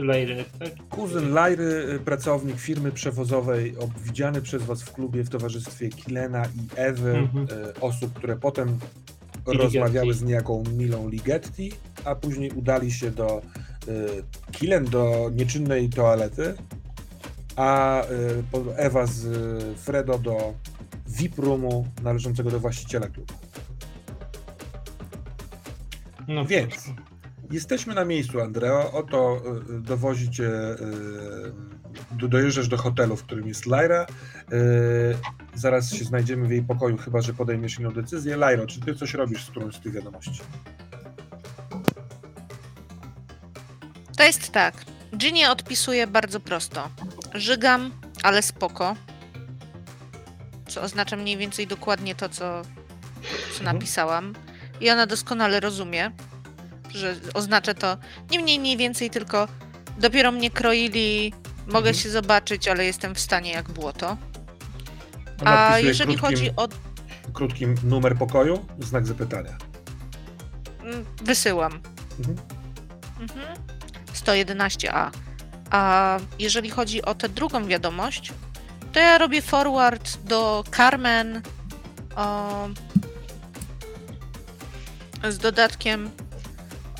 [0.03, 0.45] Lajry.
[0.59, 0.69] Tak?
[0.89, 7.11] Kuzyn Lajry, pracownik firmy przewozowej, widziany przez was w klubie w towarzystwie Kilena i Ewy,
[7.11, 7.47] mhm.
[7.81, 8.79] osób, które potem
[9.53, 10.19] I rozmawiały Ligetti.
[10.19, 11.71] z niejaką Milą Ligetti,
[12.05, 13.41] a później udali się do
[13.87, 16.53] Y, kilem do nieczynnej toalety
[17.55, 18.01] a
[18.75, 19.27] Ewa z
[19.79, 20.53] Fredo do
[21.07, 23.33] VIP roomu należącego do właściciela klubu.
[26.27, 26.73] No więc,
[27.51, 28.91] jesteśmy na miejscu, Andreo.
[28.91, 30.51] Oto dowozicie,
[32.11, 34.05] dojeżdżasz do hotelu, w którym jest Lyra.
[35.55, 38.37] Zaraz się znajdziemy w jej pokoju, chyba że podejmiesz inną decyzję.
[38.37, 40.41] Lyro, czy ty coś robisz z którąś z tych wiadomości?
[44.17, 44.85] To jest tak.
[45.17, 46.89] Ginny odpisuje bardzo prosto.
[47.33, 47.91] Żygam,
[48.23, 48.95] ale spoko.
[50.67, 52.61] Co oznacza mniej więcej dokładnie to, co,
[53.53, 53.75] co mhm.
[53.75, 54.33] napisałam.
[54.81, 56.11] I ona doskonale rozumie,
[56.89, 57.97] że oznacza to
[58.31, 59.47] nie mniej, mniej więcej, tylko
[59.97, 61.33] dopiero mnie kroili,
[61.65, 61.95] mogę mhm.
[61.95, 64.17] się zobaczyć, ale jestem w stanie jak błoto.
[65.45, 66.67] A jeżeli krótkim, chodzi o.
[67.33, 69.57] Krótkim numer pokoju, znak zapytania.
[70.83, 71.79] Mm, wysyłam.
[72.19, 72.37] Mhm.
[73.19, 73.80] Mhm.
[74.25, 75.11] 111A.
[75.69, 78.33] A jeżeli chodzi o tę drugą wiadomość,
[78.93, 81.41] to ja robię forward do Carmen
[82.15, 82.67] o,
[85.29, 86.11] z dodatkiem,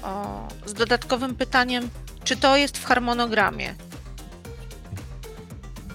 [0.03, 1.89] o, z dodatkowym pytaniem,
[2.23, 3.75] czy to jest w harmonogramie.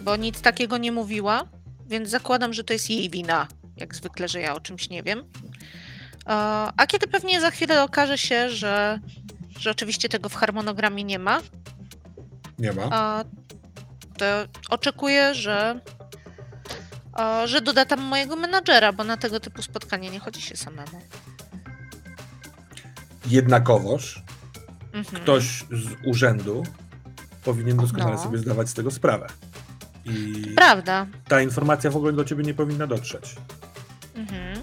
[0.01, 1.45] Bo nic takiego nie mówiła,
[1.87, 3.47] więc zakładam, że to jest jej wina.
[3.77, 5.25] Jak zwykle, że ja o czymś nie wiem.
[6.77, 9.01] A kiedy pewnie za chwilę okaże się, że,
[9.59, 11.41] że oczywiście tego w harmonogramie nie ma,
[12.59, 13.25] nie ma.
[14.19, 14.25] to
[14.71, 15.81] oczekuję, że,
[17.45, 21.03] że doda tam mojego menadżera, bo na tego typu spotkanie nie chodzi się samemu.
[23.27, 24.23] Jednakowoż
[24.93, 25.23] mhm.
[25.23, 26.63] ktoś z urzędu
[27.45, 28.23] powinien doskonale no.
[28.23, 29.27] sobie zdawać z tego sprawę.
[30.05, 31.07] I Prawda.
[31.29, 33.37] Ta informacja w ogóle do ciebie nie powinna dotrzeć.
[34.15, 34.56] Mhm.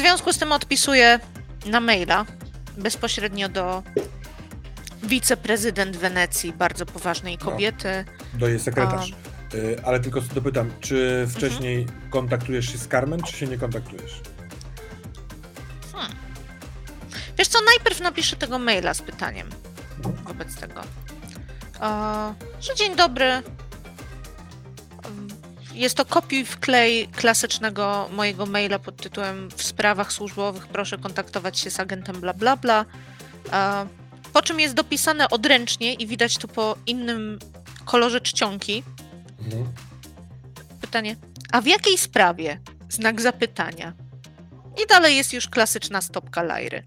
[0.00, 1.20] Związku z tym odpisuję
[1.66, 2.26] na maila
[2.76, 3.82] bezpośrednio do
[5.02, 7.50] wiceprezydent Wenecji, bardzo poważnej no.
[7.50, 8.04] kobiety.
[8.32, 9.12] No, do jej sekretarz.
[9.52, 9.56] A...
[9.56, 12.10] Y, ale tylko dopytam, czy wcześniej mhm.
[12.10, 14.20] kontaktujesz się z Carmen, czy się nie kontaktujesz?
[15.92, 16.16] Hmm.
[17.38, 19.48] Wiesz co, najpierw napiszę tego maila z pytaniem
[19.96, 20.24] mhm.
[20.24, 20.80] wobec tego.
[21.80, 23.42] E, że dzień dobry,
[25.74, 31.70] jest to kopiuj wklej klasycznego mojego maila pod tytułem w sprawach służbowych proszę kontaktować się
[31.70, 32.84] z agentem bla bla bla.
[34.32, 37.38] Po czym jest dopisane odręcznie i widać to po innym
[37.84, 38.82] kolorze czcionki.
[39.44, 39.72] Mhm.
[40.80, 41.16] Pytanie,
[41.52, 42.60] a w jakiej sprawie?
[42.88, 43.92] Znak zapytania.
[44.84, 46.82] I dalej jest już klasyczna stopka Lajry.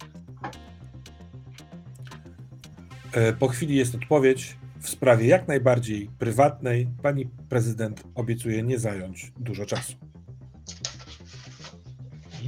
[3.12, 9.32] E, po chwili jest odpowiedź w sprawie jak najbardziej prywatnej pani prezydent obiecuje nie zająć
[9.40, 9.94] dużo czasu.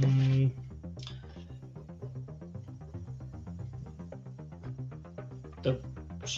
[0.00, 0.50] Hmm.
[5.62, 5.74] To,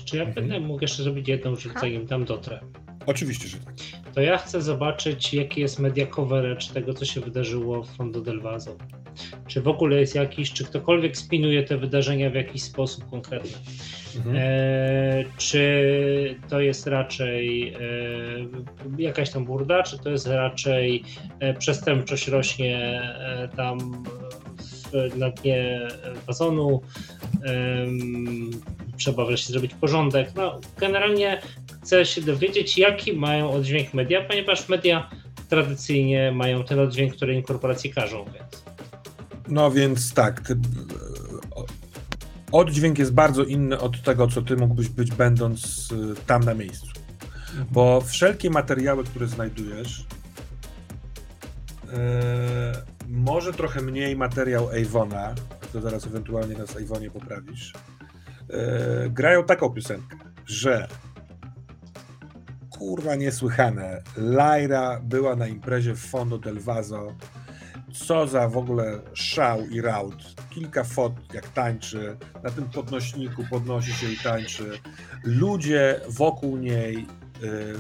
[0.05, 0.35] czy ja mhm.
[0.35, 2.61] będę mógł jeszcze zrobić jedną rzecz, zanim tam dotrę?
[3.07, 3.75] Oczywiście, że tak.
[4.15, 8.41] To ja chcę zobaczyć, jaki jest media coverage tego, co się wydarzyło w Fondo del
[8.41, 8.77] Vaso.
[9.47, 13.59] Czy w ogóle jest jakiś, czy ktokolwiek spinuje te wydarzenia w jakiś sposób konkretny.
[14.17, 14.37] Mhm.
[14.37, 17.79] E, czy to jest raczej e,
[18.99, 21.05] jakaś tam burda, czy to jest raczej
[21.41, 24.05] e, przestępczość rośnie e, tam
[24.59, 25.89] w, na dnie
[26.27, 26.83] wazonu,
[28.97, 30.31] trzeba wreszcie zrobić porządek.
[30.37, 31.41] No, generalnie
[31.83, 35.11] chcę się dowiedzieć, jaki mają oddźwięk media, ponieważ media
[35.49, 38.65] tradycyjnie mają ten oddźwięk, który im korporacje każą, więc.
[39.49, 40.53] No więc tak,
[42.53, 46.89] oddźwięk jest bardzo inny od tego, co ty mógłbyś być będąc y, tam na miejscu.
[47.71, 50.07] Bo wszelkie materiały, które znajdujesz,
[51.85, 51.93] yy,
[53.09, 55.35] może trochę mniej materiał Avona,
[55.73, 57.75] to zaraz ewentualnie nas Avonie poprawisz,
[58.49, 60.17] yy, grają taką piosenkę,
[60.47, 60.89] że
[62.71, 67.13] kurwa niesłychane, Lyra była na imprezie w Fondo del Vaso,
[67.93, 70.35] co za w ogóle szał i raut.
[70.51, 74.79] Kilka fot, jak tańczy, na tym podnośniku podnosi się i tańczy.
[75.25, 77.07] Ludzie wokół niej,
[77.43, 77.75] y,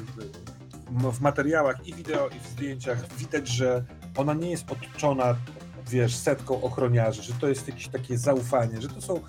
[0.90, 3.84] w materiałach i wideo, i w zdjęciach widać, że
[4.16, 5.36] ona nie jest otoczona,
[5.90, 9.20] wiesz, setką ochroniarzy, że to jest jakieś takie zaufanie, że to są...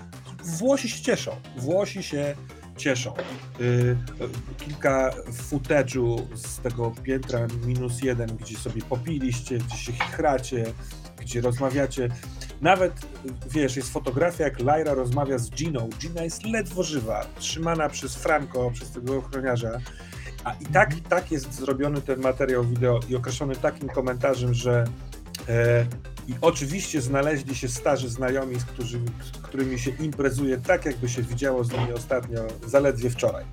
[0.44, 1.32] Włosi się cieszą.
[1.58, 2.36] Włosi się
[2.80, 3.14] cieszą.
[3.62, 3.98] Y,
[4.58, 5.12] kilka
[5.50, 10.66] footage'u z tego piętra minus jeden, gdzie sobie popiliście, gdzie się chichracie,
[11.20, 12.10] gdzie rozmawiacie.
[12.62, 12.94] Nawet,
[13.52, 15.90] wiesz, jest fotografia, jak Lyra rozmawia z Giną.
[16.00, 19.80] Gina jest ledwo żywa, trzymana przez Franco, przez tego ochroniarza.
[20.44, 24.86] A i tak, tak jest zrobiony ten materiał wideo i określony takim komentarzem, że
[25.50, 25.86] e,
[26.30, 29.00] I oczywiście znaleźli się starzy znajomi, z, którzy,
[29.34, 33.46] z którymi się imprezuje tak, jakby się widziało z nimi ostatnio, zaledwie wczoraj.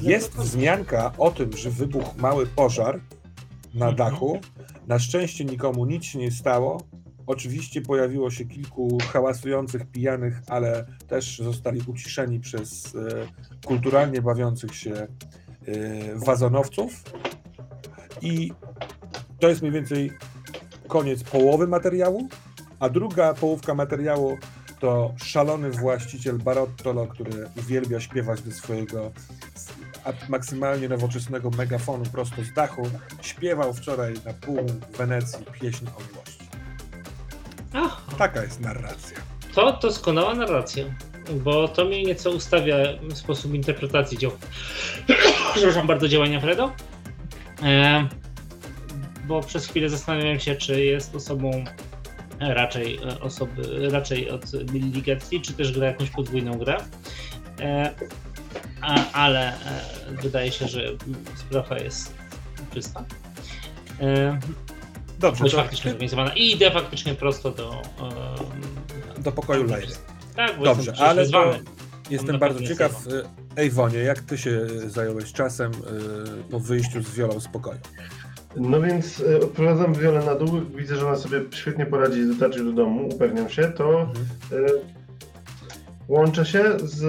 [0.00, 3.00] Jest wzmianka o tym, że wybuchł mały pożar
[3.74, 4.40] na dachu.
[4.86, 6.82] Na szczęście nikomu nic się nie stało.
[7.26, 12.98] Oczywiście pojawiło się kilku hałasujących pijanych, ale też zostali uciszeni przez e,
[13.66, 15.06] kulturalnie bawiących się e,
[16.14, 17.02] wazonowców.
[18.22, 18.52] I
[19.40, 20.12] to jest mniej więcej
[20.88, 22.28] koniec połowy materiału,
[22.80, 24.38] a druga połówka materiału
[24.80, 29.10] to szalony właściciel Barottolo, który uwielbia śpiewać do swojego
[30.28, 32.82] maksymalnie nowoczesnego megafonu prosto z dachu,
[33.22, 34.58] śpiewał wczoraj na pół
[34.98, 36.48] Wenecji pieśń o miłości.
[37.72, 38.00] Aha.
[38.18, 39.18] Taka jest narracja.
[39.54, 40.84] To doskonała narracja,
[41.32, 42.76] bo to mnie nieco ustawia
[43.14, 44.30] sposób interpretacji dział...
[45.54, 46.72] Przepraszam bardzo, działania Fredo.
[47.62, 48.08] E,
[49.26, 51.64] bo przez chwilę zastanawiałem się, czy jest osobą
[52.40, 56.76] raczej osoby, raczej od Billy czy też gra jakąś podwójną grę.
[57.60, 57.94] E,
[58.80, 59.80] a, ale e,
[60.22, 60.88] wydaje się, że
[61.36, 62.14] sprawa jest
[62.74, 63.04] czysta.
[64.00, 64.38] E,
[65.18, 67.82] Dobrze, to faktycznie zorganizowana i idę faktycznie prosto do,
[69.16, 69.92] e, do pokoju Lejry.
[70.36, 71.54] Tak, bo Dobrze, jestem ale to
[72.10, 77.40] jestem bardzo ciekaw, e, Ejwonie, jak ty się zająłeś czasem e, po wyjściu z Wiolą
[77.40, 77.80] z pokoju?
[78.56, 82.72] No więc e, odprowadzam wiele na dół, widzę, że ona sobie świetnie poradzi, dotarcie do
[82.72, 84.68] domu, upewniam się, to Mhm.
[86.08, 87.02] łączę się z...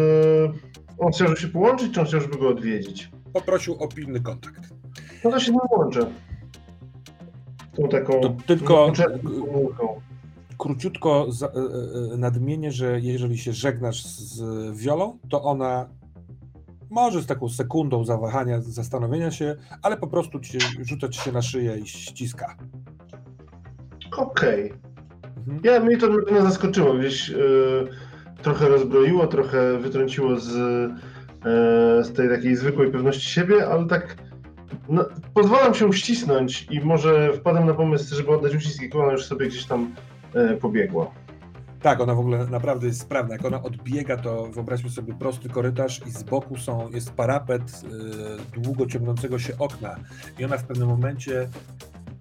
[0.98, 3.12] On chciał, żeby się połączyć, czy on chciał, żeby go odwiedzić?
[3.34, 4.62] Poprosił o pilny kontakt.
[5.24, 6.12] No to się nie łączę.
[7.76, 8.22] Tą taką...
[8.22, 8.94] To tylko-.
[10.58, 11.52] Króciutko za, e,
[12.18, 14.42] nadmienię, że jeżeli się żegnasz z
[14.78, 15.90] Wiolą, to ona
[16.90, 21.42] może z taką sekundą zawahania, zastanowienia się, ale po prostu ci, rzuca ci się na
[21.42, 22.58] szyję i ściska.
[24.18, 24.74] Okej.
[25.38, 25.60] Mhm.
[25.64, 27.36] Ja, mnie to mnie zaskoczyło, gdzieś e,
[28.42, 34.16] trochę rozbroiło, trochę wytrąciło z, e, z tej takiej zwykłej pewności siebie, ale tak
[34.90, 39.26] no, pozwalam się uścisnąć i może wpadam na pomysł, żeby oddać uścisk, jak ona już
[39.26, 39.96] sobie gdzieś tam
[40.34, 41.12] e, pobiegła.
[41.86, 43.34] Tak, ona w ogóle naprawdę jest sprawna.
[43.34, 47.62] Jak ona odbiega, to wyobraźmy sobie prosty korytarz i z boku są, jest parapet
[48.56, 49.96] y, długo ciągnącego się okna.
[50.40, 51.48] I ona w pewnym momencie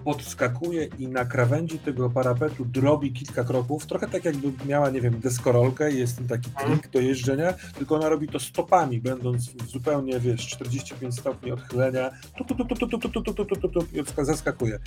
[0.05, 5.21] podskakuje i na krawędzi tego parapetu drobi kilka kroków, trochę tak jakby miała, nie wiem,
[5.21, 9.67] deskorolkę i jest ten taki trik do jeżdżenia, tylko ona robi to stopami, będąc w
[9.67, 13.57] zupełnie, wiesz, 45 stopni odchylenia, tu, tu, tu, tu, tu, tu, tu, tu, tu, tu,
[13.57, 14.79] tu, tu, i odska- zaskakuje.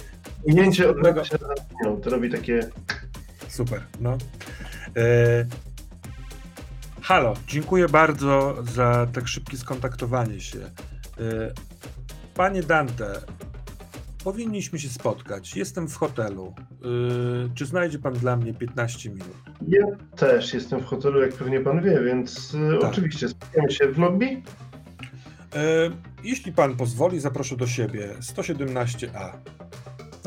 [0.44, 0.98] Ujęcie od
[1.86, 2.70] no, to robi takie...
[3.48, 4.18] Super, no.
[4.98, 5.46] E,
[7.02, 10.60] halo, dziękuję bardzo za tak szybkie skontaktowanie się.
[10.60, 10.72] E,
[12.34, 13.22] panie Dante,
[14.24, 15.56] powinniśmy się spotkać.
[15.56, 16.54] Jestem w hotelu.
[16.72, 19.36] E, czy znajdzie pan dla mnie 15 minut?
[19.68, 19.86] Ja
[20.16, 22.92] też jestem w hotelu, jak pewnie pan wie, więc e, Tak.
[22.92, 24.26] oczywiście spotkamy się w lobby.
[24.26, 24.42] E,
[26.24, 29.32] jeśli pan pozwoli, zaproszę do siebie 117A.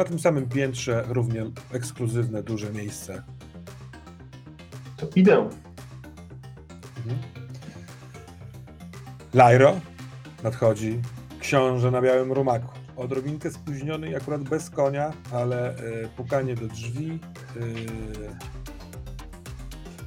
[0.01, 3.23] Na tym samym piętrze równie ekskluzywne, duże miejsce.
[4.97, 5.49] To idę.
[6.97, 7.19] Mhm.
[9.35, 9.81] Lajro
[10.43, 11.01] nadchodzi.
[11.41, 12.69] Książę na białym rumaku.
[12.97, 17.19] Odrobinkę spóźniony i akurat bez konia, ale y, pukanie do drzwi.
[17.57, 17.87] y,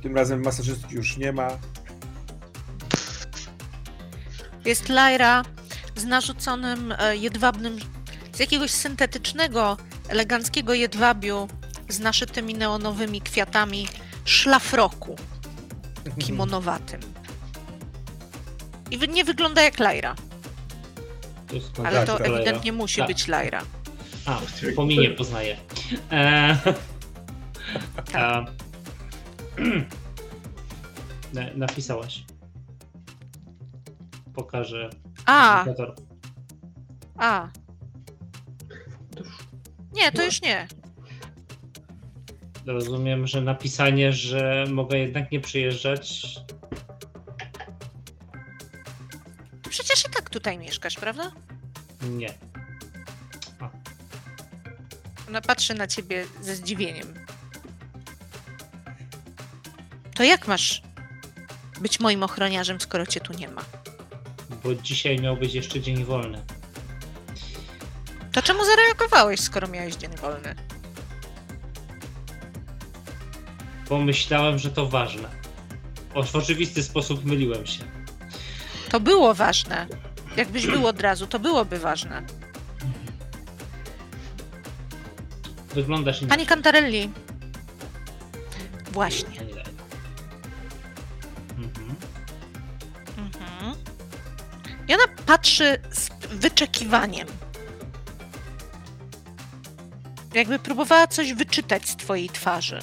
[0.01, 1.47] tym razem masażystki już nie ma.
[4.65, 5.43] Jest Lyra
[5.95, 7.77] z narzuconym e, jedwabnym,
[8.33, 9.77] z jakiegoś syntetycznego,
[10.09, 11.47] eleganckiego jedwabiu
[11.89, 13.87] z naszytymi neonowymi kwiatami
[14.25, 15.15] szlafroku
[16.19, 17.01] kimonowatym.
[18.91, 19.79] I nie wygląda jak
[21.47, 22.27] To jest ale tak, to tak.
[22.27, 23.07] ewidentnie musi Tak.
[23.07, 23.61] być Lyra.
[24.25, 24.39] A,
[24.75, 25.57] po minie poznaję.
[26.11, 26.57] E,
[28.11, 28.45] Tak.
[31.33, 32.23] na- napisałaś.
[34.33, 34.89] Pokażę.
[35.25, 35.95] A, indikator.
[37.17, 37.47] a.
[39.93, 40.67] Nie, to już nie.
[42.65, 46.25] Rozumiem, że napisanie, że mogę jednak nie przyjeżdżać.
[49.69, 51.31] Przecież i tak tutaj mieszkasz, prawda?
[52.09, 52.33] Nie.
[55.29, 57.13] Ona patrzy na ciebie ze zdziwieniem.
[60.15, 60.81] To jak masz
[61.81, 63.61] być moim ochroniarzem, skoro cię tu nie ma?
[64.63, 66.41] Bo dzisiaj miał być jeszcze dzień wolny.
[68.33, 70.55] To czemu zareagowałeś, skoro miałeś dzień wolny?
[73.89, 75.29] Bo myślałem, że to ważne.
[76.13, 77.83] O, w oczywisty sposób myliłem się.
[78.89, 79.87] To było ważne.
[80.37, 82.23] Jakbyś był od razu, to byłoby ważne.
[85.73, 86.37] Wyglądasz inaczej.
[86.37, 87.09] Pani Cantarelli.
[88.91, 89.41] Właśnie.
[91.57, 91.95] Mhm.
[93.17, 93.75] Mhm.
[94.87, 97.27] I ona patrzy z wyczekiwaniem.
[100.33, 102.79] Jakby próbowała coś wyczytać z twojej twarzy.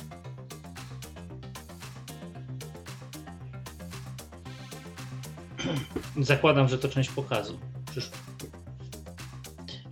[6.21, 7.59] Zakładam, że to część pokazu.
[7.91, 8.17] Przyszło.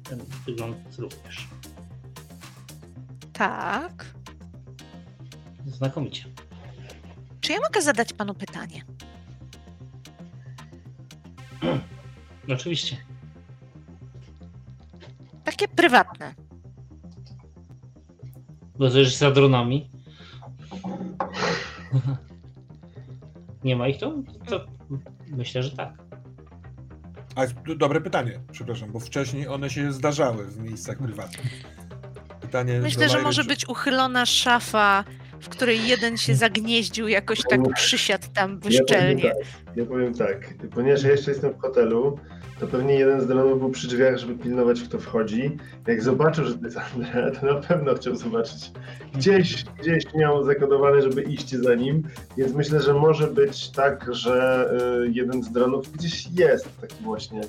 [0.05, 1.49] Ten wygląd również.
[3.33, 4.05] Tak.
[5.67, 6.25] Znakomicie.
[7.41, 8.85] Czy ja mogę zadać panu pytanie?
[12.55, 12.97] Oczywiście.
[18.79, 19.91] Już za dronami.
[23.65, 24.25] Nie ma ich tu?
[24.47, 24.67] To
[25.29, 25.93] myślę, że tak.
[27.35, 31.47] A d- dobre pytanie, przepraszam, bo wcześniej one się zdarzały w miejscach prywatnych.
[32.41, 35.05] Pytanie Myślę, do że może czy- być uchylona szafa,
[35.41, 39.23] w której jeden się zagnieździł, jakoś tak przysiadł tam Ja powiem bezczelnie.
[39.23, 42.19] tak, ja powiem tak, ponieważ ja jeszcze jestem w hotelu,
[42.61, 45.57] to pewnie jeden z dronów był przy drzwiach, żeby pilnować, kto wchodzi.
[45.87, 48.73] Jak zobaczył, że to jest Andrea, to na pewno chciał zobaczyć.
[49.15, 52.03] Gdzieś, gdzieś miał zakodowane, żeby iść za nim,
[52.37, 54.69] więc myślę, że może być tak, że
[55.07, 57.41] y, jeden z dronów gdzieś jest taki właśnie.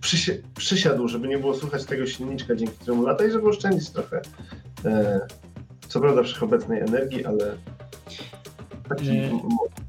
[0.00, 4.20] Przysi- przysiadł, żeby nie było słychać tego silniczka, dzięki któremu lata i żeby oszczędzić trochę.
[4.84, 5.20] E,
[5.88, 7.56] co prawda wszechobecnej energii, ale
[8.88, 9.30] taki E.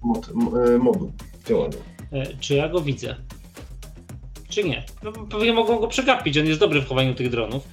[0.01, 1.11] mod, mod, e, moduł
[1.45, 1.77] działania.
[2.11, 3.15] E, Czy ja go widzę?
[4.49, 4.83] Czy nie?
[5.03, 7.63] No, pewnie mogą go przegapić, on jest dobry w chowaniu tych dronów.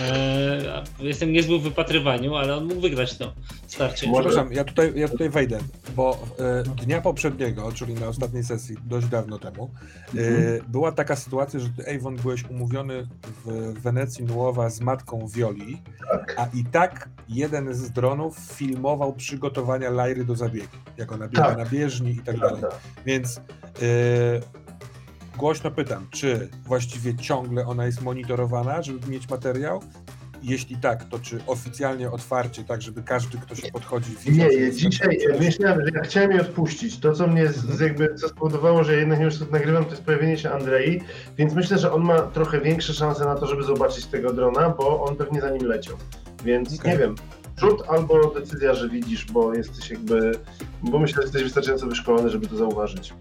[0.00, 3.32] E, a jestem niezły w wypatrywaniu, ale on mógł wygrać to
[3.66, 4.06] starcie.
[4.12, 5.58] Przepraszam, ja tutaj, ja tutaj wejdę,
[5.96, 9.70] bo e, dnia poprzedniego, czyli na ostatniej sesji, dość dawno temu,
[10.14, 10.60] e, Mhm.
[10.68, 13.06] była taka sytuacja, że ty, Avon, byłeś umówiony
[13.44, 16.34] w Wenecji Nuowa z matką Violi, Tak.
[16.38, 21.58] a i tak jeden z dronów filmował przygotowania Lajry do zabiegu, jak ona biega Tak.
[21.58, 22.60] na bieżni i tak dalej.
[22.60, 22.78] Prawda.
[23.06, 23.42] Więc e,
[25.36, 29.82] głośno pytam, czy właściwie ciągle ona jest monitorowana, żeby mieć materiał?
[30.42, 35.18] Jeśli tak, to czy oficjalnie otwarcie, tak żeby każdy, kto się podchodzi, widział, Nie, dzisiaj
[35.40, 36.98] myślałem, że ja chciałem je odpuścić.
[36.98, 40.38] To, co mnie z jakby co spowodowało, że jednak już to nagrywam, to jest pojawienie
[40.38, 41.00] się Andrei,
[41.36, 45.04] więc myślę, że on ma trochę większe szanse na to, żeby zobaczyć tego drona, bo
[45.04, 45.96] on pewnie za nim leciał.
[46.44, 46.92] Więc Okej.
[46.92, 47.14] nie wiem,
[47.56, 50.32] rzut albo decyzja, że widzisz, bo jesteś jakby,
[50.82, 53.14] bo myślę, że jesteś wystarczająco wyszkolony, żeby to zauważyć.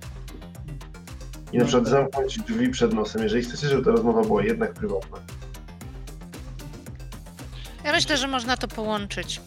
[1.53, 5.17] I na przykład zamknąć drzwi przed nosem, jeżeli chcecie, żeby ta rozmowa była jednak prywatna.
[7.83, 9.41] Ja myślę, że można to połączyć.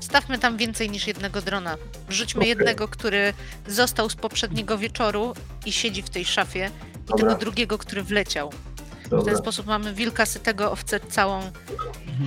[0.00, 1.76] Stawmy tam więcej niż jednego drona.
[2.08, 2.48] Wrzućmy Okej.
[2.48, 3.32] jednego, który
[3.66, 5.34] został z poprzedniego wieczoru
[5.66, 7.28] i siedzi w tej szafie, i Dobra.
[7.28, 8.50] tego drugiego, który wleciał.
[8.50, 9.36] W ten Dobra.
[9.36, 11.40] sposób mamy wilka sytego, owcę całą,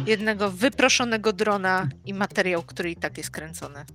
[0.05, 3.85] jednego wyproszonego drona i materiał, który i tak jest kręcony.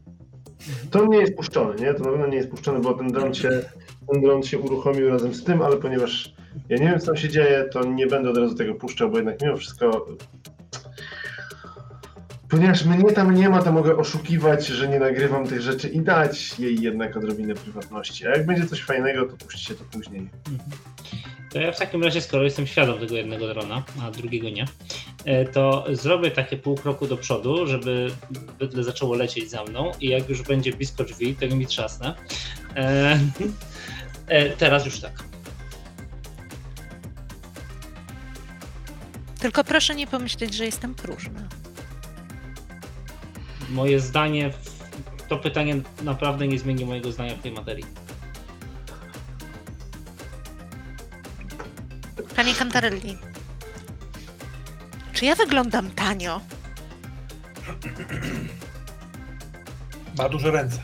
[0.90, 1.94] To nie jest puszczony, nie?
[1.94, 3.50] To na pewno nie jest puszczony, bo ten dron się,
[4.12, 6.34] ten dron się uruchomił razem z tym, ale ponieważ
[6.68, 9.16] ja nie wiem, co tam się dzieje, to nie będę od razu tego puszczał, bo
[9.16, 10.06] jednak mimo wszystko.
[12.48, 16.58] Ponieważ mnie tam nie ma, to mogę oszukiwać, że nie nagrywam tych rzeczy i dać
[16.58, 18.26] jej jednak odrobinę prywatności.
[18.26, 20.28] A jak będzie coś fajnego, to puścicie to później.
[21.56, 24.64] To ja w takim razie, skoro jestem świadom tego jednego drona, a drugiego nie,
[25.24, 28.10] e, to zrobię takie pół kroku do przodu, żeby
[28.58, 32.14] bydle zaczęło lecieć za mną i jak już będzie blisko drzwi, to mi trzasnę.
[32.76, 33.20] E,
[34.28, 35.24] e, teraz już tak.
[39.40, 41.48] Tylko proszę nie pomyśleć, że jestem próżna.
[43.70, 44.50] Moje zdanie,
[45.28, 48.05] to pytanie naprawdę nie zmieni mojego zdania w tej materii.
[52.70, 53.18] Cantarelli,
[55.12, 56.40] czy ja wyglądam tanio?
[60.18, 60.82] Ma duże ręce.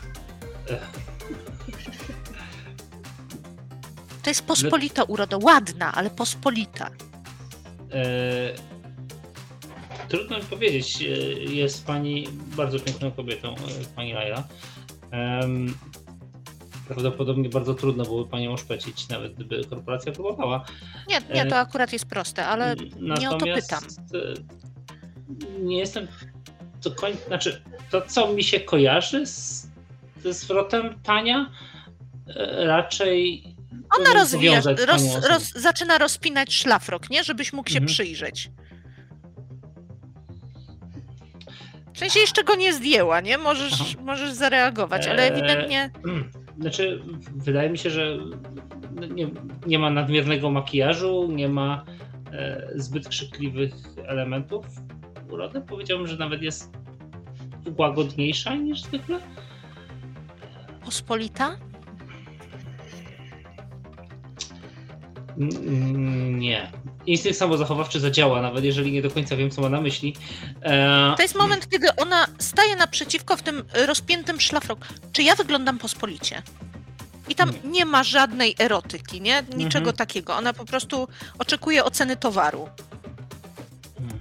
[4.23, 6.89] To jest pospolita uroda, ładna, ale pospolita.
[7.91, 8.53] E,
[10.07, 11.01] trudno mi powiedzieć.
[11.01, 11.05] e,
[11.53, 14.43] Jest pani bardzo piękną kobietą, e, pani Laila.
[16.87, 20.65] Prawdopodobnie bardzo trudno byłoby panią oszpecić, nawet gdyby korporacja próbowała.
[21.09, 22.75] Nie, nie, E, to akurat jest proste, ale
[23.19, 23.83] nie o to pytam.
[24.13, 26.07] e, Nie jestem
[26.83, 27.25] do końca.
[27.27, 27.61] Znaczy,
[27.91, 29.67] to co mi się kojarzy z,
[30.23, 31.51] ze zwrotem tania,
[32.27, 33.43] e, raczej.
[33.99, 37.23] Ona rozwija, roz, roz, zaczyna rozpinać szlafrok, nie?
[37.23, 37.87] Żebyś mógł się Mhm.
[37.87, 38.51] przyjrzeć.
[41.93, 43.37] W sensie jeszcze go nie zdjęła, nie?
[43.37, 43.83] Możesz, Aha.
[44.01, 45.91] możesz zareagować, ale Eee, ewidentnie
[46.59, 47.01] Znaczy,
[47.35, 48.17] wydaje mi się, że
[49.15, 49.27] nie,
[49.67, 51.85] nie ma nadmiernego makijażu, nie ma
[52.31, 53.73] e, zbyt krzykliwych
[54.05, 54.65] elementów
[55.29, 55.61] urodę.
[55.61, 56.77] Powiedziałbym, że nawet jest
[57.77, 59.19] łagodniejsza niż zwykle.
[60.85, 61.57] Pospolita?
[65.37, 66.71] Mm, Nie.
[67.05, 70.15] Instynkt samozachowawczy zadziała, nawet jeżeli nie do końca wiem, co ma na myśli.
[70.61, 74.83] E, To jest moment, kiedy ona staje naprzeciwko w tym rozpiętym szlafroku.
[75.11, 76.41] Czy ja wyglądam pospolicie?
[77.29, 77.85] I tam Nie.
[77.85, 79.43] ma żadnej erotyki, nie?
[79.57, 79.95] Niczego Mhm.
[79.95, 80.35] takiego.
[80.35, 81.07] Ona po prostu
[81.39, 82.69] oczekuje oceny towaru.
[83.97, 84.19] Hmm.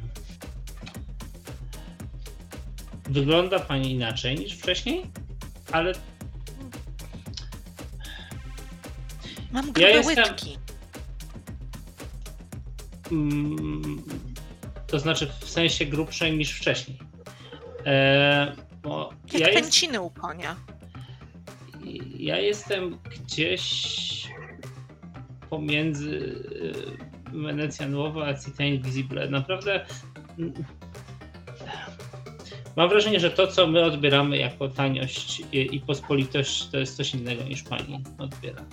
[3.05, 5.07] Wygląda pani inaczej niż wcześniej,
[5.73, 5.93] ale
[9.53, 10.59] Mam grube jestem- łydki.
[13.13, 14.03] Mm,
[14.87, 16.99] to znaczy w sensie grubszej niż wcześniej.
[17.87, 20.57] E, bo Jak ja, jest, pęciny u konia.
[22.19, 24.03] ja jestem gdzieś
[25.51, 29.31] pomiędzy y, Wenecja Nuowa a Cita Invisible.
[29.31, 29.87] Naprawdę
[30.39, 30.53] mm,
[32.77, 37.15] mam wrażenie, że to, co my odbieramy jako taniość i, i pospolitość, to jest coś
[37.15, 38.65] innego niż pani odbiera.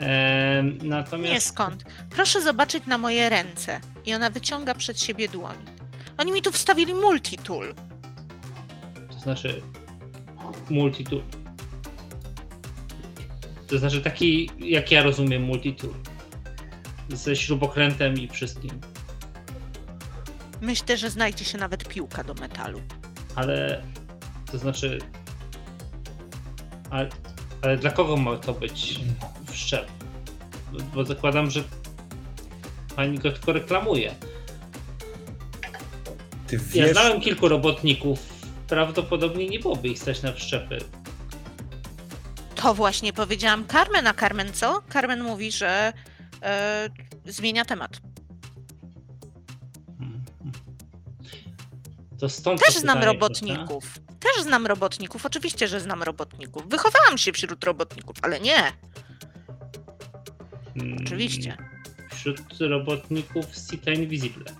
[0.00, 1.84] E, natomiast Nie skąd.
[2.10, 3.80] Proszę zobaczyć na moje ręce.
[4.06, 5.56] I ona wyciąga przed siebie dłoń.
[6.18, 7.74] Oni mi tu wstawili multitool.
[9.10, 9.62] To znaczy
[10.70, 11.22] multitool.
[13.68, 15.94] To znaczy taki, jak ja rozumiem multitool.
[17.08, 18.70] Ze śrubokrętem i wszystkim.
[20.60, 22.80] Myślę, że znajdzie się nawet piłka do metalu.
[23.34, 23.82] Ale
[24.52, 24.98] to znaczy.
[26.90, 27.08] Ale,
[27.62, 29.00] ale dla kogo ma to być
[29.56, 29.86] wszczep?
[30.94, 31.64] Bo- zakładam, że
[32.96, 34.14] pani go tylko reklamuje.
[36.46, 38.18] Ty Ja wiesz, znałem kilku robotników.
[38.68, 40.78] Prawdopodobnie nie byłoby ich stać na wszczepy.
[42.54, 44.82] To właśnie powiedziałam Carmen, a Carmen co?
[44.92, 45.92] Carmen mówi, że
[46.42, 46.88] e,
[47.24, 47.90] zmienia temat.
[52.20, 53.98] To stąd Też to znam pytanie, robotników.
[54.20, 55.26] Też znam robotników.
[55.26, 56.68] Oczywiście, że znam robotników.
[56.68, 58.72] Wychowałam się wśród robotników, ale nie.
[60.80, 61.56] Mm, Oczywiście.
[62.14, 64.52] Wśród robotników Cita Invisible.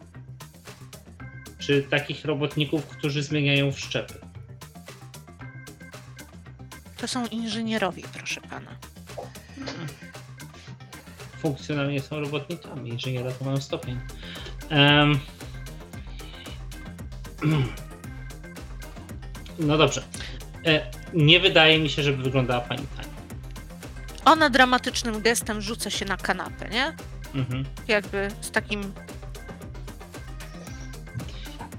[1.59, 4.15] Czy takich robotników, którzy zmieniają wszczepy?
[6.97, 8.77] To są inżynierowie, proszę pana.
[11.39, 12.91] Funkcjonalnie są robotnikami.
[12.91, 14.01] Inżyniera to mają stopień.
[14.71, 15.19] Em.
[19.59, 20.03] No dobrze.
[20.67, 23.07] E, Nie wydaje mi się, żeby wyglądała pani tak.
[24.27, 26.93] Ona dramatycznym gestem rzuca się na kanapę, nie?
[27.35, 27.65] Mhm.
[27.89, 28.93] Jakby z takim.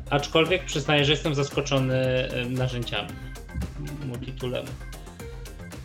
[0.10, 3.10] Aczkolwiek przyznaję, że jestem zaskoczony narzędziami
[4.06, 4.66] multitoolem.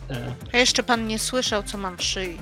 [0.09, 2.37] E, A jeszcze pan nie słyszał, co mam w szyi.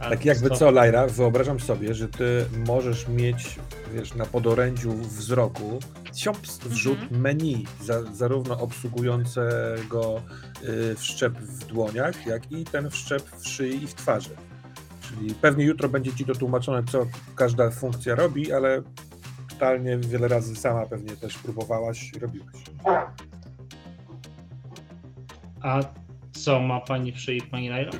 [0.00, 3.56] a tak jakby co, Lajra, wyobrażam sobie, że ty możesz mieć,
[3.94, 5.80] wiesz, na podorędziu wzroku
[6.16, 7.20] siąps wrzut Mhm.
[7.20, 10.22] menu, za, zarówno obsługującego
[10.96, 14.36] wszczep w dłoniach, jak i ten wszczep w szyi i w twarzy.
[15.00, 18.82] Czyli pewnie jutro będzie ci to tłumaczone, co każda funkcja robi, ale
[19.48, 22.56] totalnie wiele razy sama pewnie też próbowałaś i robiłaś.
[25.60, 25.80] A
[26.32, 27.92] co ma pani w szyi, pani Nairo?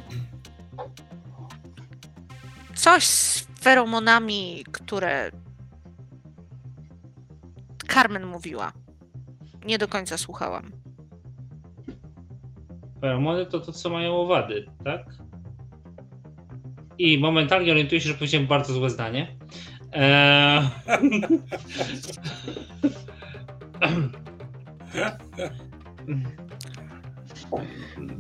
[2.75, 5.31] Coś z feromonami, które.
[7.93, 8.73] Carmen mówiła.
[9.65, 10.73] Nie do końca słuchałam.
[13.01, 15.05] Feromony to to, co mają owady, tak?
[16.99, 19.37] I momentalnie orientuję się, że powiedziałem bardzo złe zdanie.
[19.93, 20.63] Eee...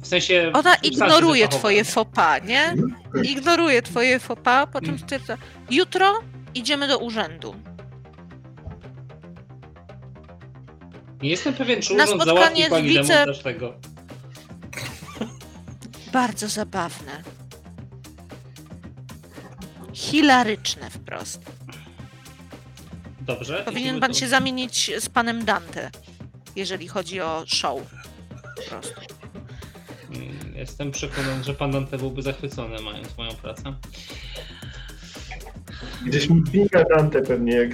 [0.03, 0.51] W sensie.
[0.55, 1.83] Ona ignoruje twoje
[2.15, 2.75] pas, nie?
[3.23, 5.37] Ignoruje twoje faux pas, potem stwierdza,
[5.71, 6.21] jutro
[6.55, 7.55] idziemy do urzędu.
[11.23, 13.75] Nie jestem pewien, czy urząd załatwi pani wice- demontaż tego.
[16.13, 17.23] Bardzo zabawne.
[19.93, 21.41] Hilaryczne wprost.
[23.21, 23.63] Dobrze.
[23.65, 25.91] Powinien pan do- się zamienić z panem Dante,
[26.57, 27.81] jeżeli chodzi o show.
[28.57, 29.01] Po prostu.
[30.55, 33.75] Jestem przekonany, że pan Dante byłby zachwycony, mając moją pracę.
[36.07, 37.71] Gdzieś mi pinga Dante pewnie, jak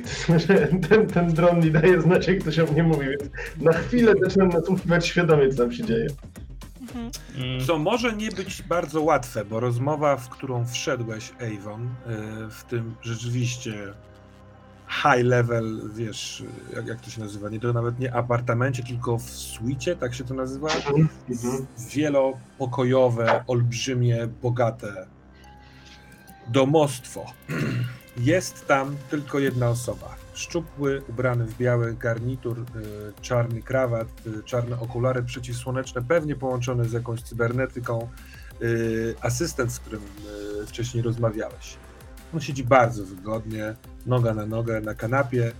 [0.49, 3.23] że ten, ten dron mi daje znać, jak ktoś o mnie mówi, więc
[3.61, 6.07] na chwilę zaczynam nasłuchiwać świadomie, co tam się dzieje.
[6.91, 7.11] Mhm.
[7.67, 12.95] Co może nie być bardzo łatwe, bo rozmowa, w którą wszedłeś, Avon, y, w tym
[13.03, 13.95] rzeczywiście
[14.89, 16.45] high level, wiesz,
[16.77, 20.25] jak, jak to się nazywa, nie to nawet nie apartamencie, tylko w suicie, tak się
[20.25, 20.69] to nazywa?
[20.69, 21.09] Mhm.
[21.95, 25.07] Wielopokojowe, olbrzymie, bogate
[26.47, 27.27] domostwo.
[28.17, 30.24] Jest tam tylko jedna osoba.
[30.35, 32.65] Szczupły, ubrany w biały garnitur, y,
[33.21, 38.09] czarny krawat, y, czarne okulary przeciwsłoneczne, pewnie połączone z jakąś cybernetyką,
[38.63, 40.03] y, asystent, z którym
[40.67, 41.77] wcześniej rozmawiałeś.
[42.35, 43.75] On siedzi bardzo wygodnie,
[44.07, 45.53] noga na nogę na kanapie,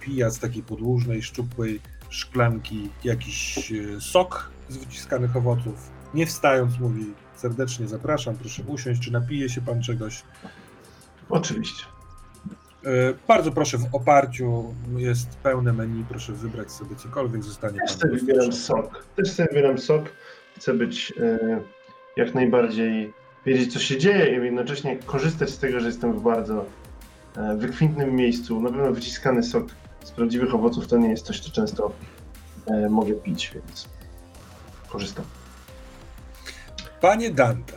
[0.00, 5.90] pija z takiej podłużnej, szczupłej szklanki jakiś sok z wyciskanych owoców.
[6.14, 10.22] Nie wstając mówi serdecznie zapraszam, proszę usiąść, czy napije się pan czegoś?
[11.28, 11.97] Oczywiście.
[12.86, 18.18] E, bardzo proszę, w oparciu jest pełne menu, proszę wybrać sobie cokolwiek, zostanie Też sobie
[18.18, 19.04] wybieram sok.
[19.16, 20.04] Też sobie wybieram sok.
[20.56, 21.60] Chcę być e,
[22.16, 23.12] jak najbardziej,
[23.46, 26.64] wiedzieć co się dzieje i jednocześnie korzystać z tego, że jestem w bardzo
[27.36, 28.60] e, wykwintnym miejscu.
[28.60, 29.66] Na pewno wyciskany sok
[30.04, 31.92] z prawdziwych owoców to nie jest coś, co często
[32.66, 33.88] e, mogę pić, więc
[34.88, 35.24] korzystam.
[37.00, 37.74] Panie Dante,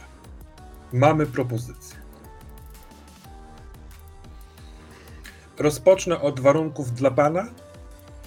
[0.94, 2.01] mamy propozycję.
[5.62, 7.48] Rozpocznę od warunków dla pana,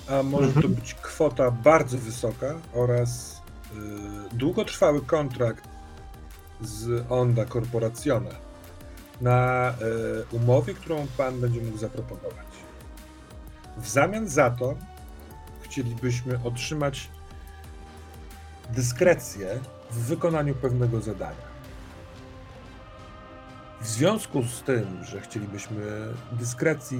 [0.08, 0.74] a może to mhm.
[0.74, 3.42] być kwota bardzo wysoka oraz
[4.32, 5.68] y, długotrwały kontrakt
[6.60, 8.30] z Onda Corporazione
[9.20, 9.70] na
[10.32, 12.46] y, umowie, którą pan będzie mógł zaproponować.
[13.76, 14.74] W zamian za to
[15.62, 17.08] chcielibyśmy otrzymać
[18.70, 21.53] dyskrecję w wykonaniu pewnego zadania.
[23.84, 25.76] W związku z tym, że chcielibyśmy
[26.32, 26.98] dyskrecji,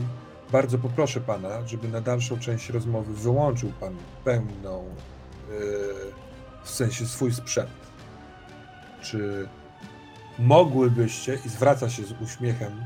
[0.52, 4.85] bardzo poproszę pana, żeby na dalszą część rozmowy wyłączył pan pełną,
[5.48, 5.56] yy,
[6.65, 7.70] w sensie swój sprzęt.
[9.02, 9.48] Czy
[10.39, 12.85] mogłybyście, i zwraca się z uśmiechem,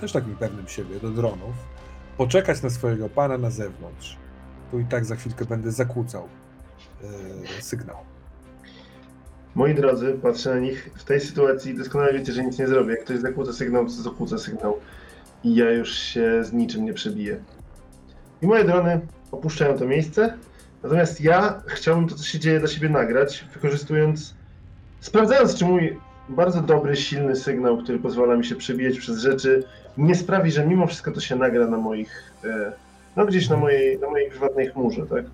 [0.00, 1.54] też takim pewnym siebie, do dronów,
[2.16, 4.16] poczekać na swojego pana na zewnątrz,
[4.72, 6.28] bo i tak za chwilkę będę zakłócał
[7.02, 8.15] yy, sygnał.
[9.56, 10.90] Moi drodzy, patrzę na nich.
[10.94, 12.90] W tej sytuacji doskonale wiecie, że nic nie zrobię.
[12.90, 14.78] Jak ktoś zakłóca sygnał, to zakłóca sygnał.
[15.44, 17.40] I ja już się z niczym nie przebiję.
[18.42, 19.00] I moje drony
[19.32, 20.34] opuszczają to miejsce.
[20.82, 24.34] Natomiast ja chciałbym to, co się dzieje, dla siebie nagrać, wykorzystując,
[25.00, 29.64] sprawdzając, czy mój bardzo dobry, silny sygnał, który pozwala mi się przebijać przez rzeczy,
[29.98, 32.72] nie sprawi, że mimo wszystko to się nagra na moich, e,
[33.16, 35.24] no gdzieś na mojej, na mojej prywatnej chmurze, tak?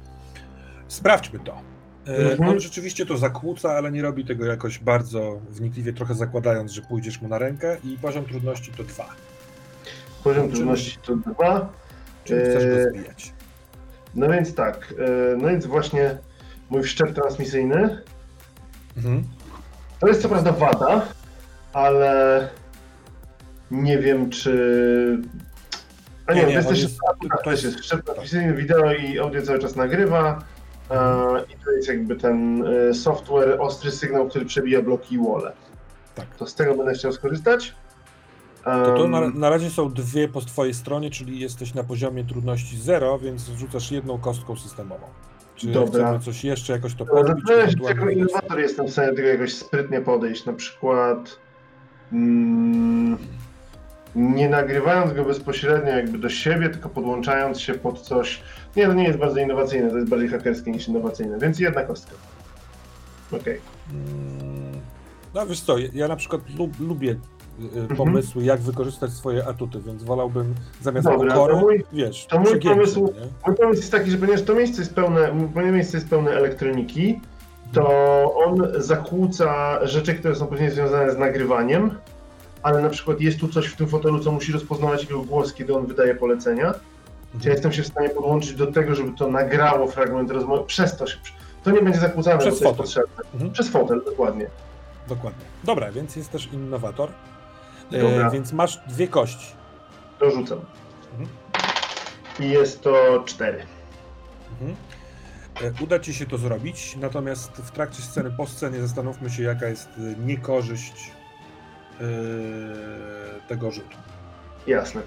[0.89, 1.73] Sprawdźmy to.
[2.07, 2.49] E, mhm.
[2.49, 7.23] On rzeczywiście to zakłóca, ale nie robi tego jakoś bardzo wnikliwie, trochę zakładając, że pójdziesz
[7.23, 9.09] mu na rękę i poziom trudności to dwa.
[10.25, 11.73] Poziom trudności to dwa.
[12.25, 13.33] Czym chcesz go e, zbijać?
[14.15, 16.19] No więc tak, e, no więc właśnie
[16.71, 18.03] mój wszczep transmisyjny.
[18.97, 19.25] Mhm.
[20.01, 21.07] To jest co prawda wada,
[21.73, 22.49] ale
[23.71, 25.23] nie wiem czy...
[26.27, 26.99] A nie, nie, nie to jest też jest,
[27.45, 30.43] to jest, jest wszczep transmisyjny, wideo i audio cały czas nagrywa.
[31.49, 35.53] I to jest jakby ten e, software, ostry sygnał, który przebija bloki i wall.
[36.15, 36.37] Tak.
[36.37, 37.75] To z tego będę chciał skorzystać.
[38.65, 42.77] To, to na, na, razie są dwie po twojej stronie, czyli jesteś na poziomie trudności
[42.79, 45.07] 0, więc rzucasz jedną kostką systemową.
[45.57, 46.05] Czy Dobra.
[46.05, 47.45] chcemy coś jeszcze jakoś to podbić?
[47.81, 50.45] No, jako innowator jestem w stanie tego jakoś sprytnie podejść.
[50.45, 51.39] Na przykład
[52.13, 53.19] mm,
[54.15, 58.43] nie nagrywając go bezpośrednio jakby do siebie, tylko podłączając się pod coś.
[58.77, 62.13] Nie, to nie jest bardzo innowacyjne, to jest bardziej hakerskie niż innowacyjne, więc jedna kostka.
[63.29, 63.41] Okej.
[63.41, 63.61] Okay.
[63.91, 64.81] Mm,
[65.35, 67.97] no wiesz co, ja na przykład lub, lubię y, y, mhm.
[67.97, 73.13] pomysły, jak wykorzystać swoje atuty, więc wolałbym zamiast Dobra, pokory, mój, wiesz, to mój pomysł,
[73.47, 77.21] mój pomysł jest taki, że ponieważ to miejsce jest pełne, moje miejsce jest pełne elektroniki,
[77.73, 81.95] to on zakłóca rzeczy, które są później związane z nagrywaniem,
[82.63, 85.75] ale na przykład jest tu coś w tym fotelu, co musi rozpoznawać jego głos, kiedy
[85.75, 86.75] on wydaje polecenia.
[87.35, 87.45] Mhm.
[87.45, 90.65] Ja jestem się w stanie podłączyć do tego, żeby to nagrało fragment rozmowy.
[90.67, 91.17] Przez to się.
[91.65, 93.25] To nie będzie zakłócane, Przez to jest potrzebne.
[93.35, 93.53] Mhm.
[93.53, 94.47] Przez fotel, dokładnie.
[95.09, 95.45] Dokładnie.
[95.65, 97.11] Dobra, więc jest też innowator.
[97.93, 99.53] E, więc masz dwie kości.
[100.19, 100.61] To rzucam.
[101.11, 101.29] Mhm.
[102.41, 103.63] I jest to cztery.
[104.53, 104.77] Mhm.
[105.63, 109.67] E, uda ci się to zrobić, natomiast w trakcie sceny, po scenie zastanówmy się, jaka
[109.67, 111.13] jest e, niekorzyść
[112.01, 113.97] Yy, tego rzutu.
[114.67, 115.03] Jasne.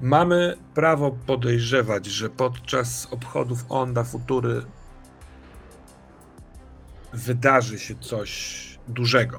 [0.00, 4.62] Mamy prawo podejrzewać, że podczas obchodów Onda Futury
[7.12, 9.38] wydarzy się coś dużego.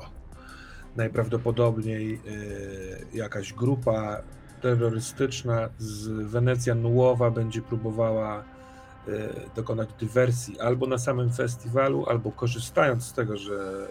[0.95, 4.21] Najprawdopodobniej yy, jakaś grupa
[4.61, 8.43] terrorystyczna z Wenecja Nuowa będzie próbowała
[9.07, 9.11] E,
[9.55, 13.88] dokonać dywersji albo na samym festiwalu, albo korzystając z tego, że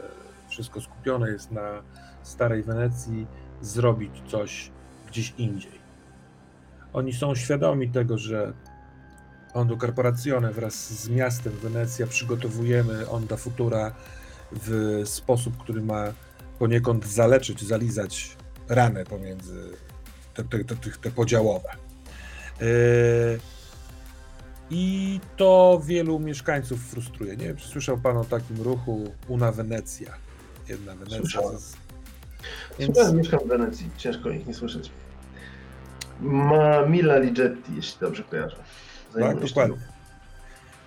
[0.49, 1.83] wszystko skupione jest na
[2.23, 3.27] starej Wenecji,
[3.61, 4.73] zrobić coś
[5.09, 5.80] gdzieś indziej.
[6.93, 8.53] Oni są świadomi tego, że
[9.55, 13.95] Ondo Corporazione wraz z miastem Wenecja przygotowujemy Onda Futura
[14.53, 16.13] w sposób, który ma
[16.59, 18.37] poniekąd zaleczyć, zalizać
[18.69, 19.71] ranę pomiędzy
[20.35, 21.69] te, te, te, te podziałowe.
[22.61, 22.67] Yy,
[24.71, 27.37] I to wielu mieszkańców frustruje.
[27.37, 30.15] Nie wiem, czy słyszał Pan o takim ruchu Una Wenecja.
[30.69, 31.19] Jedna Wenecja.
[31.19, 31.57] Słyszałem.
[32.79, 32.95] Więc...
[32.95, 34.91] Słyszałem, mieszkam w Wenecji, ciężko ich nie słyszeć.
[36.21, 38.57] Ma Mila Ligetti, jeśli dobrze kojarzę.
[39.21, 39.77] Tak, dokładnie.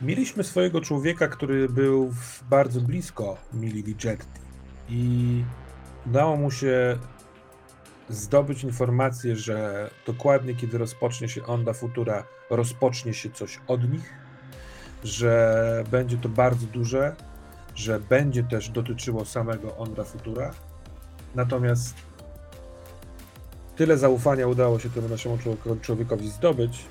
[0.02, 2.14] Mieliśmy swojego człowieka, który był
[2.50, 4.40] bardzo blisko Mili Ligetti
[4.90, 5.44] i
[6.06, 6.98] udało mu się
[8.10, 14.14] zdobyć informację, że dokładnie kiedy rozpocznie się Onda Futura, rozpocznie się coś od nich,
[15.04, 17.16] że będzie to bardzo duże,
[17.76, 20.52] że będzie też dotyczyło samego Onda Futura.
[21.36, 21.96] Natomiast
[23.76, 25.38] tyle zaufania udało się temu naszemu
[25.82, 26.86] człowiekowi zdobyć,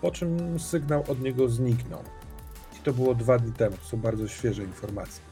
[0.00, 2.02] po czym sygnał od niego zniknął.
[2.80, 3.76] I to było dwa dni temu.
[3.76, 5.22] To są bardzo świeże informacje.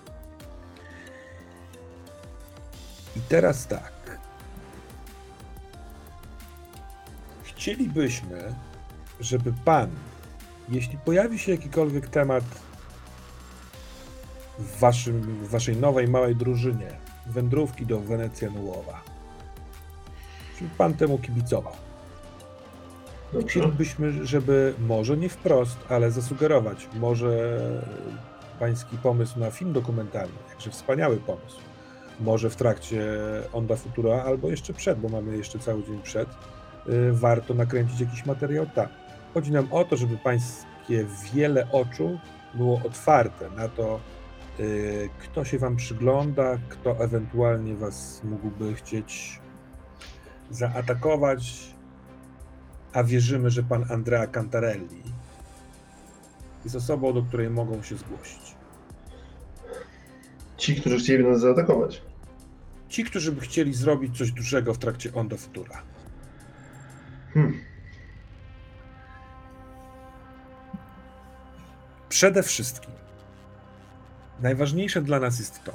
[3.17, 4.19] I teraz tak.
[7.43, 8.55] Chcielibyśmy,
[9.21, 9.91] żeby pan,
[10.69, 12.45] jeśli pojawi się jakikolwiek temat
[14.59, 16.97] w, waszym, w waszej nowej, małej drużynie,
[17.27, 19.14] wędrówki do Wenecja Nułowa, żeby
[20.79, 21.73] pan temu kibicował.
[23.33, 23.49] Dobrze.
[23.49, 27.61] Chcielibyśmy, żeby może nie wprost, ale zasugerować, może
[28.59, 31.61] pański pomysł na film dokumentalny, jakże wspaniały pomysł,
[32.21, 33.07] może w trakcie
[33.53, 36.29] Onda Futura, albo jeszcze przed, bo mamy jeszcze cały dzień przed,
[36.89, 38.87] y, warto nakręcić jakiś materiał tam.
[39.35, 42.19] Chodzi nam o to, żeby pańskie wiele oczu
[42.55, 44.01] było otwarte na to,
[44.61, 49.41] y, kto się wam przygląda, kto ewentualnie was mógłby chcieć
[50.51, 51.75] zaatakować,
[52.93, 55.03] a wierzymy, że pan Andrea Cantarelli
[56.65, 58.55] jest osobą, do której mogą się zgłosić.
[60.57, 62.03] Ci, którzy chcieliby nas zaatakować.
[62.89, 65.83] Ci, którzy by chcieli zrobić coś dużego w trakcie Onda Futura.
[67.35, 67.61] Hmm.
[72.09, 72.91] Przede wszystkim
[74.41, 75.73] najważniejsze dla nas jest to,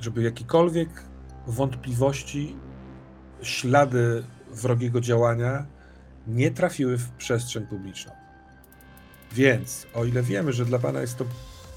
[0.00, 0.88] żeby jakiekolwiek
[1.46, 2.56] wątpliwości,
[3.42, 5.66] ślady wrogiego działania
[6.26, 8.12] nie trafiły w przestrzeń publiczną.
[9.32, 11.24] Więc, o ile wiemy, że dla Pana jest to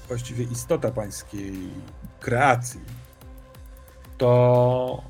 [0.08, 1.52] właściwie istota Pańskiej
[2.20, 2.80] kreacji,
[4.18, 5.02] to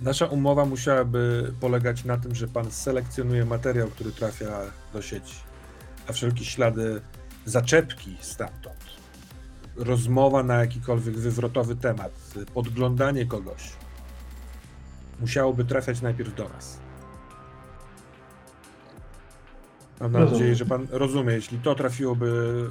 [0.00, 4.60] nasza umowa musiałaby polegać na tym, że Pan selekcjonuje materiał, który trafia
[4.92, 5.34] do sieci,
[6.08, 7.00] a wszelkie ślady
[7.44, 8.84] zaczepki stamtąd,
[9.76, 12.12] rozmowa na jakikolwiek wywrotowy temat,
[12.54, 13.72] podglądanie kogoś,
[15.20, 16.80] musiałoby trafiać najpierw do nas.
[20.00, 20.32] Mam Rozumiem.
[20.32, 21.34] nadzieję, że pan rozumie.
[21.34, 22.64] Jeśli to trafiłoby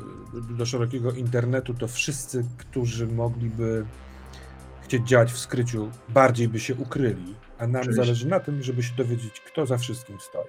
[0.58, 3.86] do szerokiego internetu, to wszyscy, którzy mogliby
[4.82, 7.36] chcieć działać w skryciu, bardziej by się ukryli.
[7.58, 8.04] A nam Oczywiście.
[8.04, 10.48] zależy na tym, żeby się dowiedzieć, kto za wszystkim stoi.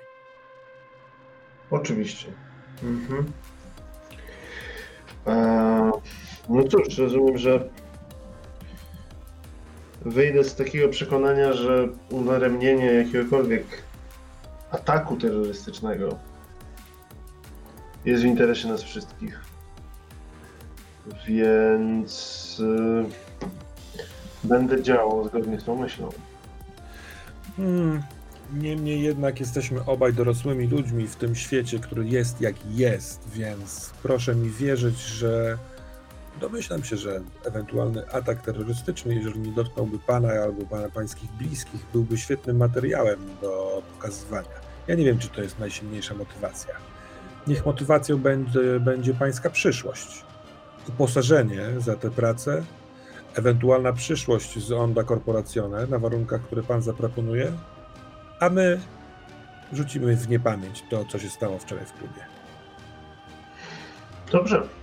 [1.70, 2.32] Oczywiście.
[2.82, 3.32] Mhm.
[5.26, 5.92] Eee,
[6.48, 7.68] no cóż, rozumiem, że
[10.00, 13.64] wyjdę z takiego przekonania, że udaremnienie jakiegokolwiek
[14.70, 16.18] ataku terrorystycznego
[18.04, 19.40] jest w interesie nas wszystkich.
[21.28, 23.04] Więc yy,
[24.44, 26.08] będę działał zgodnie z tą myślą.
[27.56, 28.02] Hmm.
[28.54, 34.34] Niemniej jednak jesteśmy obaj dorosłymi ludźmi w tym świecie, który jest jak jest, więc proszę
[34.34, 35.58] mi wierzyć, że
[36.40, 42.18] Domyślam się, że ewentualny atak terrorystyczny, jeżeli nie dotknąłby Pana albo Pana Pańskich bliskich, byłby
[42.18, 44.60] świetnym materiałem do pokazywania.
[44.88, 46.74] Ja nie wiem, czy to jest najsilniejsza motywacja.
[47.46, 50.24] Niech motywacją będzie, będzie Pańska przyszłość.
[50.88, 52.62] Uposażenie za tę pracę,
[53.34, 57.52] ewentualna przyszłość z Onda Corporazione na warunkach, które Pan zaproponuje,
[58.40, 58.80] a my
[59.72, 62.20] rzucimy w niepamięć to, co się stało wczoraj w klubie.
[64.32, 64.79] Dobrze.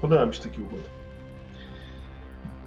[0.00, 0.80] Podoba mi się taki układ.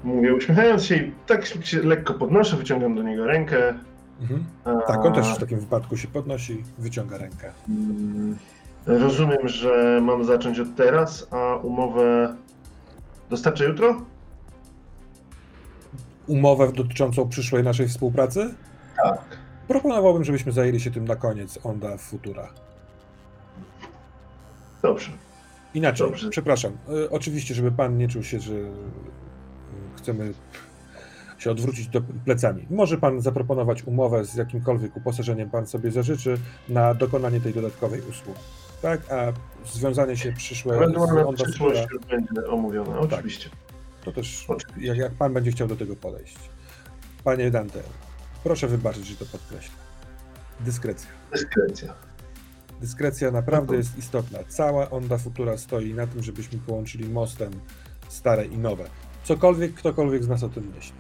[0.04, 3.74] Mówię, uśmiechając się i tak się lekko podnoszę, wyciągam do niego rękę.
[4.22, 4.46] Mhm.
[4.88, 7.52] Tak, on też w takim wypadku się podnosi, wyciąga rękę.
[7.70, 8.38] Mm,
[8.86, 12.36] rozumiem, że mam zacząć od teraz, a umowę
[13.30, 14.02] dostarczę jutro?
[16.28, 18.54] Umowę dotyczącą przyszłej naszej współpracy?
[19.04, 19.22] Tak.
[19.68, 22.48] Proponowałbym, żebyśmy zajęli się tym na koniec Onda Futura.
[24.82, 25.12] Dobrze.
[25.74, 26.30] Inaczej, Dobrze.
[26.30, 26.78] przepraszam.
[27.06, 28.68] E, oczywiście, żeby pan nie czuł się, że e,
[29.96, 30.34] chcemy
[31.38, 32.66] się odwrócić do plecami.
[32.70, 36.38] Może pan zaproponować umowę z jakimkolwiek uposażeniem pan sobie zażyczy
[36.70, 38.40] na dokonanie tej dodatkowej usługi.
[38.82, 39.12] tak?
[39.12, 39.34] A
[39.68, 43.02] związanie się przyszłe Ewentualna Onda przyszłość Futura, będzie omówiona, tak.
[43.14, 43.50] oczywiście.
[43.50, 43.60] Tak.
[44.06, 44.88] To też, oczywiście.
[44.88, 46.38] Jak, jak pan będzie chciał do tego podejść.
[47.24, 47.80] Panie Dante,
[48.44, 49.76] proszę wybaczyć, że to podkreślę.
[50.60, 51.10] Dyskrecja.
[51.32, 51.94] Dyskrecja.
[52.82, 54.40] Dyskrecja naprawdę jest istotna.
[54.48, 57.52] Cała Onda Futura stoi na tym, żebyśmy połączyli mostem
[58.08, 58.84] stare i nowe.
[59.24, 60.96] Cokolwiek, ktokolwiek z nas o tym myśli.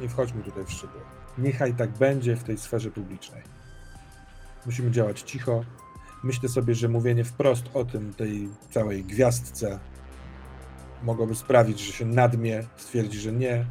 [0.00, 1.04] Nie wchodźmy tutaj w szczegóły.
[1.38, 3.42] Niechaj tak będzie w tej sferze publicznej.
[4.66, 5.64] Musimy działać cicho.
[6.24, 9.78] Myślę sobie, że mówienie wprost o tym, tej całej gwiazdce,
[11.02, 13.66] mogłoby sprawić, że się nadmie, stwierdzi, że nie.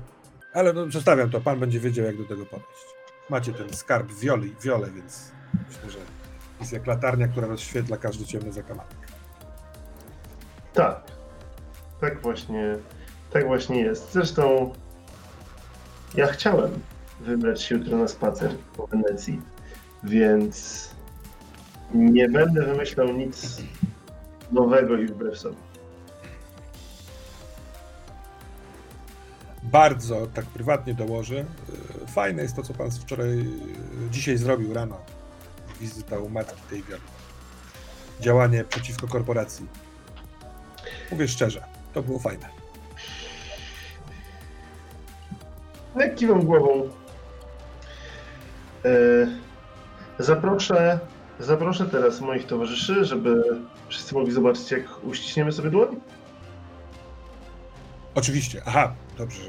[0.53, 2.85] Ale no, zostawiam to, pan będzie wiedział, jak do tego podejść.
[3.29, 5.31] Macie ten skarb wioli, wiole, więc
[5.69, 6.22] myślę, że
[6.59, 8.93] jest jak latarnia, która rozświetla każdy ciemny zakamarek.
[10.73, 11.01] Tak.
[12.01, 12.77] Tak właśnie,
[13.31, 14.13] tak właśnie jest.
[14.13, 14.73] Zresztą
[16.15, 16.79] ja chciałem
[17.21, 19.41] wybrać się jutro na spacer po Wenecji,
[20.03, 20.89] więc
[21.93, 23.61] nie będę wymyślał nic
[24.51, 25.55] nowego i wbrew sobie.
[29.63, 31.45] Bardzo tak prywatnie dołożę.
[32.07, 33.45] Fajne jest to, co pan wczoraj,
[34.11, 34.97] dzisiaj zrobił rano.
[35.83, 37.01] Wizyta u matki tej wiary.
[38.19, 39.67] Działanie przeciwko korporacji.
[41.11, 42.49] Mówię szczerze, to było fajne.
[45.95, 46.89] Jak kiwam głową.
[48.85, 48.89] E,
[50.19, 50.99] zaproszę,
[51.39, 53.43] zaproszę teraz moich towarzyszy, żeby
[53.89, 55.99] wszyscy mogli zobaczyć, jak uściśniemy sobie dłoń.
[58.15, 58.61] Oczywiście.
[58.65, 59.41] Aha, dobrze.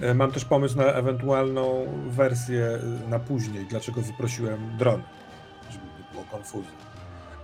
[0.00, 5.02] E, mam też pomysł na ewentualną wersję e, na później, dlaczego wyprosiłem dron,
[6.30, 6.90] konfuzji.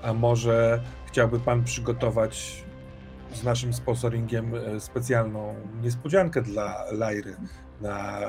[0.03, 2.65] A może chciałby pan przygotować
[3.35, 7.37] z naszym sponsoringiem specjalną niespodziankę dla Lajry
[7.81, 8.21] na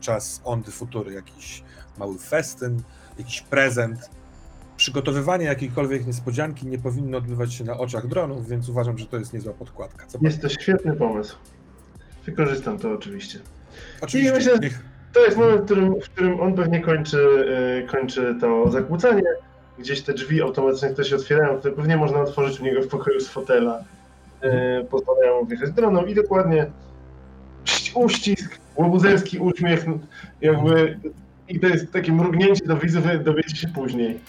[0.00, 1.64] czas Ondy Futury, jakiś
[1.98, 2.82] mały festyn,
[3.18, 4.10] jakiś prezent.
[4.76, 9.32] Przygotowywanie jakiejkolwiek niespodzianki nie powinno odbywać się na oczach dronów, więc uważam, że to jest
[9.32, 10.06] niezła podkładka.
[10.06, 11.36] Co jest to świetny pomysł.
[12.26, 13.38] Wykorzystam to oczywiście.
[14.00, 14.32] Oczywiście.
[14.32, 14.58] I myślę,
[15.12, 17.46] to jest moment, w którym, w którym on pewnie kończy,
[17.80, 19.22] yy, kończy to zakłócanie.
[19.78, 23.20] Gdzieś te drzwi automatycznie które się otwierają, które pewnie można otworzyć u niego w pokoju
[23.20, 23.84] z fotela.
[24.42, 26.66] Yy, pozwalają mu wjechać droną i dokładnie
[27.94, 29.84] uścisk, łobuzerski uśmiech,
[30.40, 30.98] jakby
[31.48, 34.20] i to jest takie mrugnięcie do widzów, dowiecie się później.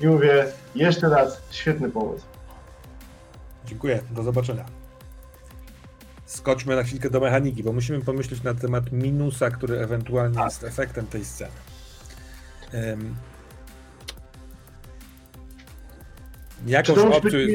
[0.00, 2.24] I mówię, jeszcze raz, świetny pomysł.
[3.66, 4.64] Dziękuję, do zobaczenia.
[6.26, 10.44] Skoczmy na chwilkę do mechaniki, bo musimy pomyśleć na temat minusa, który ewentualnie tak.
[10.44, 11.50] jest efektem tej sceny.
[12.74, 13.14] Um,
[16.66, 17.46] jakąś opcję...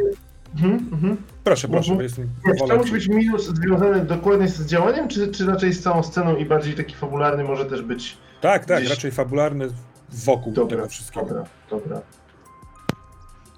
[0.55, 1.17] Mhm, mhm.
[1.43, 2.03] Proszę, proszę, mhm.
[2.03, 2.29] jestem.
[2.59, 6.35] Czy to musi być minus związany dokładnie z działaniem, czy, czy raczej z całą sceną
[6.35, 8.17] i bardziej taki fabularny może też być.
[8.41, 8.89] Tak, tak, gdzieś...
[8.89, 9.67] raczej fabularny
[10.09, 11.25] wokół dobra, tego wszystkiego.
[11.25, 12.01] Dobra, dobra.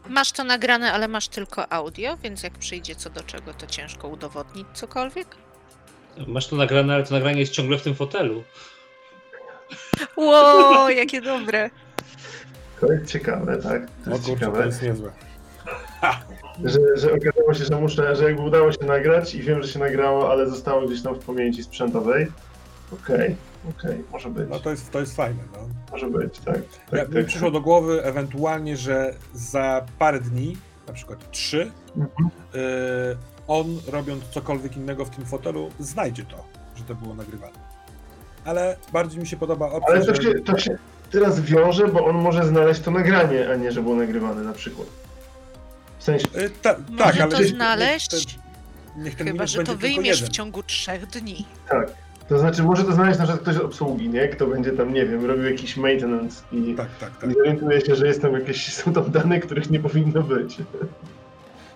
[0.09, 4.07] Masz to nagrane, ale masz tylko audio, więc jak przyjdzie co do czego, to ciężko
[4.07, 5.27] udowodnić cokolwiek.
[6.27, 8.43] Masz to nagrane, ale to nagranie jest ciągle w tym fotelu.
[10.17, 11.69] Ło, jakie dobre.
[12.81, 13.87] To jest ciekawe, tak?
[14.05, 14.57] To jest, no, ciekawe.
[14.57, 15.11] to jest niezłe.
[16.63, 19.79] że, że okazało się, że muszę, że jakby udało się nagrać i wiem, że się
[19.79, 22.27] nagrało, ale zostało gdzieś tam w pamięci sprzętowej.
[22.93, 23.35] Okej, okay,
[23.69, 24.49] okej, okay, może być.
[24.49, 25.59] No to jest, to jest fajne, no.
[25.91, 26.55] Może być, tak.
[26.55, 30.57] tak, ja, tak mi przyszło do głowy ewentualnie, że za parę dni,
[30.87, 32.29] na przykład trzy, mhm.
[32.55, 33.17] y,
[33.47, 36.43] on robiąc cokolwiek innego w tym fotelu, znajdzie to,
[36.75, 37.53] że to było nagrywane.
[38.45, 40.77] Ale bardziej mi się podoba opcja, Ale to, się, to się
[41.11, 44.87] teraz wiąże, bo on może znaleźć to nagranie, a nie, że było nagrywane na przykład
[46.05, 46.27] sensie...
[46.37, 47.31] Y, ta, tak, ale...
[47.31, 48.37] to znaleźć,
[48.97, 51.45] niech ten, chyba że to wyjmiesz w ciągu trzech dni.
[51.69, 51.91] Tak.
[52.29, 54.27] To znaczy, może to znaleźć na przykład ktoś z obsługi, nie?
[54.27, 57.29] Kto będzie tam, nie wiem, robił jakiś maintenance i, tak, tak, tak.
[57.29, 60.57] i zorientuje się, że jest tam jakieś, są tam dane, których nie powinno być.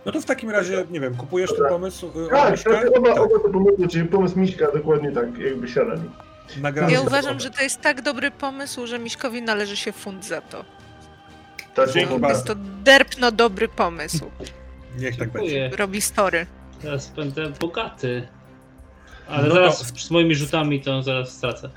[0.05, 2.07] No to w takim razie, nie wiem, kupujesz ten pomysł?
[2.07, 3.19] Y, tak, tak, oba, tak.
[3.19, 6.01] oba to pomysły, czyli pomysł Miśka dokładnie tak, jakby siadali.
[6.61, 10.41] Nagramy ja uważam, że to jest tak dobry pomysł, że Miśkowi należy się fund za
[10.41, 10.65] to.
[11.87, 14.31] Dzięki Jest to derpno dobry pomysł.
[14.99, 15.69] Niech tak będzie.
[15.77, 16.45] Robi story.
[16.81, 18.27] Teraz będę bogaty.
[19.27, 19.99] Ale no zaraz to...
[19.99, 21.69] z moimi rzutami to zaraz stracę.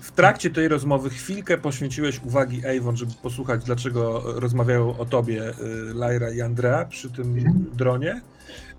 [0.00, 5.54] W trakcie tej rozmowy chwilkę poświęciłeś uwagi Avon, żeby posłuchać, dlaczego rozmawiają o tobie y,
[5.94, 7.44] Lyra i Andrea przy tym
[7.74, 8.20] dronie.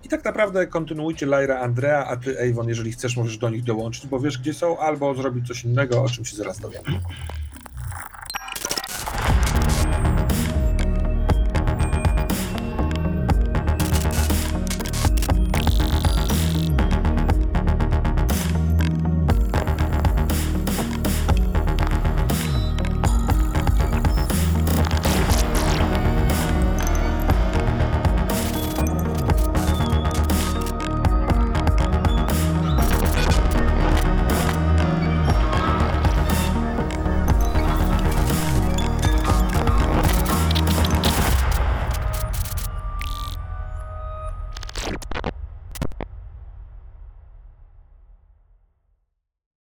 [0.04, 4.06] I tak naprawdę kontynuujcie Lyra, Andrea, a ty Avon, jeżeli chcesz, możesz do nich dołączyć,
[4.06, 6.82] bo wiesz gdzie są, albo zrobić coś innego, o czym się zaraz dowiem.